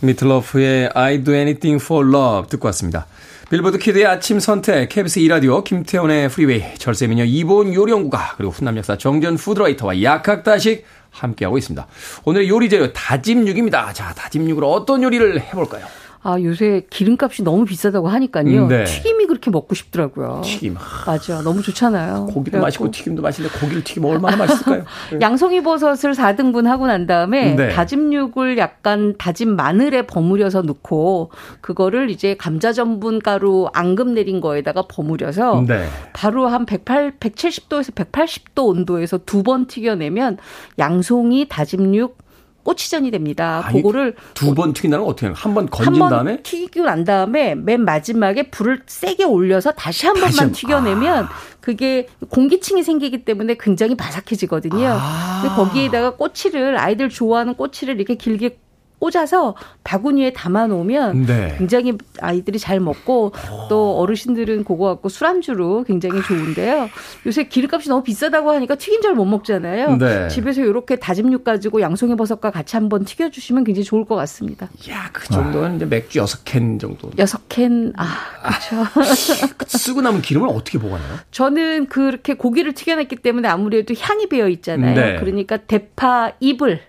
Meat 0.00 0.36
Loaf의 0.36 0.90
I 0.94 1.24
do 1.24 1.34
anything 1.34 1.82
for 1.82 2.06
love 2.06 2.48
듣고 2.48 2.66
왔습니다. 2.68 3.06
빌보드 3.48 3.78
키드의 3.78 4.06
아침 4.06 4.40
선택, 4.40 4.88
KBS 4.88 5.20
2라디오, 5.20 5.62
김태훈의 5.62 6.28
프리웨이, 6.28 6.74
절세미녀 6.78 7.24
이본 7.24 7.72
요리연구가, 7.72 8.34
그리고 8.36 8.52
훈남 8.52 8.76
역사 8.76 8.98
정전 8.98 9.36
food 9.36 9.58
writer와 9.58 10.02
약학다식 10.02 10.84
함께하고 11.10 11.56
있습니다. 11.56 11.86
오늘의 12.24 12.48
요리 12.48 12.68
재료 12.68 12.92
다짐육입니다. 12.92 13.92
자, 13.92 14.12
다짐육으로 14.14 14.70
어떤 14.70 15.02
요리를 15.02 15.40
해볼까요? 15.40 15.86
아 16.28 16.42
요새 16.42 16.82
기름값이 16.90 17.44
너무 17.44 17.64
비싸다고 17.64 18.08
하니까요. 18.08 18.66
네. 18.66 18.82
튀김이 18.82 19.26
그렇게 19.26 19.48
먹고 19.52 19.76
싶더라고요. 19.76 20.40
튀김. 20.44 20.74
맞아, 21.06 21.40
너무 21.42 21.62
좋잖아요. 21.62 22.26
고기도 22.26 22.58
그래갖고 22.58 22.62
맛있고 22.62 22.90
튀김도 22.90 23.22
맛있는데 23.22 23.56
고기를 23.60 23.84
튀기면 23.84 24.10
얼마나 24.10 24.36
맛있을까요? 24.36 24.84
양송이 25.22 25.62
버섯을 25.62 26.14
4등분 26.14 26.64
하고 26.64 26.88
난 26.88 27.06
다음에 27.06 27.54
네. 27.54 27.68
다짐육을 27.68 28.58
약간 28.58 29.14
다진 29.18 29.54
마늘에 29.54 30.04
버무려서 30.04 30.62
넣고 30.62 31.30
그거를 31.60 32.10
이제 32.10 32.34
감자 32.36 32.72
전분 32.72 33.20
가루 33.20 33.68
앙금 33.72 34.14
내린 34.14 34.40
거에다가 34.40 34.82
버무려서 34.88 35.64
네. 35.68 35.86
바로 36.12 36.48
한 36.48 36.66
108, 36.66 37.18
170도에서 37.20 37.94
180도 37.94 38.66
온도에서 38.66 39.18
두 39.18 39.46
번 39.46 39.68
튀겨내면 39.68 40.38
양송이 40.80 41.46
다짐육 41.48 42.18
꼬치전이 42.66 43.10
됩니다. 43.10 43.62
아니, 43.64 43.80
그거를 43.80 44.14
두 44.34 44.54
번 44.54 44.72
튀긴다는 44.72 45.04
건 45.04 45.12
어떻게 45.12 45.26
해요? 45.26 45.34
한 45.36 45.54
번 45.54 45.68
건진 45.70 45.92
한 45.94 45.98
번 46.00 46.10
다음에? 46.10 46.42
튀기고 46.42 46.84
난 46.84 47.04
다음에 47.04 47.54
맨 47.54 47.84
마지막에 47.84 48.50
불을 48.50 48.82
세게 48.86 49.24
올려서 49.24 49.72
다시 49.72 50.06
한 50.06 50.14
다시 50.16 50.36
번만 50.36 50.46
한- 50.48 50.52
튀겨내면 50.52 51.28
그게 51.60 52.06
공기층이 52.30 52.82
생기기 52.82 53.24
때문에 53.24 53.56
굉장히 53.58 53.96
바삭해지거든요. 53.96 54.86
아. 55.00 55.40
근데 55.42 55.54
거기에다가 55.56 56.16
꼬치를 56.16 56.78
아이들 56.78 57.08
좋아하는 57.08 57.54
꼬치를 57.54 57.96
이렇게 57.96 58.14
길게 58.16 58.58
꽂아서 58.98 59.54
바구니에 59.84 60.32
담아 60.32 60.68
놓으면 60.68 61.26
네. 61.26 61.54
굉장히 61.58 61.96
아이들이 62.20 62.58
잘 62.58 62.80
먹고 62.80 63.32
또 63.68 63.98
어르신들은 63.98 64.64
그거 64.64 64.86
갖고 64.86 65.08
술안주로 65.08 65.84
굉장히 65.84 66.22
좋은데요. 66.22 66.88
요새 67.26 67.44
기름값이 67.44 67.88
너무 67.88 68.02
비싸다고 68.02 68.50
하니까 68.52 68.74
튀김 68.74 69.02
잘못 69.02 69.24
먹잖아요. 69.26 69.96
네. 69.96 70.28
집에서 70.28 70.62
이렇게 70.62 70.96
다짐육 70.96 71.44
가지고 71.44 71.80
양송이 71.80 72.16
버섯과 72.16 72.50
같이 72.50 72.76
한번 72.76 73.04
튀겨주시면 73.04 73.64
굉장히 73.64 73.84
좋을 73.84 74.04
것 74.04 74.16
같습니다. 74.16 74.68
야, 74.90 75.10
그 75.12 75.26
정도는 75.28 75.76
이제 75.76 75.84
맥주 75.84 76.18
여섯 76.18 76.44
캔 76.44 76.78
정도. 76.78 77.10
여섯 77.18 77.48
캔, 77.48 77.92
아, 77.96 78.06
그렇죠. 78.42 79.66
쓰고 79.66 80.00
남은 80.00 80.22
기름을 80.22 80.48
어떻게 80.48 80.78
보관해요? 80.78 81.18
저는 81.30 81.86
그렇게 81.86 82.34
고기를 82.34 82.72
튀겨냈기 82.72 83.16
때문에 83.16 83.48
아무래도 83.48 83.94
향이 83.98 84.28
배어 84.28 84.48
있잖아요. 84.48 84.94
네. 84.94 85.16
그러니까 85.20 85.58
대파 85.58 86.32
잎을 86.40 86.80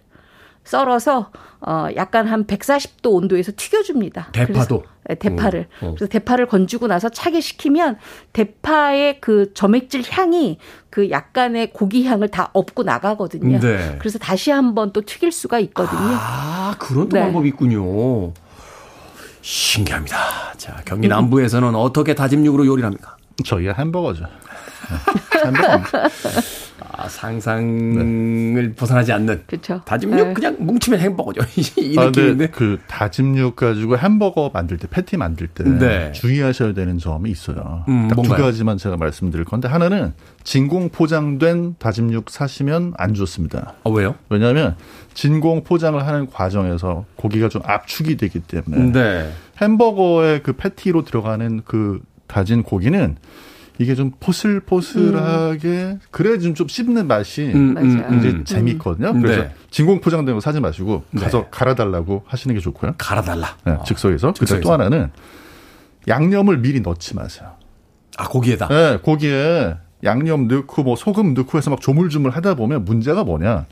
썰어서 0.67 1.31
어 1.61 1.87
약간 1.95 2.27
한 2.27 2.45
140도 2.45 3.13
온도에서 3.13 3.51
튀겨줍니다. 3.55 4.29
대파도? 4.33 4.53
그래서, 4.53 4.83
네, 5.07 5.15
대파를. 5.15 5.67
오, 5.81 5.85
오. 5.87 5.95
그래서 5.95 6.07
대파를 6.07 6.47
건지고 6.47 6.87
나서 6.87 7.09
차게 7.09 7.39
식히면 7.41 7.97
대파의 8.33 9.21
그 9.21 9.53
점액질 9.53 10.03
향이 10.09 10.59
그 10.89 11.09
약간의 11.09 11.71
고기 11.71 12.05
향을 12.05 12.27
다 12.27 12.49
업고 12.53 12.83
나가거든요. 12.83 13.59
네. 13.59 13.95
그래서 13.99 14.19
다시 14.19 14.51
한번 14.51 14.91
또 14.91 15.01
튀길 15.01 15.31
수가 15.31 15.59
있거든요. 15.59 15.99
아, 16.01 16.75
그런 16.77 17.09
또 17.09 17.15
네. 17.15 17.23
방법이 17.23 17.47
있군요. 17.47 18.33
신기합니다. 19.41 20.17
자, 20.57 20.81
경기 20.85 21.07
남부에서는 21.07 21.73
어떻게 21.75 22.13
다짐육으로 22.13 22.65
요리를 22.65 22.85
합니까? 22.85 23.15
저희 23.45 23.65
가 23.65 23.73
햄버거죠. 23.77 24.25
네. 24.25 25.45
햄버거입니다. 25.45 26.09
아, 26.91 27.07
상상을 27.09 28.73
벗어나지 28.75 29.11
않는. 29.13 29.43
그렇죠. 29.47 29.81
다짐육 29.85 30.27
네. 30.27 30.33
그냥 30.33 30.55
뭉치면 30.59 30.99
햄버거죠. 30.99 31.41
이 31.77 31.97
아, 31.97 32.05
느낌인데. 32.05 32.21
근데 32.21 32.47
그 32.47 32.79
다짐육 32.87 33.55
가지고 33.55 33.97
햄버거 33.97 34.49
만들 34.53 34.77
때, 34.77 34.87
패티 34.89 35.17
만들 35.17 35.47
때 35.47 35.63
네. 35.63 36.11
주의하셔야 36.13 36.73
되는 36.73 36.97
점이 36.97 37.29
있어요. 37.29 37.83
음, 37.87 38.07
딱두 38.07 38.21
뭔가요? 38.21 38.45
가지만 38.45 38.77
제가 38.77 38.97
말씀드릴 38.97 39.45
건데 39.45 39.67
하나는 39.67 40.13
진공 40.43 40.89
포장된 40.89 41.75
다짐육 41.79 42.29
사시면 42.29 42.93
안 42.97 43.13
좋습니다. 43.13 43.73
아, 43.83 43.89
왜요? 43.89 44.15
왜냐하면 44.29 44.75
진공 45.13 45.63
포장을 45.63 46.05
하는 46.05 46.27
과정에서 46.27 47.05
고기가 47.15 47.49
좀 47.49 47.61
압축이 47.65 48.17
되기 48.17 48.39
때문에 48.39 48.91
네. 48.91 49.31
햄버거의 49.61 50.43
그 50.43 50.53
패티로 50.53 51.03
들어가는 51.03 51.61
그 51.65 52.01
다진 52.27 52.61
고기는 52.63 53.17
이게 53.79 53.95
좀 53.95 54.11
포슬포슬하게 54.19 55.99
그래야 56.11 56.39
좀, 56.39 56.55
좀 56.55 56.67
씹는 56.67 57.07
맛이 57.07 57.51
음, 57.53 57.73
맞아요. 57.73 58.17
이제 58.17 58.29
음. 58.29 58.43
재미있거든요. 58.43 59.13
네. 59.13 59.21
그래서 59.21 59.45
진공 59.69 60.01
포장된 60.01 60.35
거 60.35 60.41
사지 60.41 60.59
마시고 60.59 61.03
네. 61.11 61.21
가서 61.21 61.47
갈아달라고 61.49 62.23
하시는 62.25 62.55
게 62.55 62.59
좋고요. 62.61 62.93
갈아달라. 62.97 63.55
네, 63.65 63.73
어. 63.73 63.83
즉석에서. 63.85 64.33
즉석에서. 64.33 64.61
또 64.61 64.73
하나는 64.73 65.11
양념을 66.07 66.57
미리 66.59 66.81
넣지 66.81 67.15
마세요. 67.15 67.51
아, 68.17 68.27
고기에다. 68.27 68.67
네, 68.67 68.97
고기에 68.97 69.75
양념 70.03 70.47
넣고 70.47 70.83
뭐 70.83 70.95
소금 70.95 71.33
넣고 71.33 71.57
해서 71.57 71.69
막 71.69 71.81
조물조물 71.81 72.31
하다 72.31 72.55
보면 72.55 72.85
문제가 72.85 73.23
뭐냐. 73.23 73.65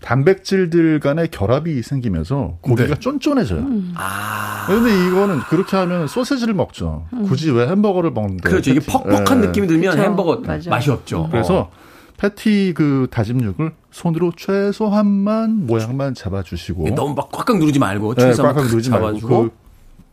단백질들 0.00 1.00
간의 1.00 1.28
결합이 1.28 1.82
생기면서 1.82 2.58
고기가 2.60 2.94
네. 2.94 3.00
쫀쫀해져요. 3.00 3.60
음. 3.60 3.92
아. 3.96 4.64
그런데 4.66 4.90
이거는 5.08 5.40
그렇게 5.40 5.76
하면 5.76 6.06
소세지를 6.06 6.54
먹죠. 6.54 7.06
음. 7.12 7.24
굳이 7.24 7.50
왜 7.50 7.68
햄버거를 7.68 8.10
먹는데? 8.10 8.48
그렇죠. 8.48 8.70
이게 8.70 8.80
퍽퍽한 8.80 9.40
네. 9.40 9.46
느낌이 9.48 9.66
들면 9.66 9.92
그렇죠. 9.92 10.02
햄버거 10.02 10.36
맞아. 10.36 10.70
맛이 10.70 10.90
없죠. 10.90 11.28
그래서 11.30 11.58
어. 11.58 11.70
패티 12.16 12.74
그 12.76 13.08
다짐육을 13.10 13.72
손으로 13.90 14.32
최소한만 14.36 15.66
모양만 15.66 16.14
잡아주시고 16.14 16.94
너무 16.94 17.14
막 17.14 17.30
꽉꽉 17.32 17.58
누르지 17.58 17.78
말고 17.78 18.14
네, 18.14 18.32
꽉꽉 18.32 18.66
누르지 18.66 18.90
말고 18.90 19.20
그 19.26 19.50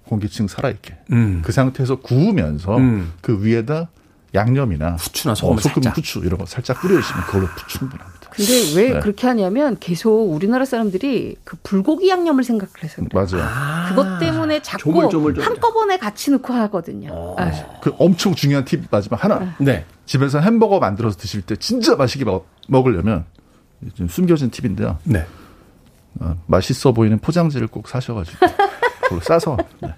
공기층 0.06 0.48
살아있게 0.48 0.98
음. 1.12 1.42
그 1.44 1.52
상태에서 1.52 1.98
구우면서 1.98 2.78
음. 2.78 3.12
그 3.20 3.44
위에다 3.44 3.90
양념이나 4.34 4.96
후추나 4.96 5.36
소금, 5.36 5.58
어, 5.58 5.60
소금 5.60 5.84
후추 5.84 6.20
이런 6.20 6.38
거 6.38 6.46
살짝 6.46 6.80
뿌려주시면 6.80 7.24
그걸로 7.26 7.48
충분합니다. 7.68 8.17
근데 8.38 8.52
왜 8.76 8.94
네. 8.94 9.00
그렇게 9.00 9.26
하냐면 9.26 9.78
계속 9.80 10.32
우리나라 10.32 10.64
사람들이 10.64 11.38
그 11.44 11.58
불고기 11.64 12.08
양념을 12.08 12.44
생각을 12.44 12.72
해서 12.84 13.02
그래요. 13.04 13.10
맞아요. 13.12 13.44
아, 13.44 13.90
그것 13.90 14.20
때문에 14.20 14.62
자꾸 14.62 14.84
조물조물 14.84 15.42
한꺼번에 15.42 15.98
같이 15.98 16.30
넣고 16.30 16.54
하거든요. 16.54 17.10
어. 17.12 17.36
네. 17.40 17.66
그 17.82 17.96
엄청 17.98 18.36
중요한 18.36 18.64
팁 18.64 18.84
마지막 18.92 19.24
하나. 19.24 19.56
네. 19.60 19.86
집에서 20.06 20.40
햄버거 20.40 20.78
만들어서 20.80 21.18
드실 21.18 21.42
때 21.42 21.56
진짜 21.56 21.96
맛있게 21.96 22.26
먹, 22.26 22.48
먹으려면 22.68 23.26
좀 23.96 24.08
숨겨진 24.08 24.52
팁인데요. 24.52 25.00
네. 25.04 25.26
어, 26.20 26.38
맛있어 26.46 26.92
보이는 26.92 27.18
포장지를 27.18 27.68
꼭 27.68 27.88
사셔가지고 27.90 28.38
그걸 29.02 29.22
싸서. 29.24 29.58
네. 29.82 29.96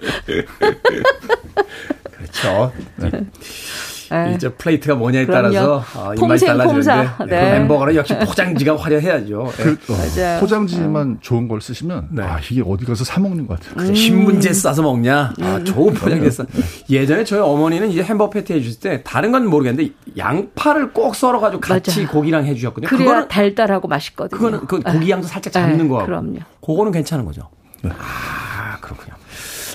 그렇죠. 2.12 2.72
네. 2.96 3.10
네. 4.12 4.34
이제 4.34 4.48
플레이트가 4.50 4.94
뭐냐에. 4.94 5.26
따라서 5.26 5.82
어, 5.96 6.12
입맛이 6.14 6.46
달라지는데 6.46 6.94
네. 6.94 7.26
그 7.26 7.34
햄버거는 7.34 7.94
역시 7.94 8.14
포장지가 8.18 8.76
화려해야죠. 8.76 9.50
그, 9.56 9.78
어, 9.88 10.40
포장지만 10.40 11.18
좋은 11.20 11.48
걸 11.48 11.60
쓰시면 11.60 12.08
네. 12.10 12.22
아 12.22 12.38
이게 12.50 12.62
어디 12.66 12.84
가서 12.84 13.04
사 13.04 13.20
먹는 13.20 13.46
것 13.46 13.58
같아요. 13.58 13.88
음. 13.88 13.94
신문지에 13.94 14.52
싸서 14.52 14.82
먹냐? 14.82 15.32
아, 15.40 15.56
음. 15.56 15.64
좋은 15.64 15.94
포장지에 15.94 16.30
싸. 16.30 16.44
예전에 16.90 17.24
저희 17.24 17.40
어머니는 17.40 17.90
이제 17.90 18.02
햄버거 18.02 18.30
패티 18.30 18.52
해주실 18.52 18.80
때 18.80 19.02
다른 19.02 19.32
건 19.32 19.46
모르겠는데 19.46 19.92
양파를 20.16 20.92
꼭 20.92 21.14
썰어가지고 21.14 21.60
같이 21.60 22.02
맞아. 22.02 22.12
고기랑 22.12 22.44
해주셨거든요. 22.46 22.88
그래야 22.88 23.04
그거는 23.04 23.28
달달하고 23.28 23.88
맛있거든요. 23.88 24.36
그거는 24.36 24.66
그 24.66 24.80
고기 24.80 25.10
양도 25.10 25.26
살짝 25.26 25.52
잡는 25.52 25.78
네, 25.78 25.88
거고. 25.88 26.04
그럼요. 26.04 26.38
그거는 26.64 26.92
괜찮은 26.92 27.24
거죠. 27.24 27.48
네. 27.82 27.90
아 27.90 28.76
그렇군요. 28.80 29.11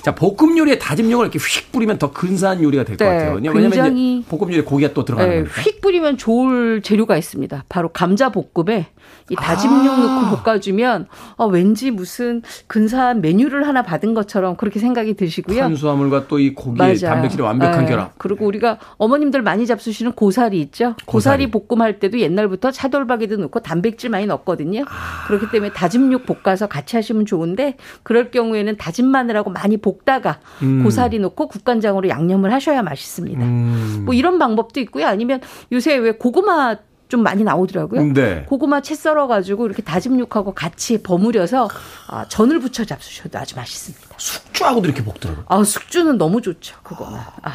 자, 0.08 0.14
볶음 0.14 0.56
요리에 0.56 0.78
다짐용을 0.78 1.26
이렇게 1.26 1.38
휙 1.38 1.70
뿌리면 1.70 1.98
더 1.98 2.10
근사한 2.10 2.62
요리가 2.62 2.84
될것 2.84 3.06
네, 3.06 3.14
같아요. 3.14 3.34
왜냐면 3.34 3.68
이제 3.68 4.26
볶음 4.30 4.48
요리에 4.48 4.62
고기가 4.62 4.94
또 4.94 5.04
들어가는 5.04 5.30
네, 5.30 5.36
거니까. 5.42 5.60
휙 5.60 5.82
뿌리면 5.82 6.16
좋을 6.16 6.80
재료가 6.80 7.18
있습니다. 7.18 7.64
바로 7.68 7.90
감자 7.90 8.30
볶음에 8.30 8.86
이 9.30 9.34
다짐육 9.34 9.92
아. 9.92 9.96
넣고 9.98 10.42
볶아주면 10.42 11.08
어, 11.36 11.46
왠지 11.46 11.90
무슨 11.90 12.40
근사한 12.68 13.20
메뉴를 13.20 13.66
하나 13.68 13.82
받은 13.82 14.14
것처럼 14.14 14.56
그렇게 14.56 14.78
생각이 14.80 15.12
드시고요. 15.14 15.60
탄수화물과 15.60 16.26
또 16.26 16.38
이 16.38 16.54
고기의 16.54 16.98
단백질의 16.98 17.44
완벽한 17.44 17.84
네. 17.84 17.90
결합. 17.90 18.14
그리고 18.16 18.46
우리가 18.46 18.78
어머님들 18.96 19.42
많이 19.42 19.66
잡수시는 19.66 20.12
고사리 20.12 20.60
있죠. 20.60 20.94
고사리, 21.04 21.46
고사리 21.48 21.66
볶음할 21.66 21.98
때도 21.98 22.20
옛날부터 22.20 22.70
차돌박이도 22.70 23.36
넣고 23.38 23.60
단백질 23.60 24.08
많이 24.08 24.24
넣었거든요. 24.26 24.84
아. 24.88 25.26
그렇기 25.26 25.50
때문에 25.50 25.72
다짐육 25.72 26.24
볶아서 26.24 26.66
같이 26.68 26.96
하시면 26.96 27.26
좋은데 27.26 27.76
그럴 28.04 28.30
경우에는 28.30 28.76
다진 28.78 29.06
마늘하고 29.08 29.50
많이 29.50 29.76
볶 29.76 29.97
다가 30.04 30.40
음. 30.62 30.84
고사리 30.84 31.18
넣고 31.18 31.48
국간장으로 31.48 32.08
양념을 32.08 32.52
하셔야 32.52 32.82
맛있습니다. 32.82 33.44
음. 33.44 34.02
뭐 34.04 34.14
이런 34.14 34.38
방법도 34.38 34.80
있고요. 34.80 35.06
아니면 35.06 35.40
요새 35.72 35.96
왜 35.96 36.12
고구마 36.12 36.76
좀 37.08 37.22
많이 37.22 37.42
나오더라고요. 37.42 38.12
네. 38.12 38.44
고구마 38.46 38.82
채 38.82 38.94
썰어가지고 38.94 39.66
이렇게 39.66 39.82
다짐육하고 39.82 40.52
같이 40.52 41.02
버무려서 41.02 41.68
아, 42.06 42.28
전을 42.28 42.60
부쳐 42.60 42.84
잡수셔도 42.84 43.38
아주 43.38 43.56
맛있습니다. 43.56 44.14
숙주하고도 44.18 44.88
이렇게 44.88 45.02
볶더라고요. 45.02 45.44
아, 45.48 45.64
숙주는 45.64 46.18
너무 46.18 46.42
좋죠. 46.42 46.76
그거는. 46.82 47.18
아. 47.42 47.52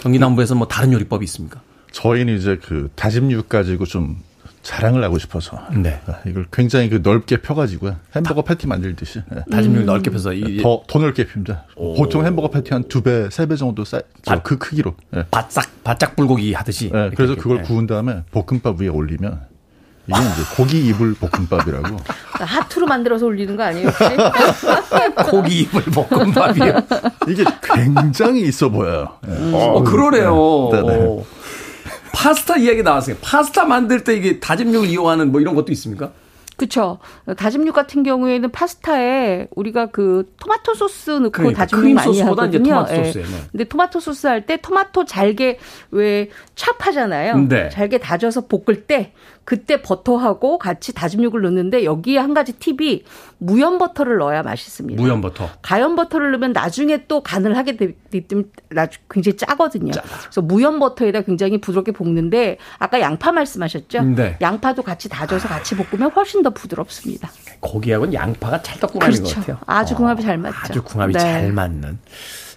경기 0.00 0.18
남부에서 0.18 0.54
뭐 0.54 0.66
다른 0.66 0.94
요리법이 0.94 1.24
있습니까? 1.24 1.60
저희는 1.92 2.36
이제 2.36 2.58
그 2.62 2.90
다짐육 2.94 3.48
가지고 3.50 3.84
좀 3.84 4.22
자랑을 4.62 5.02
하고 5.02 5.18
싶어서 5.18 5.58
네. 5.74 6.00
아, 6.06 6.16
이걸 6.26 6.46
굉장히 6.52 6.88
그 6.90 7.00
넓게 7.02 7.38
펴가지고요 7.38 7.96
햄버거 8.14 8.42
패티 8.42 8.66
만들듯이 8.66 9.22
네. 9.30 9.40
다짐육 9.50 9.82
음. 9.82 9.86
넓게 9.86 10.10
펴서 10.10 10.30
더, 10.62 10.82
더 10.86 10.98
넓게 10.98 11.26
핍니다. 11.26 11.64
오. 11.76 11.94
보통 11.94 12.24
햄버거 12.26 12.48
패티 12.50 12.72
한 12.74 12.84
두 12.84 13.02
배, 13.02 13.28
세 13.30 13.46
배 13.46 13.56
정도 13.56 13.84
쌓, 13.84 14.00
바, 14.26 14.40
그 14.42 14.58
크기로 14.58 14.94
네. 15.12 15.24
바싹 15.30 15.82
바짝 15.82 16.14
불고기 16.14 16.52
하듯이. 16.52 16.90
네. 16.92 17.10
그래서 17.16 17.34
그걸 17.36 17.58
네. 17.58 17.62
구운 17.62 17.86
다음에 17.86 18.22
볶음밥 18.32 18.80
위에 18.80 18.88
올리면 18.88 19.40
이게 20.06 20.18
이제 20.18 20.56
고기 20.56 20.86
이불 20.88 21.14
볶음밥이라고. 21.14 21.96
하트로 22.32 22.86
만들어서 22.86 23.26
올리는 23.26 23.56
거 23.56 23.62
아니에요? 23.62 23.88
고기 25.30 25.60
이불 25.60 25.82
볶음밥이요. 25.84 26.74
이게 27.28 27.44
굉장히 27.62 28.42
있어 28.42 28.68
보여요. 28.68 29.08
음. 29.24 29.52
어, 29.54 29.82
그러네요. 29.84 30.68
네. 30.72 31.24
네. 32.12 32.18
파스타 32.22 32.56
이야기 32.56 32.82
나왔어요. 32.82 33.16
파스타 33.20 33.64
만들 33.64 34.04
때 34.04 34.14
이게 34.14 34.40
다짐육을 34.40 34.88
이용하는 34.88 35.32
뭐 35.32 35.40
이런 35.40 35.54
것도 35.54 35.72
있습니까? 35.72 36.12
그렇죠. 36.56 36.98
다짐육 37.38 37.74
같은 37.74 38.02
경우에는 38.02 38.50
파스타에 38.50 39.46
우리가 39.56 39.86
그 39.86 40.30
토마토 40.38 40.74
소스 40.74 41.10
넣고 41.10 41.30
그러니까, 41.30 41.64
다짐육 41.66 41.94
많이 41.94 42.20
하거든요. 42.20 42.62
토마토 42.62 42.94
소스. 43.04 43.18
네. 43.18 43.24
근데 43.50 43.64
토마토 43.64 44.00
소스 44.00 44.26
할 44.26 44.44
때 44.44 44.58
토마토 44.60 45.06
잘게 45.06 45.58
왜 45.90 46.28
chop하잖아요. 46.56 47.38
네. 47.48 47.70
잘게 47.70 47.96
다져서 47.98 48.46
볶을 48.46 48.84
때 48.86 49.14
그때 49.50 49.82
버터하고 49.82 50.58
같이 50.58 50.94
다짐육을 50.94 51.42
넣는데 51.42 51.82
여기에 51.82 52.18
한 52.18 52.34
가지 52.34 52.52
팁이 52.52 53.02
무염 53.38 53.78
버터를 53.78 54.18
넣어야 54.18 54.44
맛있습니다. 54.44 55.02
무염 55.02 55.20
버터. 55.20 55.50
가염 55.60 55.96
버터를 55.96 56.30
넣으면 56.30 56.52
나중에 56.52 57.06
또 57.08 57.20
간을 57.20 57.56
하게 57.56 57.76
되기 57.76 58.28
때문에 58.28 58.46
굉장히 59.10 59.36
짜거든요. 59.36 59.90
짜. 59.90 60.02
그래서 60.02 60.40
무염 60.40 60.78
버터에다 60.78 61.22
굉장히 61.22 61.60
부드럽게 61.60 61.90
볶는데 61.90 62.58
아까 62.78 63.00
양파 63.00 63.32
말씀하셨죠? 63.32 64.02
네. 64.04 64.36
양파도 64.40 64.84
같이 64.84 65.08
다져서 65.08 65.48
같이 65.48 65.74
볶으면 65.74 66.12
훨씬 66.12 66.44
더 66.44 66.50
부드럽습니다. 66.50 67.28
고기하고는 67.58 68.14
양파가 68.14 68.62
찰떡궁합인 68.62 69.16
그렇죠. 69.16 69.34
것 69.34 69.40
같아요. 69.40 69.58
아주 69.66 69.96
궁합이 69.96 70.22
어, 70.22 70.26
잘 70.26 70.38
맞죠. 70.38 70.56
아주 70.62 70.82
궁합이 70.84 71.12
네. 71.14 71.18
잘 71.18 71.52
맞는. 71.52 71.98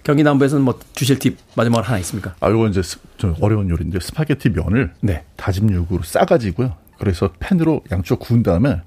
경기 0.04 0.22
남부에서는 0.22 0.64
뭐 0.64 0.78
주실 0.94 1.18
팁 1.18 1.40
마지막으로 1.56 1.88
하나 1.88 1.98
있습니까? 1.98 2.36
아, 2.40 2.50
이거 2.50 2.68
이제 2.68 2.84
좀 3.18 3.34
어려운 3.42 3.68
요리인데 3.72 4.00
스파게티 4.00 4.50
면을 4.52 4.94
네. 5.02 5.24
다짐육으로 5.38 6.04
싸가지고요. 6.04 6.83
그래서 7.04 7.30
팬으로 7.40 7.82
양쪽 7.92 8.20
구운 8.20 8.44
다음에 8.44 8.82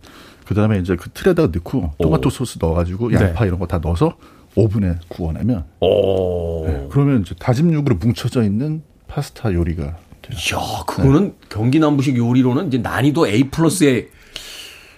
그 0.46 0.54
다음에 0.54 0.78
이제 0.78 0.96
그 0.96 1.10
틀에다가 1.10 1.48
넣고 1.54 1.92
토마토 2.00 2.28
오. 2.28 2.30
소스 2.30 2.58
넣어가지고 2.60 3.12
양파 3.12 3.40
네. 3.40 3.46
이런 3.48 3.58
거 3.58 3.66
다 3.66 3.78
넣어서 3.78 4.16
오븐에 4.54 4.94
구워내면 5.08 5.64
네, 5.82 6.86
그러면 6.90 7.20
이제 7.20 7.34
다짐육으로 7.38 7.96
뭉쳐져 7.96 8.42
있는 8.42 8.82
파스타 9.06 9.52
요리가 9.52 9.82
돼요. 10.22 10.32
이야, 10.32 10.82
그거는 10.86 11.24
네. 11.28 11.34
경기 11.50 11.78
남부식 11.78 12.16
요리로는 12.16 12.68
이제 12.68 12.78
난이도 12.78 13.28
A 13.28 13.50
플러스의 13.50 14.08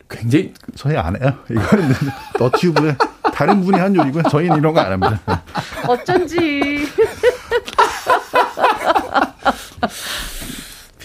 굉장히 0.09 0.55
저희 0.77 0.97
안 0.97 1.21
해요. 1.21 1.35
이거는 1.51 1.89
너튜브에 2.39 2.95
다른 3.35 3.61
분이 3.63 3.77
한 3.79 3.97
요리고요. 3.97 4.23
저희는 4.31 4.59
이런 4.59 4.73
거 4.75 4.81
안 4.81 4.93
합니다. 4.93 5.43
어쩐지. 5.89 6.87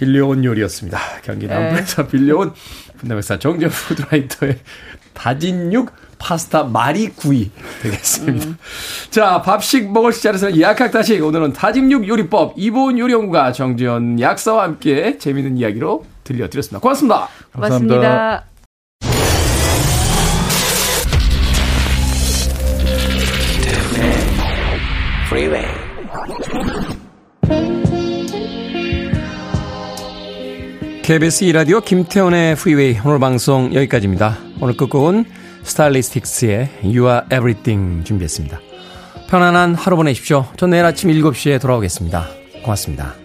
빌려온 0.04 0.44
요리였습니다. 0.44 1.00
경기 1.24 1.48
남부에서 1.48 2.04
네. 2.04 2.10
빌려온 2.12 2.54
분담회사 2.98 3.40
정전 3.40 3.70
푸드라이터의 3.70 4.58
다진육 5.14 5.92
파스타 6.18 6.64
마리구이 6.64 7.52
되겠습니다. 7.82 8.46
음. 8.48 8.58
자, 9.10 9.42
밥식 9.42 9.92
먹을 9.92 10.14
시간에서 10.14 10.60
약학다식 10.60 11.24
오늘은 11.24 11.54
다짐육 11.54 12.08
요리법 12.08 12.54
이보은 12.58 12.98
요리연구가 12.98 13.52
정지현 13.52 14.20
약사와 14.20 14.64
함께 14.64 15.18
재미있는 15.18 15.58
이야기로 15.58 16.06
들려드렸습니다. 16.24 16.80
고맙습니다. 16.80 17.28
고맙습니다. 17.54 18.46
감사합니다. 25.30 25.73
KBS 31.04 31.44
이라디오 31.44 31.82
김태훈의 31.82 32.56
프리웨이 32.56 32.98
오늘 33.04 33.20
방송 33.20 33.74
여기까지입니다. 33.74 34.38
오늘 34.62 34.78
끝곡은 34.78 35.26
스타일리스틱스의 35.64 36.70
You 36.82 37.10
Are 37.10 37.22
Everything 37.26 38.06
준비했습니다. 38.06 38.62
편안한 39.28 39.76
하루 39.76 39.98
보내십시오. 39.98 40.46
전 40.56 40.70
내일 40.70 40.86
아침 40.86 41.10
7시에 41.10 41.60
돌아오겠습니다. 41.60 42.30
고맙습니다. 42.64 43.23